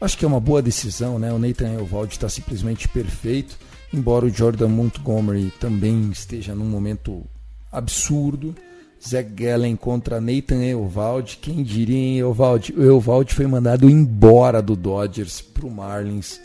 Acho 0.00 0.18
que 0.18 0.24
é 0.24 0.28
uma 0.28 0.40
boa 0.40 0.60
decisão, 0.60 1.20
né? 1.20 1.32
O 1.32 1.38
Nathan 1.38 1.72
Eovaldi 1.74 2.14
está 2.14 2.28
simplesmente 2.28 2.88
perfeito, 2.88 3.56
embora 3.94 4.26
o 4.26 4.30
Jordan 4.30 4.68
Montgomery 4.68 5.52
também 5.60 6.10
esteja 6.10 6.52
num 6.52 6.66
momento 6.66 7.24
absurdo. 7.70 8.56
Zach 9.06 9.28
Gallen 9.30 9.76
contra 9.76 10.20
Nathan 10.20 10.62
Eovaldi. 10.64 11.38
Quem 11.40 11.62
diria, 11.62 11.96
hein, 11.96 12.18
Eovaldi? 12.18 12.72
O 12.76 12.82
Eovaldi 12.82 13.34
foi 13.34 13.46
mandado 13.46 13.88
embora 13.88 14.60
do 14.60 14.74
Dodgers 14.74 15.40
pro 15.40 15.70
Marlins. 15.70 16.40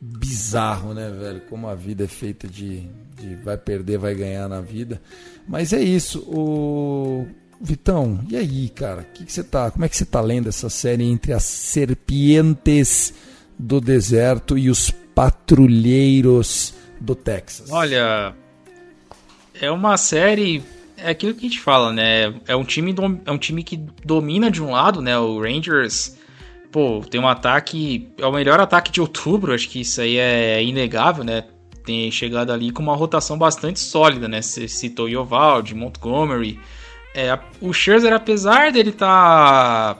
Bizarro, 0.00 0.94
né, 0.94 1.10
velho? 1.10 1.40
Como 1.50 1.66
a 1.66 1.74
vida 1.74 2.04
é 2.04 2.08
feita 2.08 2.46
de, 2.46 2.88
de 3.20 3.34
vai 3.42 3.56
perder, 3.56 3.98
vai 3.98 4.14
ganhar 4.14 4.48
na 4.48 4.60
vida. 4.60 5.00
Mas 5.46 5.72
é 5.72 5.82
isso. 5.82 6.20
O 6.28 7.26
Vitão, 7.60 8.20
e 8.28 8.36
aí, 8.36 8.68
cara? 8.68 9.02
Que 9.02 9.24
que 9.24 9.32
você 9.32 9.42
tá, 9.42 9.70
como 9.70 9.84
é 9.84 9.88
que 9.88 9.96
você 9.96 10.04
tá 10.04 10.20
lendo 10.20 10.48
essa 10.48 10.70
série 10.70 11.04
entre 11.04 11.32
as 11.32 11.42
serpientes 11.42 13.12
do 13.58 13.80
deserto 13.80 14.56
e 14.56 14.70
os 14.70 14.90
patrulheiros 14.90 16.72
do 17.00 17.16
Texas? 17.16 17.68
Olha, 17.72 18.32
é 19.60 19.68
uma 19.68 19.96
série 19.96 20.62
é 20.98 21.10
aquilo 21.10 21.34
que 21.34 21.46
a 21.46 21.48
gente 21.48 21.60
fala, 21.60 21.92
né? 21.92 22.34
É 22.46 22.54
um 22.56 22.64
time, 22.64 22.94
é 23.24 23.30
um 23.30 23.38
time 23.38 23.62
que 23.62 23.76
domina 24.04 24.50
de 24.50 24.62
um 24.62 24.70
lado, 24.70 25.00
né? 25.00 25.18
O 25.18 25.40
Rangers, 25.40 26.16
pô, 26.70 27.00
tem 27.08 27.20
um 27.20 27.28
ataque. 27.28 28.08
É 28.18 28.26
o 28.26 28.32
melhor 28.32 28.60
ataque 28.60 28.90
de 28.90 29.00
outubro, 29.00 29.54
acho 29.54 29.68
que 29.68 29.80
isso 29.80 30.00
aí 30.00 30.16
é 30.16 30.62
inegável, 30.62 31.24
né? 31.24 31.44
Tem 31.84 32.10
chegado 32.10 32.52
ali 32.52 32.70
com 32.70 32.82
uma 32.82 32.96
rotação 32.96 33.38
bastante 33.38 33.80
sólida, 33.80 34.28
né? 34.28 34.42
Você 34.42 34.68
citou 34.68 35.08
Yovaldi, 35.08 35.74
Montgomery. 35.74 36.58
É, 37.14 37.38
o 37.60 37.72
Scherzer, 37.72 38.12
apesar 38.12 38.70
dele 38.70 38.92
tá 38.92 39.96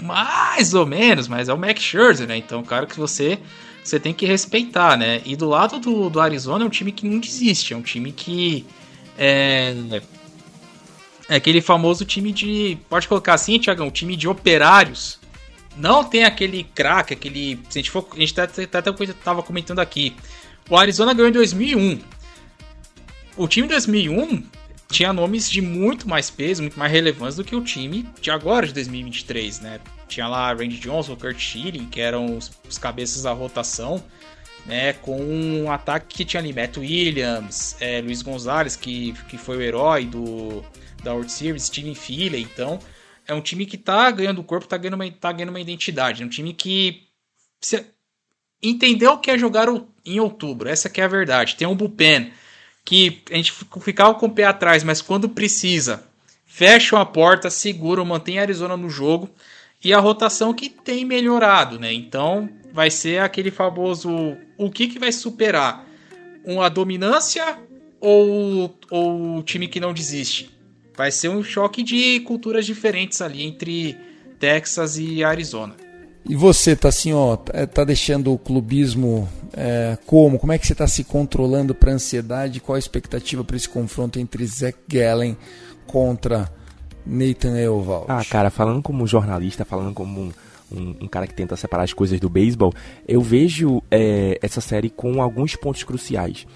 mais 0.00 0.74
ou 0.74 0.84
menos, 0.84 1.28
mas 1.28 1.48
é 1.48 1.54
o 1.54 1.58
Max 1.58 1.80
Scherzer, 1.80 2.26
né? 2.26 2.36
Então, 2.36 2.62
cara 2.62 2.86
que 2.86 2.98
você 2.98 3.38
você 3.84 3.98
tem 3.98 4.14
que 4.14 4.24
respeitar, 4.24 4.96
né? 4.96 5.20
E 5.24 5.34
do 5.34 5.48
lado 5.48 5.80
do, 5.80 6.08
do 6.08 6.20
Arizona 6.20 6.64
é 6.64 6.66
um 6.66 6.70
time 6.70 6.92
que 6.92 7.06
não 7.06 7.18
desiste, 7.18 7.74
é 7.74 7.76
um 7.76 7.82
time 7.82 8.12
que 8.12 8.64
é, 9.18 9.74
é 11.28 11.36
aquele 11.36 11.60
famoso 11.60 12.04
time 12.04 12.32
de. 12.32 12.78
Pode 12.88 13.08
colocar 13.08 13.34
assim, 13.34 13.58
Tiagão? 13.58 13.90
Time 13.90 14.16
de 14.16 14.28
operários. 14.28 15.18
Não 15.76 16.04
tem 16.04 16.24
aquele 16.24 16.64
craque, 16.64 17.14
aquele. 17.14 17.60
Se 17.68 17.78
a 17.78 17.82
gente 17.82 17.90
for. 17.90 18.06
A 18.12 18.18
gente 18.18 18.34
tá, 18.34 18.46
tá, 18.46 18.78
até 18.78 18.92
tava 19.24 19.42
comentando 19.42 19.78
aqui. 19.78 20.14
O 20.68 20.76
Arizona 20.76 21.14
ganhou 21.14 21.28
em 21.28 21.32
2001. 21.32 22.00
O 23.36 23.48
time 23.48 23.66
de 23.66 23.72
2001 23.72 24.44
tinha 24.90 25.12
nomes 25.12 25.50
de 25.50 25.62
muito 25.62 26.06
mais 26.06 26.30
peso, 26.30 26.62
muito 26.62 26.78
mais 26.78 26.92
relevância 26.92 27.42
do 27.42 27.46
que 27.46 27.56
o 27.56 27.62
time 27.62 28.06
de 28.20 28.30
agora, 28.30 28.66
de 28.66 28.74
2023, 28.74 29.60
né? 29.60 29.80
Tinha 30.06 30.28
lá 30.28 30.52
Randy 30.52 30.78
Johnson, 30.78 31.16
Kurt 31.16 31.38
Schilling, 31.38 31.86
que 31.86 31.98
eram 31.98 32.36
os, 32.36 32.50
os 32.68 32.76
cabeças 32.76 33.22
da 33.22 33.32
rotação 33.32 34.04
né, 34.66 34.92
com 34.94 35.20
um 35.20 35.70
ataque 35.70 36.14
que 36.14 36.24
tinha 36.24 36.40
ali 36.40 36.52
Matt 36.52 36.76
Williams, 36.76 37.76
é, 37.80 38.00
Luiz 38.00 38.22
Gonzalez, 38.22 38.76
que, 38.76 39.12
que 39.28 39.36
foi 39.36 39.56
o 39.56 39.62
herói 39.62 40.06
do, 40.06 40.64
da 41.02 41.12
World 41.12 41.32
Series, 41.32 41.64
Steven 41.64 41.94
Philly, 41.94 42.42
então 42.42 42.78
é 43.26 43.34
um 43.34 43.40
time 43.40 43.66
que 43.66 43.76
tá 43.76 44.10
ganhando 44.10 44.42
corpo, 44.42 44.66
tá 44.66 44.76
ganhando 44.76 44.94
uma, 44.94 45.10
tá 45.10 45.32
ganhando 45.32 45.50
uma 45.50 45.60
identidade, 45.60 46.22
é 46.22 46.26
um 46.26 46.28
time 46.28 46.52
que 46.52 47.08
entendeu 48.62 49.12
o 49.12 49.18
que 49.18 49.30
é 49.30 49.38
jogar 49.38 49.68
em 50.04 50.20
outubro, 50.20 50.68
essa 50.68 50.88
que 50.88 51.00
é 51.00 51.04
a 51.04 51.08
verdade, 51.08 51.56
tem 51.56 51.66
um 51.66 51.76
bullpen 51.76 52.32
que 52.84 53.22
a 53.30 53.36
gente 53.36 53.52
ficava 53.80 54.14
com 54.14 54.26
o 54.26 54.30
pé 54.30 54.44
atrás, 54.44 54.82
mas 54.82 55.00
quando 55.00 55.28
precisa, 55.28 56.04
fecha 56.44 57.00
a 57.00 57.06
porta, 57.06 57.50
segura, 57.50 58.04
mantém 58.04 58.38
a 58.38 58.42
Arizona 58.42 58.76
no 58.76 58.90
jogo, 58.90 59.30
e 59.84 59.92
a 59.92 59.98
rotação 59.98 60.54
que 60.54 60.68
tem 60.68 61.04
melhorado, 61.04 61.78
né? 61.78 61.92
Então 61.92 62.48
vai 62.72 62.90
ser 62.90 63.20
aquele 63.20 63.50
famoso 63.50 64.36
o 64.56 64.70
que, 64.70 64.88
que 64.88 64.98
vai 64.98 65.12
superar? 65.12 65.86
Uma 66.44 66.68
dominância 66.68 67.58
ou, 68.00 68.74
ou 68.90 69.38
o 69.38 69.42
time 69.42 69.68
que 69.68 69.78
não 69.78 69.92
desiste? 69.92 70.50
Vai 70.96 71.10
ser 71.10 71.28
um 71.28 71.42
choque 71.42 71.82
de 71.82 72.20
culturas 72.20 72.66
diferentes 72.66 73.20
ali 73.20 73.42
entre 73.42 73.96
Texas 74.38 74.98
e 74.98 75.22
Arizona. 75.22 75.74
E 76.28 76.36
você 76.36 76.76
tá 76.76 76.88
assim, 76.88 77.12
ó, 77.12 77.36
tá, 77.36 77.66
tá 77.66 77.84
deixando 77.84 78.32
o 78.32 78.38
clubismo 78.38 79.28
é, 79.52 79.98
como? 80.06 80.38
Como 80.38 80.52
é 80.52 80.58
que 80.58 80.66
você 80.66 80.72
está 80.72 80.86
se 80.86 81.04
controlando 81.04 81.74
para 81.74 81.92
ansiedade? 81.92 82.60
Qual 82.60 82.76
a 82.76 82.78
expectativa 82.78 83.42
para 83.42 83.56
esse 83.56 83.68
confronto 83.68 84.18
entre 84.18 84.46
Zach 84.46 84.76
Gallen 84.88 85.36
contra 85.86 86.50
Nathan 87.04 87.58
Eovaldi? 87.58 88.06
Ah, 88.08 88.24
cara, 88.24 88.50
falando 88.50 88.82
como 88.82 89.06
jornalista, 89.06 89.64
falando 89.64 89.92
como 89.92 90.20
um, 90.20 90.32
um, 90.74 91.04
um 91.04 91.08
cara 91.08 91.26
que 91.26 91.34
tenta 91.34 91.56
separar 91.56 91.84
as 91.84 91.92
coisas 91.92 92.18
do 92.18 92.28
beisebol, 92.28 92.72
eu 93.06 93.20
vejo 93.20 93.82
é, 93.90 94.38
essa 94.42 94.60
série 94.60 94.90
com 94.90 95.22
alguns 95.22 95.56
pontos 95.56 95.82
cruciais. 95.82 96.46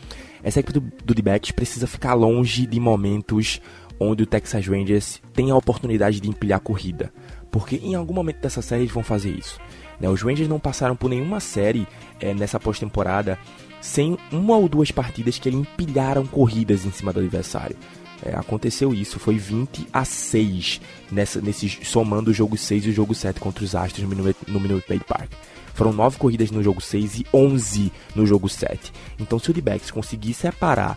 Essa 0.42 0.60
equipe 0.60 0.78
do, 0.78 0.92
do 1.04 1.14
D-backs 1.14 1.50
precisa 1.50 1.86
ficar 1.86 2.14
longe 2.14 2.66
de 2.66 2.78
momentos 2.78 3.60
onde 3.98 4.22
o 4.22 4.26
Texas 4.26 4.66
Rangers 4.66 5.20
tem 5.32 5.50
a 5.50 5.56
oportunidade 5.56 6.20
de 6.20 6.28
empilhar 6.28 6.60
corrida. 6.60 7.12
Porque 7.50 7.76
em 7.76 7.94
algum 7.94 8.14
momento 8.14 8.40
dessa 8.40 8.60
série 8.60 8.82
eles 8.82 8.92
vão 8.92 9.02
fazer 9.02 9.30
isso. 9.30 9.58
Né? 10.00 10.08
Os 10.08 10.22
Rangers 10.22 10.48
não 10.48 10.60
passaram 10.60 10.94
por 10.94 11.08
nenhuma 11.08 11.40
série 11.40 11.86
é, 12.20 12.34
nessa 12.34 12.60
pós-temporada 12.60 13.38
sem 13.80 14.18
uma 14.32 14.56
ou 14.56 14.68
duas 14.68 14.90
partidas 14.90 15.38
que 15.38 15.48
eles 15.48 15.60
empilharam 15.60 16.26
corridas 16.26 16.84
em 16.84 16.90
cima 16.90 17.12
do 17.12 17.20
adversário. 17.20 17.76
É, 18.22 18.34
aconteceu 18.34 18.94
isso, 18.94 19.18
foi 19.18 19.36
20 19.36 19.88
a 19.92 20.04
6 20.04 20.80
nessa, 21.12 21.40
nesse, 21.40 21.68
somando 21.84 22.30
o 22.30 22.34
jogo 22.34 22.56
6 22.56 22.86
e 22.86 22.88
o 22.90 22.92
jogo 22.92 23.14
7 23.14 23.38
contra 23.38 23.62
os 23.62 23.74
Astros 23.74 24.08
no, 24.08 24.34
no 24.48 24.60
Minute 24.60 24.86
Maid 24.88 25.04
Park. 25.04 25.30
Foram 25.74 25.92
9 25.92 26.16
corridas 26.16 26.50
no 26.50 26.62
jogo 26.62 26.80
6 26.80 27.20
e 27.20 27.26
11 27.32 27.92
no 28.14 28.26
jogo 28.26 28.48
7. 28.48 28.92
Então, 29.18 29.38
se 29.38 29.50
o 29.50 29.52
D-Backs 29.52 29.90
conseguir 29.90 30.32
separar, 30.32 30.96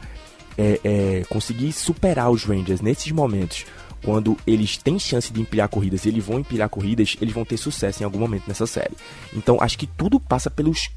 é, 0.57 0.79
é, 0.83 1.23
conseguir 1.29 1.73
superar 1.73 2.31
os 2.31 2.45
Rangers 2.45 2.79
nesses 2.79 3.11
momentos, 3.11 3.65
quando 4.03 4.37
eles 4.45 4.77
têm 4.77 4.97
chance 4.97 5.31
de 5.31 5.41
empilhar 5.41 5.67
corridas 5.69 6.05
eles 6.05 6.23
vão 6.23 6.39
empilhar 6.39 6.69
corridas, 6.69 7.15
eles 7.21 7.33
vão 7.33 7.45
ter 7.45 7.57
sucesso 7.57 8.01
em 8.01 8.05
algum 8.05 8.19
momento 8.19 8.47
nessa 8.47 8.67
série. 8.67 8.95
Então, 9.33 9.57
acho 9.59 9.77
que 9.77 9.87
tudo 9.87 10.19
passa 10.19 10.49
pelos, 10.49 10.89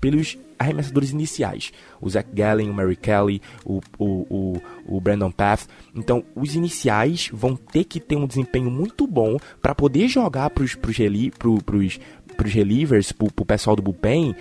pelos 0.00 0.38
arremessadores 0.58 1.10
iniciais. 1.10 1.72
O 2.00 2.08
Zach 2.08 2.28
Gallen, 2.32 2.70
o 2.70 2.74
Mary 2.74 2.96
Kelly, 2.96 3.40
o, 3.64 3.80
o, 3.98 4.04
o, 4.06 4.96
o 4.96 5.00
Brandon 5.00 5.30
Path. 5.30 5.66
Então, 5.94 6.24
os 6.34 6.54
iniciais 6.54 7.28
vão 7.32 7.56
ter 7.56 7.84
que 7.84 8.00
ter 8.00 8.16
um 8.16 8.26
desempenho 8.26 8.70
muito 8.70 9.06
bom 9.06 9.36
para 9.60 9.74
poder 9.74 10.08
jogar 10.08 10.50
para 10.50 10.64
os 10.64 10.76
reli 10.96 11.30
pro, 11.30 11.62
pros, 11.62 11.98
pros 12.36 12.52
relievers, 12.52 13.12
para 13.12 13.26
o 13.26 13.46
pessoal 13.46 13.76
do 13.76 13.82
bullpen, 13.82 14.34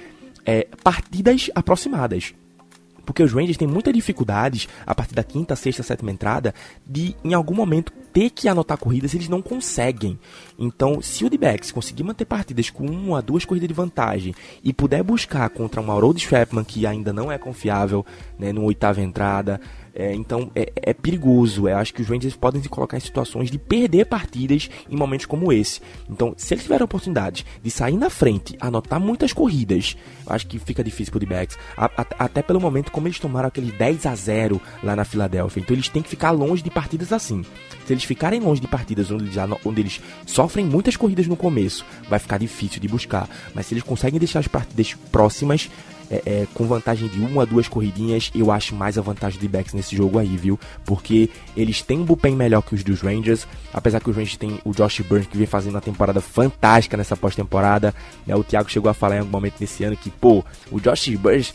é, 0.46 0.68
partidas 0.84 1.50
aproximadas. 1.56 2.34
Porque 3.06 3.24
os 3.24 3.34
Rangers 3.34 3.58
têm 3.58 3.68
muitas 3.68 3.94
dificuldades 3.94 4.68
a 4.86 4.96
partir 4.96 5.16
da 5.16 5.24
quinta, 5.24 5.56
sexta, 5.56 5.84
sétima 5.84 6.12
entrada 6.12 6.54
de 6.86 7.16
em 7.24 7.34
algum 7.34 7.56
momento 7.56 7.92
ter 8.14 8.30
que 8.30 8.48
anotar 8.48 8.78
corridas, 8.78 9.14
eles 9.14 9.28
não 9.28 9.42
conseguem. 9.42 10.20
Então, 10.58 11.02
se 11.02 11.26
o 11.26 11.30
D-backs 11.30 11.72
conseguir 11.72 12.04
manter 12.04 12.26
partidas 12.26 12.70
com 12.70 12.86
uma, 12.86 13.22
duas 13.22 13.44
corridas 13.44 13.68
de 13.68 13.74
vantagem 13.74 14.36
e 14.64 14.72
puder 14.72 15.04
buscar 15.04 15.50
contra 15.50 15.82
um 15.82 15.92
Harold 15.92 16.22
Strapman 16.22 16.64
que 16.64 16.86
ainda 16.86 17.12
não 17.12 17.32
é 17.32 17.38
confiável, 17.38 18.06
né, 18.38 18.54
no 18.54 18.64
oitava 18.64 19.02
entrada, 19.02 19.60
é, 19.96 20.14
então 20.14 20.50
é, 20.56 20.72
é, 20.76 20.94
perigoso. 20.94 21.68
Eu 21.68 21.78
acho 21.78 21.94
que 21.94 22.02
os 22.02 22.08
Rangers 22.08 22.36
podem 22.36 22.62
se 22.62 22.70
colocar 22.70 22.98
em 22.98 23.02
situações 23.02 23.52
de 23.52 23.60
perder 23.60 24.06
partidas 24.06 24.70
em 24.90 24.96
momentos 24.96 25.26
como 25.26 25.54
esse. 25.54 25.82
Então, 26.10 26.34
se 26.36 26.54
eles 26.54 26.64
tiverem 26.64 26.82
a 26.82 26.86
oportunidade 26.86 27.46
de 27.62 27.70
sair 27.70 27.98
na 27.98 28.10
frente, 28.10 28.58
anotar 28.60 29.00
muitas 29.00 29.32
corridas, 29.34 29.96
acho 30.26 30.48
que 30.48 30.58
fica 30.58 30.84
difícil 30.84 31.12
pro 31.12 31.20
D-backs. 31.20 31.58
Até 32.18 32.42
pelo 32.42 32.60
momento 32.60 32.92
como 32.92 33.08
eles 33.08 33.20
tomaram 33.20 33.48
aquele 33.48 33.72
10 33.72 34.06
a 34.06 34.16
0 34.16 34.60
lá 34.82 34.96
na 34.96 35.06
Filadélfia. 35.06 35.62
Então 35.62 35.76
eles 35.76 35.90
têm 35.90 36.02
que 36.02 36.10
ficar 36.10 36.32
longe 36.32 36.64
de 36.64 36.72
partidas 36.72 37.14
assim. 37.14 37.46
Se 37.86 37.94
eles 37.94 38.04
ficarem 38.04 38.40
longe 38.40 38.62
de 38.62 38.68
partidas 38.68 39.12
onde 39.12 39.26
eles, 39.26 39.38
onde 39.64 39.82
eles 39.82 40.02
sofrem 40.26 40.66
muitas 40.66 40.96
corridas 40.96 41.28
no 41.28 41.36
começo, 41.36 41.86
vai 42.10 42.18
ficar 42.18 42.38
difícil 42.38 42.80
de 42.80 42.88
buscar. 42.88 43.30
Mas 43.54 43.68
se 43.68 43.74
eles 43.74 43.84
conseguem 43.84 44.20
deixar 44.20 44.40
as 44.40 44.48
partidas 44.48 44.96
próximas, 45.12 45.70
é, 46.10 46.22
é, 46.26 46.48
com 46.54 46.66
vantagem 46.66 47.08
de 47.08 47.20
uma 47.20 47.44
a 47.44 47.46
duas 47.46 47.68
corridinhas, 47.68 48.32
eu 48.36 48.52
acho 48.52 48.76
mais 48.76 48.98
a 48.98 49.02
vantagem 49.02 49.40
de 49.40 49.48
backs 49.48 49.74
nesse 49.74 49.96
jogo 49.96 50.20
aí, 50.20 50.38
viu? 50.38 50.60
Porque 50.86 51.30
eles 51.56 51.82
têm 51.82 52.00
um 52.00 52.06
bullpen 52.06 52.36
melhor 52.36 52.62
que 52.62 52.76
os 52.76 52.84
dos 52.84 53.02
Rangers, 53.02 53.48
apesar 53.74 54.00
que 54.00 54.10
os 54.10 54.16
Rangers 54.16 54.38
têm 54.38 54.60
o 54.64 54.72
Josh 54.72 55.02
Burns 55.02 55.28
que 55.28 55.38
vem 55.38 55.48
fazendo 55.48 55.76
uma 55.76 55.82
temporada 55.82 56.22
fantástica 56.22 56.98
nessa 56.98 57.16
pós-temporada. 57.16 57.94
Né? 58.26 58.36
O 58.36 58.44
Thiago 58.44 58.70
chegou 58.70 58.90
a 58.90 58.94
falar 58.94 59.16
em 59.16 59.20
algum 59.20 59.32
momento 59.32 59.56
nesse 59.60 59.84
ano 59.84 59.98
que, 59.98 60.10
pô, 60.10 60.44
o 60.72 60.80
Josh 60.80 61.10
Burns 61.16 61.54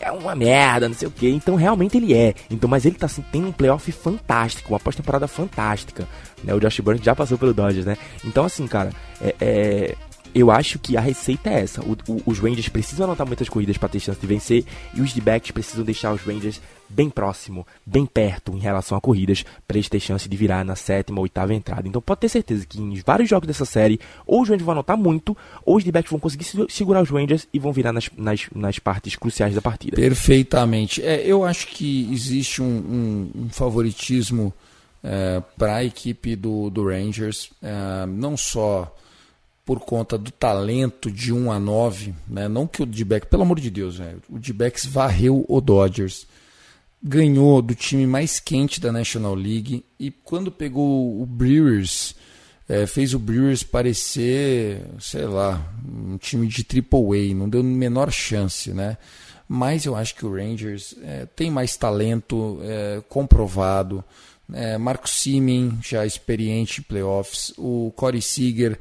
é 0.00 0.10
uma 0.10 0.34
merda, 0.34 0.88
não 0.88 0.94
sei 0.94 1.06
o 1.06 1.10
que. 1.10 1.28
Então 1.28 1.54
realmente 1.54 1.96
ele 1.96 2.14
é. 2.14 2.34
Então, 2.50 2.68
mas 2.68 2.84
ele 2.84 2.96
tá 2.96 3.06
assim, 3.06 3.22
tem 3.30 3.44
um 3.44 3.52
playoff 3.52 3.90
fantástico, 3.92 4.72
uma 4.72 4.80
pós-temporada 4.80 5.28
fantástica. 5.28 6.08
Né? 6.42 6.54
O 6.54 6.60
Josh 6.60 6.80
Burns 6.80 7.02
já 7.02 7.14
passou 7.14 7.36
pelo 7.36 7.52
Dodgers, 7.52 7.86
né? 7.86 7.96
Então, 8.24 8.44
assim, 8.44 8.66
cara, 8.66 8.90
é, 9.20 9.34
é 9.40 9.94
eu 10.34 10.50
acho 10.50 10.78
que 10.78 10.96
a 10.96 11.00
receita 11.00 11.50
é 11.50 11.60
essa. 11.60 11.82
O, 11.82 11.96
o, 12.08 12.22
os 12.26 12.38
Rangers 12.38 12.68
precisam 12.68 13.04
anotar 13.04 13.26
muitas 13.26 13.48
corridas 13.48 13.76
para 13.76 13.88
ter 13.88 14.00
chance 14.00 14.20
de 14.20 14.26
vencer 14.26 14.64
e 14.94 15.00
os 15.00 15.12
D-backs 15.12 15.50
precisam 15.50 15.84
deixar 15.84 16.12
os 16.12 16.22
Rangers 16.22 16.60
bem 16.88 17.08
próximo, 17.08 17.66
bem 17.86 18.04
perto 18.04 18.52
em 18.52 18.58
relação 18.58 18.98
a 18.98 19.00
corridas 19.00 19.44
para 19.66 19.76
eles 19.76 19.88
terem 19.88 20.04
chance 20.04 20.28
de 20.28 20.36
virar 20.36 20.64
na 20.64 20.74
sétima 20.74 21.18
ou 21.18 21.22
oitava 21.22 21.54
entrada. 21.54 21.86
Então 21.86 22.02
pode 22.02 22.20
ter 22.20 22.28
certeza 22.28 22.66
que 22.66 22.80
em 22.80 23.00
vários 23.06 23.28
jogos 23.28 23.46
dessa 23.46 23.64
série, 23.64 24.00
ou 24.26 24.42
os 24.42 24.48
Rangers 24.48 24.64
vão 24.64 24.72
anotar 24.72 24.96
muito, 24.96 25.36
ou 25.64 25.76
os 25.76 25.84
D-backs 25.84 26.10
vão 26.10 26.18
conseguir 26.18 26.46
segurar 26.68 27.02
os 27.02 27.10
Rangers 27.10 27.46
e 27.52 27.58
vão 27.58 27.72
virar 27.72 27.92
nas, 27.92 28.10
nas, 28.16 28.48
nas 28.54 28.78
partes 28.78 29.14
cruciais 29.14 29.54
da 29.54 29.62
partida. 29.62 29.96
Perfeitamente. 29.96 31.02
É, 31.02 31.24
eu 31.24 31.44
acho 31.44 31.68
que 31.68 32.12
existe 32.12 32.60
um, 32.60 32.66
um, 32.66 33.42
um 33.44 33.48
favoritismo 33.48 34.52
é, 35.02 35.42
para 35.56 35.76
a 35.76 35.84
equipe 35.84 36.36
do, 36.36 36.68
do 36.70 36.84
Rangers, 36.84 37.50
é, 37.62 38.06
não 38.06 38.36
só 38.36 38.94
por 39.70 39.78
conta 39.78 40.18
do 40.18 40.32
talento 40.32 41.12
de 41.12 41.32
1 41.32 41.52
a 41.52 41.60
9, 41.60 42.12
né? 42.26 42.48
não 42.48 42.66
que 42.66 42.82
o 42.82 42.86
D-Backs, 42.86 43.30
pelo 43.30 43.44
amor 43.44 43.60
de 43.60 43.70
Deus, 43.70 44.00
o 44.28 44.36
D-Backs 44.36 44.84
varreu 44.84 45.46
o 45.48 45.60
Dodgers, 45.60 46.26
ganhou 47.00 47.62
do 47.62 47.72
time 47.72 48.04
mais 48.04 48.40
quente 48.40 48.80
da 48.80 48.90
National 48.90 49.32
League 49.32 49.84
e 49.96 50.10
quando 50.10 50.50
pegou 50.50 51.22
o 51.22 51.24
Brewers, 51.24 52.16
é, 52.68 52.84
fez 52.84 53.14
o 53.14 53.18
Brewers 53.20 53.62
parecer, 53.62 54.82
sei 54.98 55.26
lá, 55.26 55.64
um 55.88 56.18
time 56.18 56.48
de 56.48 56.64
Triple 56.64 57.30
A, 57.30 57.34
não 57.36 57.48
deu 57.48 57.60
a 57.60 57.62
menor 57.62 58.10
chance, 58.10 58.72
né? 58.72 58.98
Mas 59.46 59.84
eu 59.84 59.94
acho 59.94 60.16
que 60.16 60.26
o 60.26 60.34
Rangers 60.34 60.96
é, 61.00 61.26
tem 61.36 61.48
mais 61.48 61.76
talento 61.76 62.58
é, 62.64 63.00
comprovado. 63.08 64.02
É, 64.52 64.76
Marco 64.76 65.08
Simen, 65.08 65.78
já 65.80 66.04
experiente 66.04 66.80
em 66.80 66.82
playoffs. 66.82 67.54
O 67.56 67.92
Corey 67.94 68.20
Seager, 68.20 68.76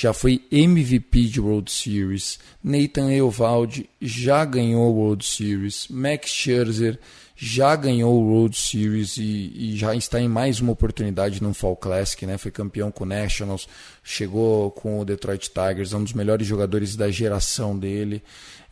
já 0.00 0.12
foi 0.12 0.40
MVP 0.52 1.22
de 1.22 1.40
World 1.40 1.68
Series. 1.72 2.38
Nathan 2.62 3.10
Eovaldi 3.10 3.90
já 4.00 4.44
ganhou 4.44 4.94
World 4.94 5.26
Series. 5.26 5.88
Max 5.88 6.30
Scherzer 6.30 7.00
já 7.34 7.74
ganhou 7.74 8.22
World 8.22 8.56
Series 8.56 9.16
e, 9.16 9.52
e, 9.56 9.76
já 9.76 9.96
está 9.96 10.20
em 10.20 10.28
mais 10.28 10.60
uma 10.60 10.70
oportunidade 10.70 11.42
no 11.42 11.52
Fall 11.52 11.74
Classic, 11.74 12.24
né? 12.24 12.38
Foi 12.38 12.52
campeão 12.52 12.92
com 12.92 13.02
o 13.02 13.06
Nationals, 13.08 13.68
chegou 14.04 14.70
com 14.70 15.00
o 15.00 15.04
Detroit 15.04 15.50
Tigers, 15.50 15.92
é 15.92 15.96
um 15.96 16.04
dos 16.04 16.12
melhores 16.12 16.46
jogadores 16.46 16.94
da 16.94 17.10
geração 17.10 17.76
dele. 17.76 18.22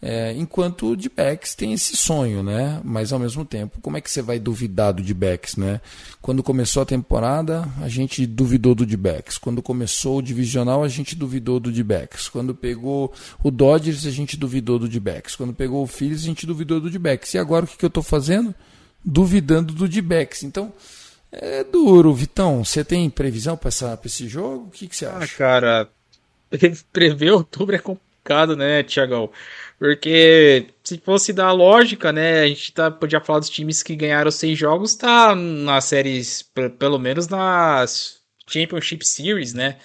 É, 0.01 0.35
enquanto 0.35 0.91
o 0.91 0.97
D-backs 0.97 1.55
tem 1.55 1.73
esse 1.73 1.97
sonho, 1.97 2.43
né? 2.43 2.81
Mas 2.85 3.13
ao 3.13 3.19
mesmo 3.19 3.45
tempo, 3.45 3.81
como 3.81 3.97
é 3.97 4.01
que 4.01 4.11
você 4.11 4.21
vai 4.21 4.39
duvidar 4.39 4.93
do 4.93 5.03
D-backs, 5.03 5.57
né? 5.57 5.81
Quando 6.21 6.43
começou 6.43 6.83
a 6.83 6.87
temporada, 6.87 7.67
a 7.81 7.89
gente 7.89 8.27
duvidou 8.27 8.75
do 8.75 8.85
D-backs. 8.85 9.39
Quando 9.39 9.63
começou 9.63 10.19
o 10.19 10.23
divisional, 10.23 10.85
a 10.85 10.89
gente 10.89 11.17
duvidou 11.17 11.59
do 11.59 11.73
D-backs. 11.73 12.29
Quando 12.29 12.55
pegou 12.55 13.13
o 13.43 13.51
Dodgers, 13.51 14.07
a 14.07 14.11
gente 14.11 14.37
duvidou 14.37 14.79
do 14.79 14.89
D-backs. 14.89 15.35
Quando 15.35 15.55
pegou 15.55 15.83
o 15.83 15.87
Phillies, 15.87 16.23
a 16.23 16.27
gente 16.27 16.47
duvidou 16.47 16.79
do 16.79 16.91
D-backs. 16.91 17.33
E 17.33 17.39
agora 17.39 17.65
o 17.65 17.69
que, 17.69 17.79
que 17.79 17.85
eu 17.85 17.89
estou 17.89 18.03
fazendo? 18.03 18.55
Duvidando 19.03 19.73
do 19.73 19.89
D-backs. 19.89 20.43
Então, 20.43 20.73
é 21.33 21.65
duro, 21.65 22.13
Vitão. 22.13 22.65
Você 22.65 22.85
tem 22.85 23.09
previsão 23.09 23.57
para 23.57 23.71
esse 24.05 24.29
jogo? 24.29 24.67
O 24.67 24.71
que, 24.71 24.89
que 24.89 24.97
você 24.97 25.07
ah, 25.07 25.17
acha? 25.17 25.35
Ah, 25.35 25.39
cara, 25.39 25.89
prever 26.93 27.31
outubro 27.31 27.75
é 27.75 27.79
complicado, 27.79 28.57
né, 28.57 28.83
Tiagão? 28.83 29.31
Porque 29.79 30.69
se 30.83 30.99
fosse 30.99 31.33
da 31.33 31.53
lógica, 31.53 32.13
né? 32.13 32.41
A 32.41 32.49
gente 32.49 32.73
tá, 32.73 32.91
podia 32.91 33.21
falar 33.21 33.41
dos 33.41 33.51
times 33.51 33.83
que 33.83 33.95
ganharam 33.95 34.31
seis 34.31 34.59
jogos, 34.59 34.95
tá 34.95 35.35
nas 35.35 35.85
séries, 35.85 36.43
pelo 36.79 36.99
menos 36.99 37.29
nas 37.29 38.21
Championship 38.49 39.07
Series, 39.07 39.53
né? 39.53 39.77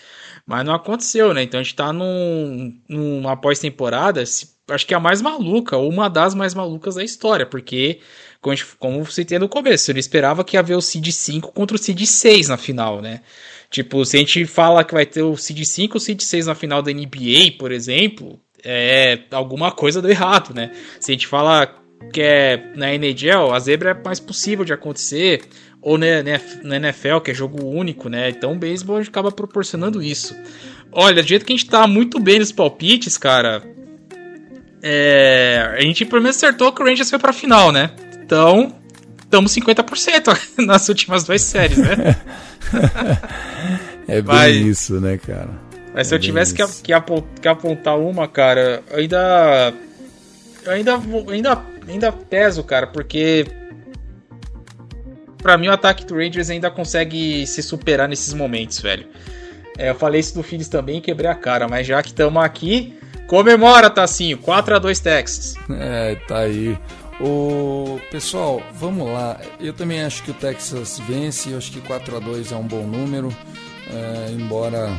Mas 0.45 0.65
não 0.65 0.73
aconteceu, 0.73 1.33
né? 1.33 1.43
Então 1.43 1.59
a 1.59 1.63
gente 1.63 1.75
tá 1.75 1.91
num, 1.91 2.79
numa 2.87 3.35
pós-temporada, 3.35 4.21
acho 4.21 4.87
que 4.87 4.93
é 4.93 4.97
a 4.97 4.99
mais 4.99 5.21
maluca, 5.21 5.77
ou 5.77 5.89
uma 5.89 6.09
das 6.09 6.33
mais 6.33 6.53
malucas 6.53 6.95
da 6.95 7.03
história, 7.03 7.45
porque, 7.45 7.99
como, 8.39 8.55
gente, 8.55 8.75
como 8.77 9.03
você 9.03 9.25
tem 9.25 9.39
no 9.39 9.49
começo, 9.49 9.91
ele 9.91 9.99
esperava 9.99 10.43
que 10.43 10.55
ia 10.55 10.61
haver 10.61 10.75
o 10.75 10.81
Seed 10.81 11.11
5 11.11 11.51
contra 11.51 11.75
o 11.75 11.79
Seed 11.79 12.05
6 12.05 12.47
na 12.47 12.57
final, 12.57 13.01
né? 13.01 13.21
Tipo, 13.69 14.05
se 14.05 14.17
a 14.17 14.19
gente 14.19 14.45
fala 14.45 14.83
que 14.83 14.93
vai 14.93 15.05
ter 15.05 15.23
o 15.23 15.37
Seed 15.37 15.63
5 15.63 15.93
ou 15.93 15.97
o 15.97 16.01
Seed 16.01 16.21
6 16.21 16.47
na 16.47 16.55
final 16.55 16.81
da 16.81 16.91
NBA, 16.91 17.57
por 17.57 17.71
exemplo, 17.71 18.39
é, 18.63 19.19
alguma 19.31 19.71
coisa 19.71 20.01
deu 20.01 20.11
errado, 20.11 20.53
né? 20.53 20.71
Se 20.99 21.11
a 21.11 21.13
gente 21.13 21.27
fala 21.27 21.75
que 22.11 22.21
é 22.21 22.71
na 22.75 22.93
NHL, 22.93 23.53
a 23.53 23.59
zebra 23.59 23.91
é 23.91 24.03
mais 24.03 24.19
possível 24.19 24.65
de 24.65 24.73
acontecer, 24.73 25.41
ou 25.81 25.97
na, 25.97 26.07
na 26.63 26.75
NFL, 26.77 27.19
que 27.23 27.31
é 27.31 27.33
jogo 27.33 27.65
único, 27.65 28.09
né? 28.09 28.29
Então 28.29 28.53
o 28.53 28.57
beisebol 28.57 28.97
acaba 28.97 29.31
proporcionando 29.31 30.01
isso. 30.01 30.35
Olha, 30.91 31.21
do 31.21 31.27
jeito 31.27 31.45
que 31.45 31.53
a 31.53 31.55
gente 31.55 31.69
tá 31.69 31.87
muito 31.87 32.19
bem 32.19 32.39
nos 32.39 32.51
palpites, 32.51 33.17
cara, 33.17 33.63
é, 34.83 35.75
a 35.77 35.81
gente 35.81 36.05
pelo 36.05 36.21
menos 36.21 36.37
acertou 36.37 36.71
que 36.71 36.81
o 36.81 36.85
Rangers 36.85 37.09
foi 37.09 37.19
pra 37.19 37.33
final, 37.33 37.71
né? 37.71 37.91
Então, 38.23 38.75
estamos 39.23 39.53
50% 39.55 40.65
nas 40.65 40.87
últimas 40.89 41.23
duas 41.23 41.41
séries, 41.41 41.77
né? 41.77 42.15
é 44.07 44.21
bem 44.21 44.23
Mas... 44.23 44.55
isso, 44.55 44.99
né, 44.99 45.17
cara? 45.17 45.70
Mas 45.93 46.07
se 46.07 46.15
eu 46.15 46.19
tivesse 46.19 46.53
que, 46.53 46.65
que, 46.65 46.93
que, 47.41 47.47
apontar 47.47 47.97
uma, 47.97 48.27
cara, 48.27 48.83
ainda. 48.93 49.73
ainda. 50.67 50.99
ainda. 51.29 51.65
ainda 51.87 52.11
peso, 52.11 52.63
cara, 52.63 52.87
porque. 52.87 53.45
Pra 55.37 55.57
mim, 55.57 55.67
o 55.67 55.71
ataque 55.71 56.05
do 56.05 56.15
Rangers 56.15 56.49
ainda 56.49 56.69
consegue 56.69 57.45
se 57.47 57.63
superar 57.63 58.07
nesses 58.07 58.33
momentos, 58.33 58.79
velho. 58.79 59.07
É, 59.77 59.89
eu 59.89 59.95
falei 59.95 60.19
isso 60.19 60.35
do 60.35 60.43
Phillies 60.43 60.67
também 60.67 61.01
quebrei 61.01 61.29
a 61.29 61.35
cara, 61.35 61.67
mas 61.67 61.87
já 61.87 62.03
que 62.03 62.09
estamos 62.09 62.43
aqui, 62.43 62.93
comemora, 63.27 63.89
Tassinho. 63.89 64.37
4x2 64.37 65.01
Texas. 65.01 65.55
É, 65.71 66.15
tá 66.27 66.39
aí. 66.39 66.77
O 67.19 67.99
pessoal, 68.11 68.61
vamos 68.73 69.11
lá. 69.11 69.39
Eu 69.59 69.73
também 69.73 70.03
acho 70.03 70.23
que 70.23 70.31
o 70.31 70.33
Texas 70.33 70.99
vence. 71.07 71.51
Eu 71.51 71.57
acho 71.57 71.71
que 71.71 71.81
4 71.81 72.17
a 72.17 72.19
2 72.19 72.51
é 72.51 72.55
um 72.55 72.67
bom 72.67 72.85
número. 72.85 73.35
É, 73.89 74.31
embora 74.31 74.89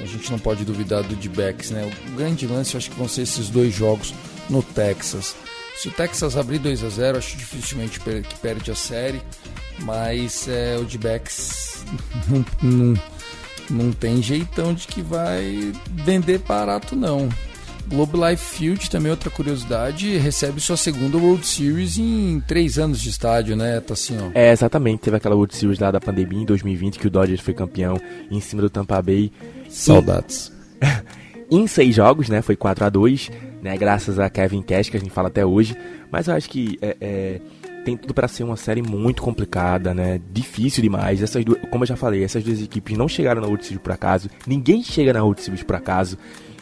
a 0.00 0.06
gente 0.06 0.30
não 0.30 0.38
pode 0.38 0.64
duvidar 0.64 1.02
do 1.02 1.16
D-backs, 1.16 1.70
né? 1.70 1.90
O 2.08 2.16
grande 2.16 2.46
lance 2.46 2.74
eu 2.74 2.78
acho 2.78 2.90
que 2.90 2.96
vão 2.96 3.08
ser 3.08 3.22
esses 3.22 3.48
dois 3.48 3.74
jogos 3.74 4.14
no 4.48 4.62
Texas. 4.62 5.34
Se 5.76 5.88
o 5.88 5.90
Texas 5.92 6.36
abrir 6.36 6.58
2 6.58 6.84
a 6.84 6.88
0 6.88 7.18
acho 7.18 7.36
dificilmente 7.36 8.00
que 8.00 8.34
perde 8.40 8.70
a 8.70 8.74
série, 8.74 9.20
mas 9.80 10.48
é, 10.48 10.76
o 10.76 10.84
D-backs 10.84 11.84
não, 12.28 12.44
não, 12.62 13.02
não 13.70 13.92
tem 13.92 14.22
jeitão 14.22 14.74
de 14.74 14.86
que 14.86 15.02
vai 15.02 15.72
vender 16.04 16.38
barato 16.38 16.96
não. 16.96 17.28
Globe 17.88 18.18
Life 18.18 18.56
Field, 18.56 18.90
também 18.90 19.10
outra 19.10 19.30
curiosidade, 19.30 20.16
recebe 20.18 20.60
sua 20.60 20.76
segunda 20.76 21.16
World 21.16 21.46
Series 21.46 21.98
em 21.98 22.40
três 22.46 22.78
anos 22.78 23.00
de 23.00 23.08
estádio, 23.08 23.56
né, 23.56 23.80
tá 23.80 23.94
assim, 23.94 24.16
ó. 24.18 24.30
É, 24.34 24.52
exatamente. 24.52 25.00
Teve 25.00 25.16
aquela 25.16 25.34
World 25.34 25.56
Series 25.56 25.78
lá 25.78 25.90
da 25.90 26.00
pandemia 26.00 26.42
em 26.42 26.44
2020 26.44 26.98
que 26.98 27.06
o 27.06 27.10
Dodgers 27.10 27.40
foi 27.40 27.54
campeão 27.54 28.00
em 28.30 28.40
cima 28.40 28.62
do 28.62 28.70
Tampa 28.70 29.00
Bay. 29.00 29.32
Saudades. 29.68 30.52
em 31.50 31.66
seis 31.66 31.94
jogos, 31.94 32.28
né? 32.28 32.42
Foi 32.42 32.56
4 32.56 32.84
a 32.84 32.88
2 32.88 33.30
né? 33.30 33.70
né? 33.70 33.76
Graças 33.76 34.18
a 34.18 34.28
Kevin 34.28 34.62
Cash, 34.62 34.88
que 34.88 34.96
a 34.96 35.00
gente 35.00 35.12
fala 35.12 35.28
até 35.28 35.44
hoje. 35.44 35.76
Mas 36.10 36.28
eu 36.28 36.34
acho 36.34 36.48
que 36.48 36.78
é, 36.80 36.96
é, 37.00 37.40
tem 37.84 37.96
tudo 37.96 38.14
para 38.14 38.28
ser 38.28 38.44
uma 38.44 38.56
série 38.56 38.82
muito 38.82 39.22
complicada, 39.22 39.94
né? 39.94 40.20
Difícil 40.32 40.82
demais. 40.82 41.22
Essas 41.22 41.44
duas, 41.44 41.58
como 41.70 41.84
eu 41.84 41.88
já 41.88 41.96
falei, 41.96 42.22
essas 42.22 42.42
duas 42.44 42.62
equipes 42.62 42.96
não 42.96 43.08
chegaram 43.08 43.40
na 43.40 43.46
World 43.46 43.64
Series 43.64 43.82
por 43.82 43.92
acaso. 43.92 44.30
Ninguém 44.46 44.82
chega 44.82 45.12
na 45.12 45.22
World 45.22 45.42
Series 45.42 45.62
por 45.62 45.76
acaso. 45.76 46.18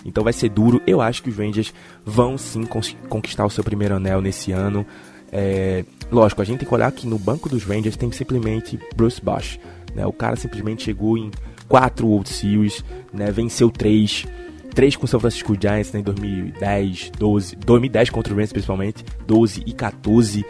Então 0.07 0.25
vai 0.25 0.33
ser 0.33 0.49
duro. 0.49 0.81
Eu 0.87 1.01
acho 1.01 1.23
que 1.23 1.29
os 1.29 1.37
Rangers 1.37 1.75
vão 2.05 2.39
sim 2.39 2.65
conquistar 3.09 3.45
o 3.45 3.51
seu 3.51 3.65
primeiro 3.65 3.97
anel 3.97 4.21
nesse 4.21 4.53
ano. 4.53 4.87
É, 5.33 5.85
lógico, 6.11 6.41
a 6.41 6.45
gente 6.45 6.61
tem 6.61 6.69
que 6.69 6.75
olhar 6.75 6.91
que 6.93 7.07
no 7.07 7.19
banco 7.19 7.49
dos 7.49 7.65
Rangers 7.65 7.97
tem 7.97 8.11
simplesmente 8.13 8.79
Bruce 8.95 9.21
Bosch. 9.21 9.59
Né? 9.95 10.07
O 10.07 10.13
cara 10.13 10.37
simplesmente 10.37 10.85
chegou 10.85 11.19
em 11.19 11.31
quatro 11.69 12.07
World 12.07 12.29
Series, 12.29 12.85
né? 13.13 13.31
venceu 13.31 13.71
três. 13.71 14.25
Três 14.75 14.95
com 14.95 15.07
o 15.07 15.09
São 15.09 15.19
Francisco 15.19 15.57
Giants 15.59 15.93
né? 15.93 16.01
em 16.01 16.03
2010, 16.03 17.13
12, 17.19 17.57
2010 17.57 18.11
contra 18.11 18.33
o 18.33 18.37
Rams 18.37 18.53
principalmente, 18.53 19.05
12 19.27 19.63
e 19.67 19.73
14. 19.73 20.45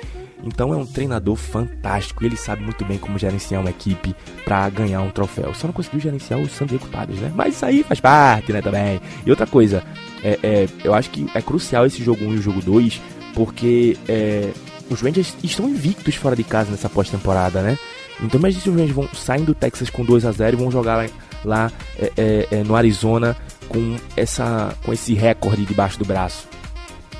Então 0.45 0.72
é 0.72 0.76
um 0.76 0.87
treinador 0.87 1.37
fantástico 1.37 2.22
e 2.22 2.26
ele 2.26 2.37
sabe 2.37 2.62
muito 2.62 2.84
bem 2.84 2.99
como 2.99 3.18
gerenciar 3.18 3.61
uma 3.61 3.70
equipe 3.70 4.14
para 4.45 4.68
ganhar 4.68 5.01
um 5.01 5.11
troféu. 5.11 5.53
Só 5.55 5.66
não 5.66 5.74
conseguiu 5.74 6.01
gerenciar 6.01 6.41
o 6.41 6.49
San 6.49 6.66
Diego 6.66 6.87
Padres, 6.89 7.20
né? 7.20 7.32
Mas 7.34 7.55
isso 7.55 7.66
aí 7.66 7.82
faz 7.82 8.01
parte, 8.01 8.53
né, 8.53 8.61
também. 8.61 9.01
E 9.24 9.30
outra 9.30 9.47
coisa, 9.47 9.82
é, 10.22 10.39
é, 10.43 10.68
eu 10.84 10.95
acho 10.95 11.11
que 11.11 11.26
é 11.34 11.43
crucial 11.43 11.87
esse 11.87 12.03
jogo 12.03 12.24
1 12.24 12.34
e 12.34 12.39
o 12.39 12.43
jogo 12.43 12.61
2, 12.61 13.01
porque 13.34 13.97
é, 14.09 14.51
os 14.91 15.01
Rangers 15.01 15.34
estão 15.43 15.68
invictos 15.68 16.14
fora 16.14 16.37
de 16.37 16.45
casa 16.45 16.70
nessa 16.70 16.89
pós-temporada, 16.89 17.62
né? 17.62 17.78
Então 18.22 18.39
imagine 18.39 18.62
se 18.62 18.70
os 18.70 18.74
Rangers 18.74 18.95
vão 18.95 19.09
sair 19.14 19.43
do 19.43 19.55
Texas 19.55 19.91
com 19.91 20.05
2 20.05 20.24
a 20.24 20.32
0 20.32 20.57
e 20.57 20.61
vão 20.61 20.70
jogar 20.70 20.97
lá, 20.97 21.07
lá 21.45 21.72
é, 21.99 22.12
é, 22.16 22.49
é, 22.51 22.64
no 22.64 22.74
Arizona 22.74 23.37
com, 23.68 23.97
essa, 24.16 24.74
com 24.84 24.93
esse 24.93 25.14
recorde 25.14 25.64
debaixo 25.64 25.99
do 25.99 26.05
braço. 26.05 26.49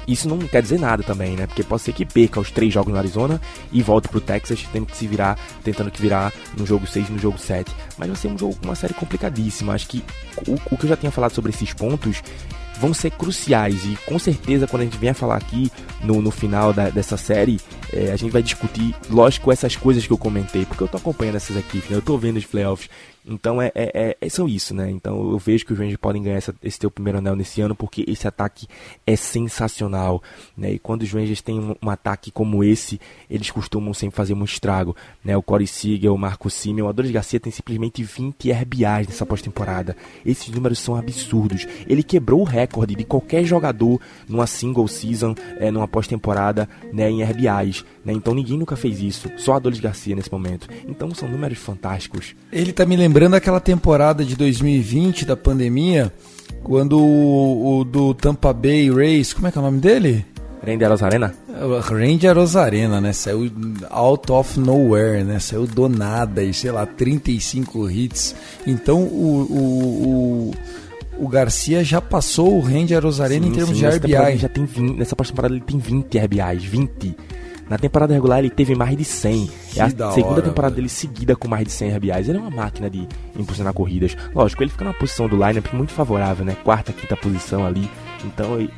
Isso 0.07 0.29
não 0.29 0.39
quer 0.39 0.63
dizer 0.63 0.79
nada 0.79 1.03
também, 1.03 1.37
né? 1.37 1.47
Porque 1.47 1.65
pode 1.65 1.83
ser 1.83 1.93
que 1.93 2.05
perca 2.05 2.39
os 2.39 2.51
três 2.51 2.73
jogos 2.73 2.93
no 2.93 2.99
Arizona 2.99 3.41
e 3.73 3.83
volte 3.83 4.09
pro 4.09 4.21
Texas 4.21 4.65
tendo 4.73 4.87
que 4.87 4.97
se 4.97 5.07
virar, 5.07 5.39
tentando 5.65 5.91
que 5.91 6.01
virar 6.01 6.33
no 6.57 6.65
jogo 6.65 6.87
6 6.87 7.09
e 7.09 7.13
no 7.13 7.19
jogo 7.19 7.39
7. 7.39 7.71
Mas 7.99 8.09
vai 8.09 8.17
ser 8.17 8.29
um 8.29 8.39
jogo, 8.39 8.57
uma 8.63 8.75
série 8.75 8.95
complicadíssima. 8.95 9.75
Acho 9.75 9.89
que 9.89 10.05
o, 10.47 10.55
o 10.71 10.79
que 10.79 10.85
eu 10.85 10.91
já 10.91 10.97
tinha 10.97 11.11
falado 11.11 11.33
sobre 11.33 11.51
esses 11.51 11.73
pontos 11.73 12.23
vão 12.79 12.93
ser 12.93 13.11
cruciais 13.11 13.85
e 13.85 13.97
com 14.07 14.19
certeza 14.19 14.67
quando 14.67 14.83
a 14.83 14.85
gente 14.85 14.99
vier 14.99 15.15
falar 15.15 15.37
aqui 15.37 15.71
no, 16.03 16.21
no 16.21 16.31
final 16.31 16.73
da, 16.73 16.91
dessa 16.91 17.17
série, 17.17 17.59
é, 17.93 18.13
a 18.13 18.17
gente 18.17 18.31
vai 18.31 18.43
discutir, 18.43 18.95
lógico, 19.09 19.51
essas 19.51 19.77
coisas 19.77 20.07
que 20.07 20.13
eu 20.13 20.19
comentei, 20.19 20.65
porque 20.65 20.83
eu 20.83 20.89
tô 20.89 20.99
acompanhando 20.99 21.37
essas 21.37 21.57
equipes, 21.57 21.91
né? 21.91 21.97
eu 21.97 22.03
tô 22.03 22.19
vendo 22.19 22.37
os 22.37 22.45
playoffs, 22.45 22.89
então 23.27 23.61
é, 23.61 23.73
é, 23.75 23.91
é, 23.93 24.17
é, 24.21 24.29
são 24.29 24.49
isso, 24.49 24.73
né? 24.73 24.89
Então 24.91 25.33
eu 25.33 25.39
vejo 25.39 25.67
que 25.67 25.73
os 25.73 25.79
Rangers 25.79 25.99
podem 25.99 26.23
ganhar 26.23 26.37
essa, 26.37 26.55
esse 26.63 26.79
teu 26.79 26.91
primeiro 26.91 27.19
anel 27.19 27.35
nesse 27.35 27.61
ano 27.61 27.75
porque 27.75 28.05
esse 28.07 28.29
ataque 28.29 28.69
é 29.05 29.17
sensacional, 29.17 30.23
né? 30.57 30.73
E 30.73 30.79
quando 30.79 31.03
os 31.03 31.13
Rangers 31.13 31.43
têm 31.43 31.59
um, 31.59 31.75
um 31.83 31.91
ataque 31.91 32.31
como 32.31 32.63
esse, 32.63 33.01
eles 33.29 33.51
costumam 33.51 33.93
sempre 33.93 34.17
fazer 34.17 34.35
um 34.35 34.45
estrago, 34.45 34.95
né? 35.25 35.37
O 35.37 35.43
Corey 35.43 35.67
Seager, 35.67 36.13
o 36.13 36.19
Marco 36.19 36.49
Simeon, 36.49 36.87
o 36.87 36.89
Adolis 36.89 37.11
Garcia 37.11 37.41
tem 37.41 37.51
simplesmente 37.51 38.03
20 38.05 38.53
RBIs 38.53 39.09
nessa 39.09 39.27
pós-temporada. 39.27 39.97
Esses 40.25 40.49
números 40.49 40.79
são 40.79 40.95
absurdos. 40.95 41.67
Ele 41.89 42.05
quebrou 42.05 42.43
o 42.43 42.45
recorde 42.45 42.95
de 42.95 43.05
qualquer 43.05 43.45
jogador 43.45 44.01
numa 44.29 44.47
single 44.47 44.87
season, 44.87 45.35
é, 45.59 45.71
numa 45.71 45.89
pós-temporada, 45.89 46.69
né? 46.93 47.11
Em 47.11 47.25
RBIs, 47.25 47.85
né? 48.07 48.13
Então 48.13 48.33
ninguém 48.33 48.57
nunca 48.57 48.77
fez 48.77 49.01
isso. 49.03 49.29
Só 49.37 49.55
Adolis 49.55 49.81
Garcia 49.81 50.15
nesse 50.15 50.31
momento. 50.31 50.69
Então 50.89 51.13
são 51.13 51.29
números 51.29 51.59
fantásticos. 51.59 52.37
Ele 52.53 52.73
tá 52.73 52.87
me 52.87 52.97
lembrando 52.97 53.35
aquela 53.35 53.59
temporada 53.59 54.25
de 54.25 54.37
2020 54.37 55.27
da 55.27 55.37
pandemia, 55.37 56.13
quando 56.63 57.01
o, 57.01 57.81
o 57.81 57.85
do 57.85 58.15
Tampa 58.15 58.53
Bay 58.53 58.89
Rays, 58.89 59.35
como 59.35 59.49
é 59.49 59.51
que 59.51 59.59
é 59.59 59.61
o 59.61 59.65
nome 59.65 59.81
dele? 59.81 60.25
Randy 60.65 60.85
Rosarena? 60.85 61.35
Randy 61.83 62.29
Rosarena, 62.29 63.01
né? 63.01 63.13
Saiu 63.13 63.51
out 63.91 64.31
of 64.33 64.59
nowhere, 64.59 65.25
né? 65.25 65.39
Saiu 65.41 65.67
do 65.67 65.89
nada 65.89 66.43
e 66.43 66.55
sei 66.55 66.71
lá, 66.71 66.87
35 66.87 67.91
hits. 67.91 68.37
Então 68.67 69.03
o, 69.03 69.43
o, 69.51 70.53
o, 71.19 71.25
o 71.25 71.29
Garcia 71.29 71.83
já 71.83 72.01
passou 72.01 72.57
o 72.57 72.61
Randy 72.61 72.95
Rosarena 72.95 73.47
sim, 73.47 73.51
em 73.51 73.55
termos 73.55 73.77
sim, 73.77 73.89
de 73.89 73.97
RBI. 73.97 74.39
Já 74.39 74.49
tem 74.49 74.65
20, 74.65 74.97
nessa 74.97 75.17
temporada 75.17 75.55
ele 75.55 75.65
tem 75.65 75.79
20 75.79 76.19
RBIs, 76.19 76.65
20. 76.65 77.17
Na 77.69 77.77
temporada 77.77 78.15
regular 78.15 78.39
ele 78.39 78.51
teve 78.51 78.75
mais 78.75 78.97
de 78.97 79.05
100. 79.05 79.51
Que 79.73 79.81
é 79.81 79.83
a 79.83 79.89
segunda 79.89 80.27
hora, 80.27 80.43
temporada 80.43 80.75
dele 80.75 80.89
seguida 80.89 81.35
com 81.35 81.49
mais 81.49 81.65
de 81.65 81.73
100 81.73 81.97
RBIs. 81.97 82.29
Ele 82.29 82.39
é 82.39 82.41
uma 82.41 82.51
máquina 82.51 82.89
de 82.89 83.07
impulsionar 83.37 83.73
corridas. 83.73 84.17
Lógico, 84.35 84.63
ele 84.63 84.71
fica 84.71 84.85
numa 84.85 84.95
posição 84.95 85.29
do 85.29 85.37
lineup 85.37 85.73
muito 85.73 85.93
favorável, 85.93 86.45
né? 86.45 86.57
Quarta, 86.63 86.93
quinta 86.93 87.17
posição 87.17 87.67
ali. 87.67 87.91
Então, 88.25 88.69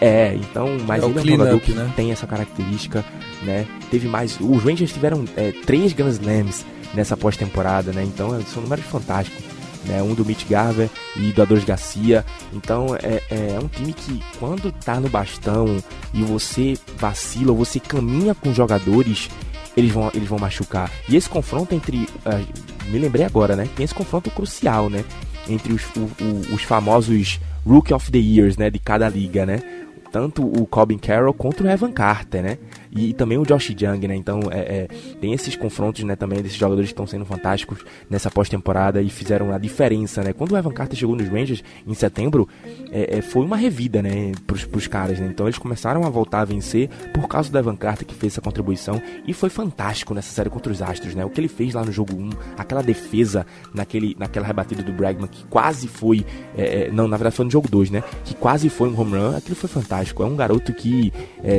é, 0.00 0.34
então, 0.34 0.66
mas 0.86 1.02
é 1.02 1.06
ele 1.06 1.18
é 1.18 1.22
um 1.22 1.26
jogador 1.26 1.60
que 1.60 1.72
né? 1.72 1.92
tem 1.94 2.10
essa 2.10 2.26
característica, 2.26 3.04
né? 3.42 3.66
Teve 3.90 4.08
mais. 4.08 4.38
Os 4.40 4.62
Rangers 4.62 4.92
tiveram 4.92 5.24
é, 5.36 5.52
três 5.64 5.92
Grand 5.92 6.08
Slams 6.08 6.64
nessa 6.94 7.16
pós-temporada, 7.16 7.92
né? 7.92 8.02
Então 8.02 8.40
são 8.42 8.62
números 8.62 8.84
fantásticos 8.86 9.51
né? 9.84 10.02
Um 10.02 10.14
do 10.14 10.24
Mitch 10.24 10.46
Garver 10.48 10.88
e 11.16 11.32
do 11.32 11.42
Adonis 11.42 11.64
Garcia. 11.64 12.24
Então 12.52 12.96
é, 13.02 13.22
é, 13.30 13.54
é 13.56 13.58
um 13.58 13.68
time 13.68 13.92
que 13.92 14.22
quando 14.38 14.72
tá 14.72 15.00
no 15.00 15.08
bastão 15.08 15.82
e 16.12 16.22
você 16.22 16.76
vacila 16.96 17.52
você 17.52 17.80
caminha 17.80 18.34
com 18.34 18.52
jogadores, 18.52 19.28
eles 19.76 19.90
vão, 19.90 20.10
eles 20.14 20.28
vão 20.28 20.38
machucar. 20.38 20.90
E 21.08 21.16
esse 21.16 21.28
confronto 21.28 21.74
entre. 21.74 22.08
Uh, 22.26 22.90
me 22.90 22.98
lembrei 22.98 23.24
agora, 23.24 23.56
né? 23.56 23.68
Tem 23.74 23.84
esse 23.84 23.94
confronto 23.94 24.30
crucial, 24.30 24.90
né? 24.90 25.04
Entre 25.48 25.72
os, 25.72 25.82
o, 25.96 26.00
o, 26.00 26.54
os 26.54 26.62
famosos 26.62 27.40
Rookie 27.66 27.94
of 27.94 28.10
the 28.10 28.18
Years, 28.18 28.56
né? 28.56 28.70
De 28.70 28.78
cada 28.78 29.08
liga, 29.08 29.46
né? 29.46 29.62
Tanto 30.10 30.44
o 30.44 30.66
Corbin 30.66 30.98
Carroll 30.98 31.32
quanto 31.32 31.64
o 31.64 31.70
Evan 31.70 31.90
Carter, 31.90 32.42
né? 32.42 32.58
E, 32.94 33.10
e 33.10 33.12
também 33.14 33.38
o 33.38 33.44
Josh 33.44 33.70
Young, 33.70 34.06
né? 34.06 34.14
Então 34.14 34.40
é, 34.50 34.58
é, 34.58 34.88
tem 35.20 35.32
esses 35.32 35.56
confrontos, 35.56 36.04
né? 36.04 36.14
Também 36.14 36.42
desses 36.42 36.58
jogadores 36.58 36.90
que 36.90 36.92
estão 36.92 37.06
sendo 37.06 37.24
fantásticos 37.24 37.78
nessa 38.08 38.30
pós-temporada 38.30 39.00
e 39.00 39.08
fizeram 39.08 39.52
a 39.52 39.58
diferença, 39.58 40.22
né? 40.22 40.32
Quando 40.32 40.52
o 40.52 40.56
Evan 40.56 40.72
Carter 40.72 40.98
chegou 40.98 41.16
nos 41.16 41.28
Rangers 41.28 41.64
em 41.86 41.94
setembro, 41.94 42.48
é, 42.90 43.18
é, 43.18 43.22
foi 43.22 43.44
uma 43.44 43.56
revida, 43.56 44.02
né? 44.02 44.32
Pros, 44.46 44.64
pros 44.64 44.86
caras, 44.86 45.18
né? 45.18 45.28
Então 45.30 45.46
eles 45.46 45.58
começaram 45.58 46.04
a 46.04 46.10
voltar 46.10 46.40
a 46.40 46.44
vencer 46.44 46.88
por 47.14 47.26
causa 47.28 47.50
do 47.50 47.58
Evan 47.58 47.76
Carter 47.76 48.06
que 48.06 48.14
fez 48.14 48.34
essa 48.34 48.40
contribuição 48.40 49.00
e 49.26 49.32
foi 49.32 49.48
fantástico 49.48 50.12
nessa 50.12 50.32
série 50.32 50.50
contra 50.50 50.70
os 50.70 50.82
Astros, 50.82 51.14
né? 51.14 51.24
O 51.24 51.30
que 51.30 51.40
ele 51.40 51.48
fez 51.48 51.74
lá 51.74 51.84
no 51.84 51.92
jogo 51.92 52.14
1, 52.14 52.30
aquela 52.58 52.82
defesa 52.82 53.46
naquele, 53.72 54.14
naquela 54.18 54.46
rebatida 54.46 54.82
do 54.82 54.92
Bregman 54.92 55.28
que 55.28 55.44
quase 55.46 55.88
foi, 55.88 56.26
é, 56.56 56.84
é, 56.84 56.90
não, 56.90 57.08
na 57.08 57.16
verdade 57.16 57.36
foi 57.36 57.44
no 57.46 57.50
jogo 57.50 57.68
2, 57.68 57.90
né? 57.90 58.04
Que 58.24 58.34
quase 58.34 58.68
foi 58.68 58.88
um 58.88 59.00
home 59.00 59.16
run, 59.16 59.36
aquilo 59.36 59.56
foi 59.56 59.68
fantástico. 59.68 60.22
É 60.22 60.26
um 60.26 60.36
garoto 60.36 60.72
que, 60.74 61.12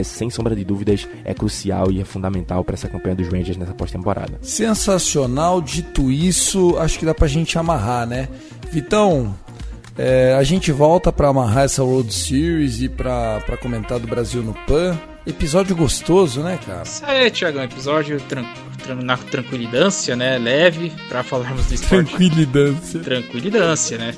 sem 0.03 0.29
sombra 0.29 0.55
de 0.55 0.63
dúvidas, 0.63 1.07
é 1.25 1.33
crucial 1.33 1.91
e 1.91 2.01
é 2.01 2.05
fundamental 2.05 2.63
para 2.63 2.75
essa 2.75 2.87
campanha 2.87 3.15
dos 3.15 3.27
Rangers 3.27 3.57
nessa 3.57 3.73
pós-temporada. 3.73 4.37
Sensacional. 4.41 5.61
Dito 5.61 6.11
isso, 6.11 6.77
acho 6.77 6.99
que 6.99 7.05
dá 7.05 7.13
pra 7.13 7.27
gente 7.27 7.57
amarrar, 7.57 8.05
né? 8.05 8.27
Vitão, 8.71 9.35
é, 9.97 10.35
a 10.37 10.43
gente 10.43 10.71
volta 10.71 11.11
para 11.11 11.27
amarrar 11.27 11.65
essa 11.65 11.83
World 11.83 12.13
Series 12.13 12.81
e 12.81 12.89
para 12.89 13.57
comentar 13.61 13.99
do 13.99 14.07
Brasil 14.07 14.41
no 14.41 14.53
PAN. 14.53 14.99
Episódio 15.25 15.73
gostoso, 15.75 16.41
né, 16.41 16.59
cara? 16.65 16.83
Isso 16.83 17.05
aí, 17.05 17.31
Thiagão. 17.31 17.63
Episódio 17.63 18.19
tran 18.21 18.43
tran 18.83 18.95
na 18.95 19.17
tranquilidância, 19.17 20.15
né? 20.15 20.37
Leve, 20.37 20.91
para 21.07 21.23
falarmos 21.23 21.65
do 21.65 21.73
esporte. 21.73 22.09
Tranquilidância. 22.09 22.99
Tranquilidância, 22.99 23.97
né? 23.97 24.13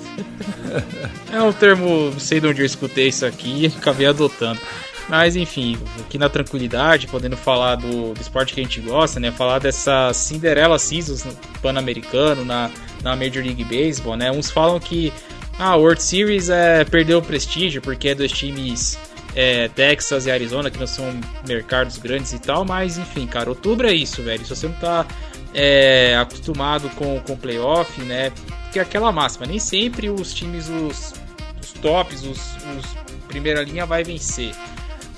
é 1.31 1.41
um 1.41 1.53
termo, 1.53 2.11
não 2.11 2.19
sei 2.19 2.39
de 2.39 2.47
onde 2.47 2.61
eu 2.61 2.65
escutei 2.65 3.09
isso 3.09 3.25
aqui 3.25 3.63
e 3.63 3.65
acabei 3.67 4.07
adotando. 4.07 4.59
Mas 5.07 5.35
enfim, 5.35 5.77
aqui 5.99 6.17
na 6.17 6.29
tranquilidade, 6.29 7.07
podendo 7.07 7.37
falar 7.37 7.75
do, 7.75 8.13
do, 8.13 8.21
esporte 8.21 8.53
que 8.53 8.59
a 8.59 8.63
gente 8.63 8.81
gosta, 8.81 9.19
né? 9.19 9.31
Falar 9.31 9.59
dessa 9.59 10.11
Cinderella 10.13 10.79
Seasons 10.79 11.23
no 11.23 11.33
Pan-Americano, 11.61 12.43
na, 12.43 12.71
na 13.03 13.15
Major 13.15 13.43
League 13.43 13.63
Baseball, 13.63 14.15
né? 14.15 14.31
Uns 14.31 14.49
falam 14.49 14.79
que 14.79 15.13
a 15.59 15.69
ah, 15.69 15.75
World 15.75 16.01
Series 16.01 16.49
é, 16.49 16.83
perdeu 16.83 17.19
o 17.19 17.21
prestígio 17.21 17.81
porque 17.81 18.09
é 18.09 18.15
dos 18.15 18.31
times 18.31 18.97
é, 19.35 19.67
Texas 19.69 20.25
e 20.25 20.31
Arizona, 20.31 20.71
que 20.71 20.79
não 20.79 20.87
são 20.87 21.05
mercados 21.47 21.97
grandes 21.97 22.33
e 22.33 22.39
tal, 22.39 22.65
mas 22.65 22.97
enfim, 22.97 23.27
cara, 23.27 23.49
outubro 23.49 23.87
é 23.87 23.93
isso, 23.93 24.23
velho. 24.23 24.43
Se 24.43 24.55
você 24.55 24.67
não 24.67 24.75
tá 24.75 25.05
é, 25.53 26.17
acostumado 26.17 26.89
com, 26.91 27.19
com 27.19 27.37
playoff, 27.37 28.01
né? 28.01 28.31
Que 28.73 28.79
é 28.79 28.81
aquela 28.81 29.11
máxima, 29.11 29.45
nem 29.45 29.59
sempre 29.59 30.09
os 30.09 30.33
times, 30.33 30.67
os, 30.67 31.13
os 31.61 31.73
tops, 31.73 32.23
os, 32.23 32.39
os 32.77 33.05
primeira 33.27 33.63
linha 33.63 33.85
vai 33.85 34.03
vencer. 34.03 34.53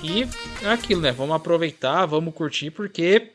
E 0.03 0.27
é 0.63 0.69
aquilo, 0.69 1.01
né? 1.01 1.11
Vamos 1.11 1.35
aproveitar, 1.35 2.05
vamos 2.05 2.33
curtir, 2.33 2.71
porque 2.71 3.31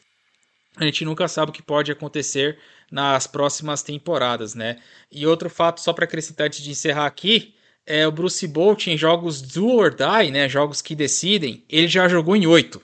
a 0.76 0.84
gente 0.84 1.04
nunca 1.04 1.26
sabe 1.26 1.50
o 1.50 1.52
que 1.52 1.62
pode 1.62 1.90
acontecer 1.90 2.58
nas 2.90 3.26
próximas 3.26 3.82
temporadas, 3.82 4.54
né? 4.54 4.78
E 5.10 5.26
outro 5.26 5.50
fato, 5.50 5.80
só 5.80 5.92
para 5.92 6.04
acrescentar 6.04 6.46
antes 6.46 6.62
de 6.62 6.70
encerrar 6.70 7.06
aqui, 7.06 7.54
é 7.84 8.06
o 8.06 8.12
Bruce 8.12 8.46
Bolt 8.46 8.86
em 8.86 8.96
jogos 8.96 9.42
do 9.42 9.68
or 9.68 9.94
die, 9.94 10.30
né? 10.30 10.48
Jogos 10.48 10.80
que 10.80 10.94
decidem, 10.94 11.64
ele 11.68 11.88
já 11.88 12.08
jogou 12.08 12.36
em 12.36 12.46
oito. 12.46 12.80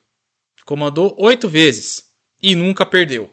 Comandou 0.64 1.14
oito 1.18 1.48
vezes 1.48 2.10
e 2.42 2.54
nunca 2.54 2.84
perdeu. 2.84 3.32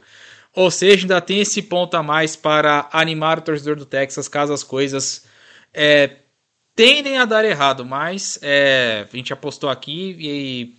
Ou 0.53 0.71
seja, 0.71 1.03
ainda 1.03 1.19
tem 1.19 1.41
esse 1.41 1.61
ponto 1.61 1.95
a 1.95 2.03
mais 2.03 2.35
para 2.35 2.87
animar 2.93 3.39
o 3.39 3.41
torcedor 3.41 3.75
do 3.75 3.85
Texas 3.85 4.27
caso 4.29 4.53
as 4.53 4.63
coisas 4.63 5.25
é, 5.73 6.17
tendem 6.75 7.17
a 7.17 7.25
dar 7.25 7.45
errado, 7.45 7.85
mas 7.85 8.37
é, 8.41 9.07
a 9.11 9.15
gente 9.15 9.33
apostou 9.33 9.69
aqui 9.69 10.15
e 10.19 10.75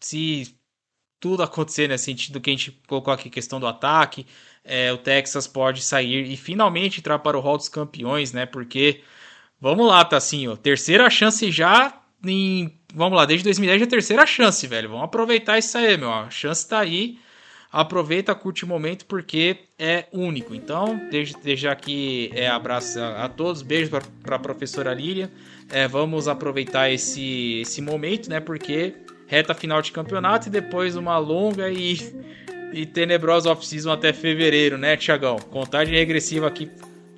se 0.00 0.56
tudo 1.20 1.42
acontecer 1.42 1.88
nesse 1.88 2.04
sentido 2.04 2.40
que 2.40 2.50
a 2.50 2.52
gente 2.52 2.72
colocou 2.88 3.12
aqui, 3.12 3.30
questão 3.30 3.60
do 3.60 3.66
ataque, 3.66 4.26
é, 4.64 4.92
o 4.92 4.98
Texas 4.98 5.46
pode 5.46 5.82
sair 5.82 6.24
e 6.30 6.36
finalmente 6.36 6.98
entrar 6.98 7.18
para 7.20 7.38
o 7.38 7.40
hall 7.40 7.56
dos 7.56 7.68
campeões, 7.68 8.32
né? 8.32 8.46
Porque, 8.46 9.02
vamos 9.60 9.86
lá, 9.86 10.08
ó, 10.48 10.56
terceira 10.56 11.08
chance 11.10 11.50
já 11.50 12.02
em, 12.24 12.72
vamos 12.94 13.16
lá, 13.16 13.24
desde 13.24 13.44
2010 13.44 13.82
é 13.82 13.84
a 13.84 13.88
terceira 13.88 14.26
chance, 14.26 14.66
velho. 14.66 14.88
Vamos 14.90 15.04
aproveitar 15.04 15.58
isso 15.58 15.76
aí, 15.76 15.96
meu, 15.96 16.12
a 16.12 16.30
chance 16.30 16.66
tá 16.68 16.80
aí. 16.80 17.18
Aproveita, 17.72 18.34
curte 18.34 18.66
o 18.66 18.68
momento 18.68 19.06
porque 19.06 19.56
é 19.78 20.04
único. 20.12 20.54
Então, 20.54 21.00
desde, 21.10 21.34
desde 21.42 21.66
aqui 21.66 22.30
é, 22.34 22.46
abraço 22.46 23.00
a, 23.00 23.24
a 23.24 23.28
todos, 23.30 23.62
beijo 23.62 23.90
para 24.22 24.36
a 24.36 24.38
professora 24.38 24.92
Lília. 24.92 25.30
É, 25.70 25.88
vamos 25.88 26.28
aproveitar 26.28 26.90
esse, 26.90 27.60
esse 27.62 27.80
momento, 27.80 28.28
né? 28.28 28.40
Porque 28.40 28.94
reta 29.26 29.54
final 29.54 29.80
de 29.80 29.90
campeonato 29.90 30.48
e 30.48 30.50
depois 30.50 30.96
uma 30.96 31.16
longa 31.16 31.70
e, 31.70 31.96
e 32.74 32.84
tenebrosa 32.84 33.50
off-season 33.50 33.90
até 33.90 34.12
fevereiro, 34.12 34.76
né, 34.76 34.94
Tiagão? 34.94 35.36
Contagem 35.36 35.94
regressiva 35.94 36.46
aqui, 36.46 36.70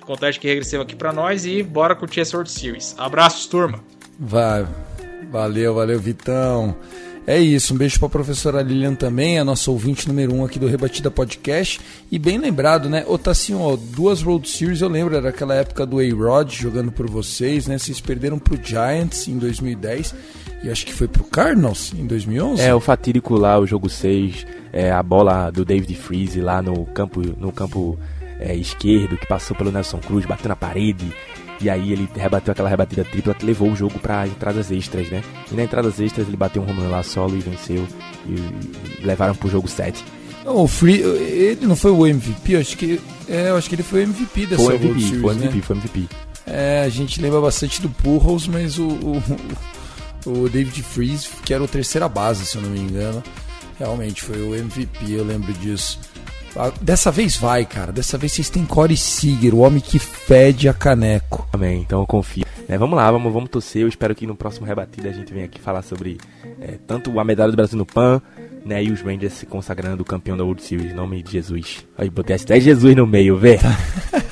contagem 0.05 0.39
regressiva 0.41 0.83
aqui 0.83 0.95
para 0.95 1.11
nós 1.11 1.45
e 1.45 1.61
bora 1.61 1.93
curtir 1.93 2.21
essa 2.21 2.37
World 2.37 2.49
Series. 2.49 2.95
Abraços, 2.97 3.45
turma. 3.47 3.83
Vai. 4.17 4.65
Valeu, 5.29 5.73
valeu, 5.75 5.99
Vitão. 5.99 6.77
É 7.27 7.39
isso, 7.39 7.73
um 7.73 7.77
beijo 7.77 7.97
para 7.97 8.07
a 8.07 8.11
professora 8.11 8.61
Lilian 8.61 8.93
também, 8.93 9.39
a 9.39 9.43
nossa 9.43 9.71
ouvinte 9.71 10.07
número 10.07 10.31
um 10.31 10.45
aqui 10.45 10.59
do 10.59 10.67
Rebatida 10.67 11.09
Podcast. 11.09 11.81
E 12.11 12.19
bem 12.19 12.37
lembrado, 12.37 12.87
né? 12.87 13.03
Ô 13.07 13.17
Tassinho, 13.17 13.61
ó, 13.61 13.75
duas 13.75 14.21
Road 14.21 14.47
Series, 14.47 14.81
eu 14.81 14.89
lembro, 14.89 15.15
era 15.15 15.29
aquela 15.29 15.55
época 15.55 15.87
do 15.87 15.99
A-Rod 15.99 16.51
jogando 16.51 16.91
por 16.91 17.09
vocês, 17.09 17.65
né? 17.65 17.79
Vocês 17.79 17.99
perderam 17.99 18.37
pro 18.37 18.59
Giants 18.63 19.27
em 19.27 19.39
2010 19.39 20.13
e 20.63 20.69
acho 20.69 20.85
que 20.85 20.93
foi 20.93 21.07
pro 21.07 21.23
Cardinals 21.23 21.93
em 21.97 22.05
2011. 22.05 22.61
É, 22.61 22.75
o 22.75 22.79
fatídico 22.79 23.35
lá, 23.35 23.57
o 23.57 23.65
jogo 23.65 23.89
6, 23.89 24.45
é, 24.71 24.91
a 24.91 25.01
bola 25.01 25.49
do 25.49 25.65
David 25.65 25.95
Freeze 25.95 26.39
lá 26.39 26.61
no 26.61 26.85
campo, 26.85 27.21
no 27.21 27.51
campo 27.51 27.97
é, 28.39 28.55
esquerdo, 28.55 29.17
que 29.17 29.27
passou 29.27 29.57
pelo 29.57 29.71
Nelson 29.71 29.97
Cruz, 29.97 30.25
bateu 30.25 30.49
na 30.49 30.55
parede. 30.55 31.11
E 31.61 31.69
aí 31.69 31.91
ele 31.91 32.09
rebateu 32.15 32.51
aquela 32.51 32.69
rebatida 32.69 33.03
tripla 33.03 33.33
que 33.33 33.45
levou 33.45 33.71
o 33.71 33.75
jogo 33.75 33.97
para 33.99 34.27
entradas 34.27 34.71
extras, 34.71 35.09
né? 35.09 35.23
E 35.51 35.55
na 35.55 35.63
entradas 35.63 35.99
extras 35.99 36.27
ele 36.27 36.37
bateu 36.37 36.61
um 36.61 36.69
home 36.69 36.87
lá 36.87 37.01
solo 37.01 37.35
e 37.35 37.39
venceu. 37.39 37.87
E, 38.27 38.31
e 39.01 39.05
levaram 39.05 39.35
pro 39.35 39.49
jogo 39.49 39.67
7. 39.67 40.03
o 40.45 40.67
Free, 40.67 40.99
ele 40.99 41.65
não 41.65 41.75
foi 41.75 41.91
o 41.91 42.05
MVP, 42.05 42.53
eu 42.53 42.59
acho 42.59 42.77
que, 42.77 42.99
é, 43.29 43.49
eu 43.49 43.57
acho 43.57 43.69
que 43.69 43.75
ele 43.75 43.83
foi 43.83 44.01
o 44.01 44.03
MVP 44.03 44.45
dessa 44.47 44.63
foi 44.63 44.75
MVP, 44.75 44.99
Series, 44.99 45.21
foi 45.21 45.33
MVP, 45.33 45.55
né? 45.55 45.61
foi 45.61 45.77
MVP. 45.77 46.07
É, 46.47 46.83
a 46.85 46.89
gente 46.89 47.21
lembra 47.21 47.41
bastante 47.41 47.81
do 47.81 47.89
Pujols, 47.89 48.47
mas 48.47 48.77
o, 48.77 48.87
o, 48.87 49.23
o 50.25 50.49
David 50.49 50.83
Freeze, 50.83 51.27
que 51.43 51.53
era 51.53 51.63
o 51.63 51.67
terceira 51.67 52.07
base, 52.07 52.45
se 52.45 52.57
eu 52.57 52.61
não 52.61 52.69
me 52.69 52.79
engano, 52.79 53.23
realmente 53.79 54.21
foi 54.21 54.41
o 54.41 54.55
MVP, 54.55 55.11
eu 55.11 55.23
lembro 55.23 55.51
disso. 55.53 55.99
Ah, 56.57 56.71
dessa 56.81 57.11
vez 57.11 57.35
vai, 57.35 57.65
cara. 57.65 57.91
Dessa 57.91 58.17
vez 58.17 58.31
vocês 58.31 58.49
têm 58.49 58.65
Corey 58.65 58.95
Seager, 58.95 59.53
o 59.53 59.59
homem 59.59 59.81
que 59.81 59.99
fede 59.99 60.69
a 60.69 60.73
caneco. 60.73 61.47
Amém, 61.51 61.81
então 61.81 61.99
eu 61.99 62.07
confio. 62.07 62.45
É, 62.67 62.77
vamos 62.77 62.95
lá, 62.95 63.11
vamos, 63.11 63.31
vamos 63.31 63.49
torcer. 63.49 63.81
Eu 63.81 63.87
espero 63.87 64.15
que 64.15 64.25
no 64.25 64.35
próximo 64.35 64.65
rebatida 64.65 65.09
a 65.09 65.13
gente 65.13 65.33
venha 65.33 65.45
aqui 65.45 65.59
falar 65.59 65.81
sobre 65.81 66.17
é, 66.61 66.77
tanto 66.87 67.19
a 67.19 67.23
medalha 67.23 67.51
do 67.51 67.57
Brasil 67.57 67.77
no 67.77 67.85
PAN, 67.85 68.21
né, 68.65 68.83
e 68.83 68.91
os 68.91 69.01
Rangers 69.01 69.33
se 69.33 69.45
consagrando 69.45 70.03
campeão 70.03 70.35
da 70.35 70.43
World 70.43 70.63
Series, 70.63 70.91
em 70.91 70.95
nome 70.95 71.21
de 71.21 71.33
Jesus. 71.33 71.85
Aí 71.97 72.09
botei 72.09 72.35
até 72.35 72.59
Jesus 72.59 72.95
no 72.95 73.05
meio, 73.05 73.37
vê. 73.37 73.59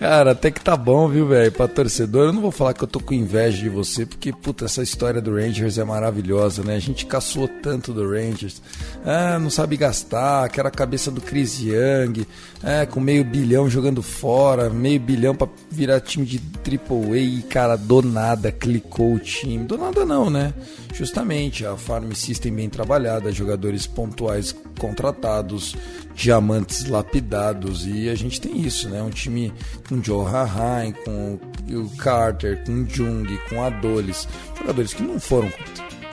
Cara, 0.00 0.30
até 0.30 0.50
que 0.50 0.62
tá 0.62 0.74
bom, 0.78 1.06
viu, 1.08 1.26
velho? 1.26 1.52
Pra 1.52 1.68
torcedor, 1.68 2.28
eu 2.28 2.32
não 2.32 2.40
vou 2.40 2.50
falar 2.50 2.72
que 2.72 2.82
eu 2.82 2.88
tô 2.88 2.98
com 3.00 3.12
inveja 3.12 3.58
de 3.58 3.68
você, 3.68 4.06
porque, 4.06 4.32
puta, 4.32 4.64
essa 4.64 4.82
história 4.82 5.20
do 5.20 5.34
Rangers 5.34 5.76
é 5.76 5.84
maravilhosa, 5.84 6.62
né? 6.64 6.74
A 6.74 6.80
gente 6.80 7.04
caçou 7.04 7.46
tanto 7.46 7.92
do 7.92 8.08
Rangers. 8.10 8.62
Ah, 9.04 9.38
não 9.38 9.50
sabe 9.50 9.76
gastar, 9.76 10.46
aquela 10.46 10.70
cabeça 10.70 11.10
do 11.10 11.20
Chris 11.20 11.60
Young, 11.60 12.26
é, 12.64 12.86
com 12.86 12.98
meio 12.98 13.22
bilhão 13.22 13.68
jogando 13.68 14.02
fora, 14.02 14.70
meio 14.70 14.98
bilhão 14.98 15.34
pra 15.34 15.46
virar 15.70 16.00
time 16.00 16.24
de 16.24 16.38
Triple 16.38 17.12
A 17.12 17.16
e, 17.18 17.42
cara, 17.42 17.76
do 17.76 18.00
nada 18.00 18.50
clicou 18.50 19.16
o 19.16 19.18
time. 19.18 19.66
Do 19.66 19.76
nada 19.76 20.06
não, 20.06 20.30
né? 20.30 20.54
Justamente, 20.94 21.66
a 21.66 21.76
Farm 21.76 22.10
System 22.12 22.54
bem 22.54 22.70
trabalhada, 22.70 23.30
jogadores 23.30 23.86
pontuais 23.86 24.56
contratados, 24.78 25.76
diamantes 26.14 26.86
lapidados 26.86 27.86
e 27.86 28.08
a 28.08 28.14
gente 28.14 28.40
tem 28.40 28.60
isso, 28.60 28.88
né? 28.88 29.02
Um 29.02 29.10
time 29.10 29.52
com 29.90 30.02
Joe 30.02 30.24
Hahain, 30.24 30.92
com 30.92 31.38
o 31.68 31.90
Carter, 31.96 32.64
com 32.64 32.86
Jung, 32.88 33.26
com 33.48 33.62
Adolis, 33.62 34.28
jogadores 34.56 34.94
que 34.94 35.02
não 35.02 35.18
foram 35.18 35.52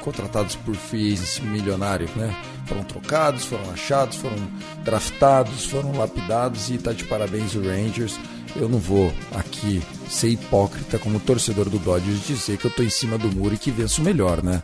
contratados 0.01 0.55
por 0.55 0.75
free 0.75 1.13
agency 1.13 1.43
milionário, 1.43 2.09
né? 2.15 2.35
Foram 2.65 2.83
trocados, 2.83 3.45
foram 3.45 3.69
achados, 3.69 4.17
foram 4.17 4.35
draftados, 4.83 5.65
foram 5.65 5.95
lapidados 5.95 6.69
e 6.69 6.77
tá 6.77 6.91
de 6.91 7.03
parabéns 7.03 7.53
o 7.55 7.61
Rangers. 7.61 8.19
Eu 8.55 8.67
não 8.67 8.79
vou 8.79 9.13
aqui 9.35 9.81
ser 10.09 10.29
hipócrita 10.29 10.97
como 10.97 11.19
torcedor 11.19 11.69
do 11.69 11.77
Dodgers 11.77 12.25
dizer 12.25 12.57
que 12.57 12.65
eu 12.65 12.71
tô 12.71 12.81
em 12.81 12.89
cima 12.89 13.17
do 13.17 13.31
muro 13.31 13.53
e 13.53 13.57
que 13.57 13.69
venço 13.69 14.01
melhor, 14.01 14.43
né? 14.43 14.63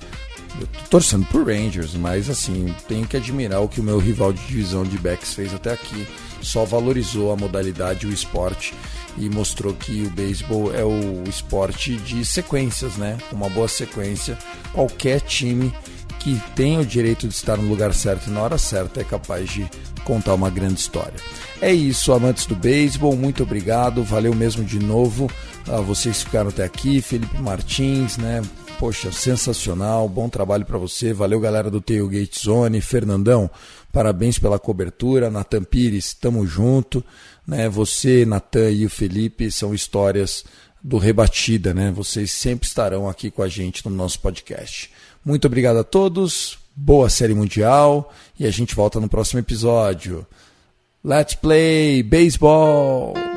Eu 0.60 0.68
tô 0.68 0.80
torcendo 0.90 1.26
por 1.28 1.46
Rangers, 1.46 1.94
mas 1.94 2.30
assim, 2.30 2.74
tenho 2.88 3.08
que 3.08 3.18
admirar 3.18 3.62
o 3.62 3.68
que 3.68 3.80
o 3.80 3.84
meu 3.84 4.00
rival 4.00 4.34
de 4.34 4.46
divisão 4.46 4.84
de 4.84 4.98
backs 4.98 5.34
fez 5.34 5.54
até 5.54 5.74
aqui. 5.74 6.08
Só 6.42 6.66
valorizou 6.66 7.32
a 7.32 7.38
modalidade, 7.38 8.06
o 8.06 8.12
esporte 8.12 8.74
e 9.18 9.30
mostrou 9.30 9.74
que 9.74 10.04
o 10.04 10.10
beisebol 10.10 10.74
é 10.74 10.84
o 10.84 11.24
esporte 11.28 11.96
de 11.98 12.26
sequências, 12.26 12.98
né? 12.98 13.18
Uma 13.32 13.50
boa 13.50 13.68
sequência. 13.68 14.38
Qualquer 14.74 15.22
time 15.22 15.74
que 16.20 16.42
tem 16.56 16.80
o 16.80 16.86
direito 16.86 17.28
de 17.28 17.34
estar 17.34 17.58
no 17.58 17.68
lugar 17.68 17.94
certo 17.94 18.28
e 18.28 18.32
na 18.32 18.42
hora 18.42 18.58
certa 18.58 19.02
é 19.02 19.04
capaz 19.04 19.50
de 19.50 19.70
contar 20.06 20.34
uma 20.34 20.50
grande 20.50 20.80
história. 20.80 21.16
É 21.62 21.72
isso, 21.72 22.14
amantes 22.14 22.46
do 22.46 22.56
beisebol, 22.56 23.16
muito 23.16 23.44
obrigado, 23.44 24.04
valeu 24.04 24.34
mesmo 24.34 24.64
de 24.64 24.80
novo 24.80 25.30
a 25.68 25.78
vocês 25.78 26.20
que 26.20 26.26
ficaram 26.26 26.50
até 26.50 26.64
aqui, 26.64 27.02
Felipe 27.02 27.38
Martins, 27.42 28.18
né? 28.18 28.42
Poxa, 28.80 29.12
sensacional, 29.12 30.10
bom 30.10 30.28
trabalho 30.28 30.66
para 30.66 30.78
você. 30.78 31.14
Valeu, 31.14 31.40
galera 31.40 31.70
do 31.72 31.80
Tailgate 31.80 32.44
Zone. 32.44 32.82
Fernandão, 32.82 33.50
parabéns 33.94 34.38
pela 34.38 34.60
cobertura. 34.60 35.30
Natan 35.30 35.64
Pires, 35.64 36.14
tamo 36.14 36.46
junto. 36.46 37.02
Né? 37.46 37.68
Você, 37.70 38.26
Natan 38.26 38.72
e 38.72 38.86
o 38.86 38.90
Felipe 38.90 39.52
são 39.52 39.74
histórias 39.74 40.44
do 40.84 40.98
Rebatida, 40.98 41.74
né? 41.74 41.92
Vocês 41.92 42.32
sempre 42.32 42.68
estarão 42.68 43.08
aqui 43.08 43.32
com 43.32 43.42
a 43.42 43.48
gente 43.48 43.88
no 43.88 43.96
nosso 43.96 44.20
podcast. 44.20 44.92
Muito 45.24 45.46
obrigado 45.46 45.78
a 45.78 45.84
todos, 45.84 46.58
boa 46.76 47.10
série 47.10 47.34
mundial 47.34 48.14
e 48.38 48.46
a 48.46 48.52
gente 48.52 48.76
volta 48.76 49.00
no 49.00 49.08
próximo 49.08 49.40
episódio. 49.40 50.28
Let's 51.04 51.36
play 51.36 52.04
baseball! 52.04 53.33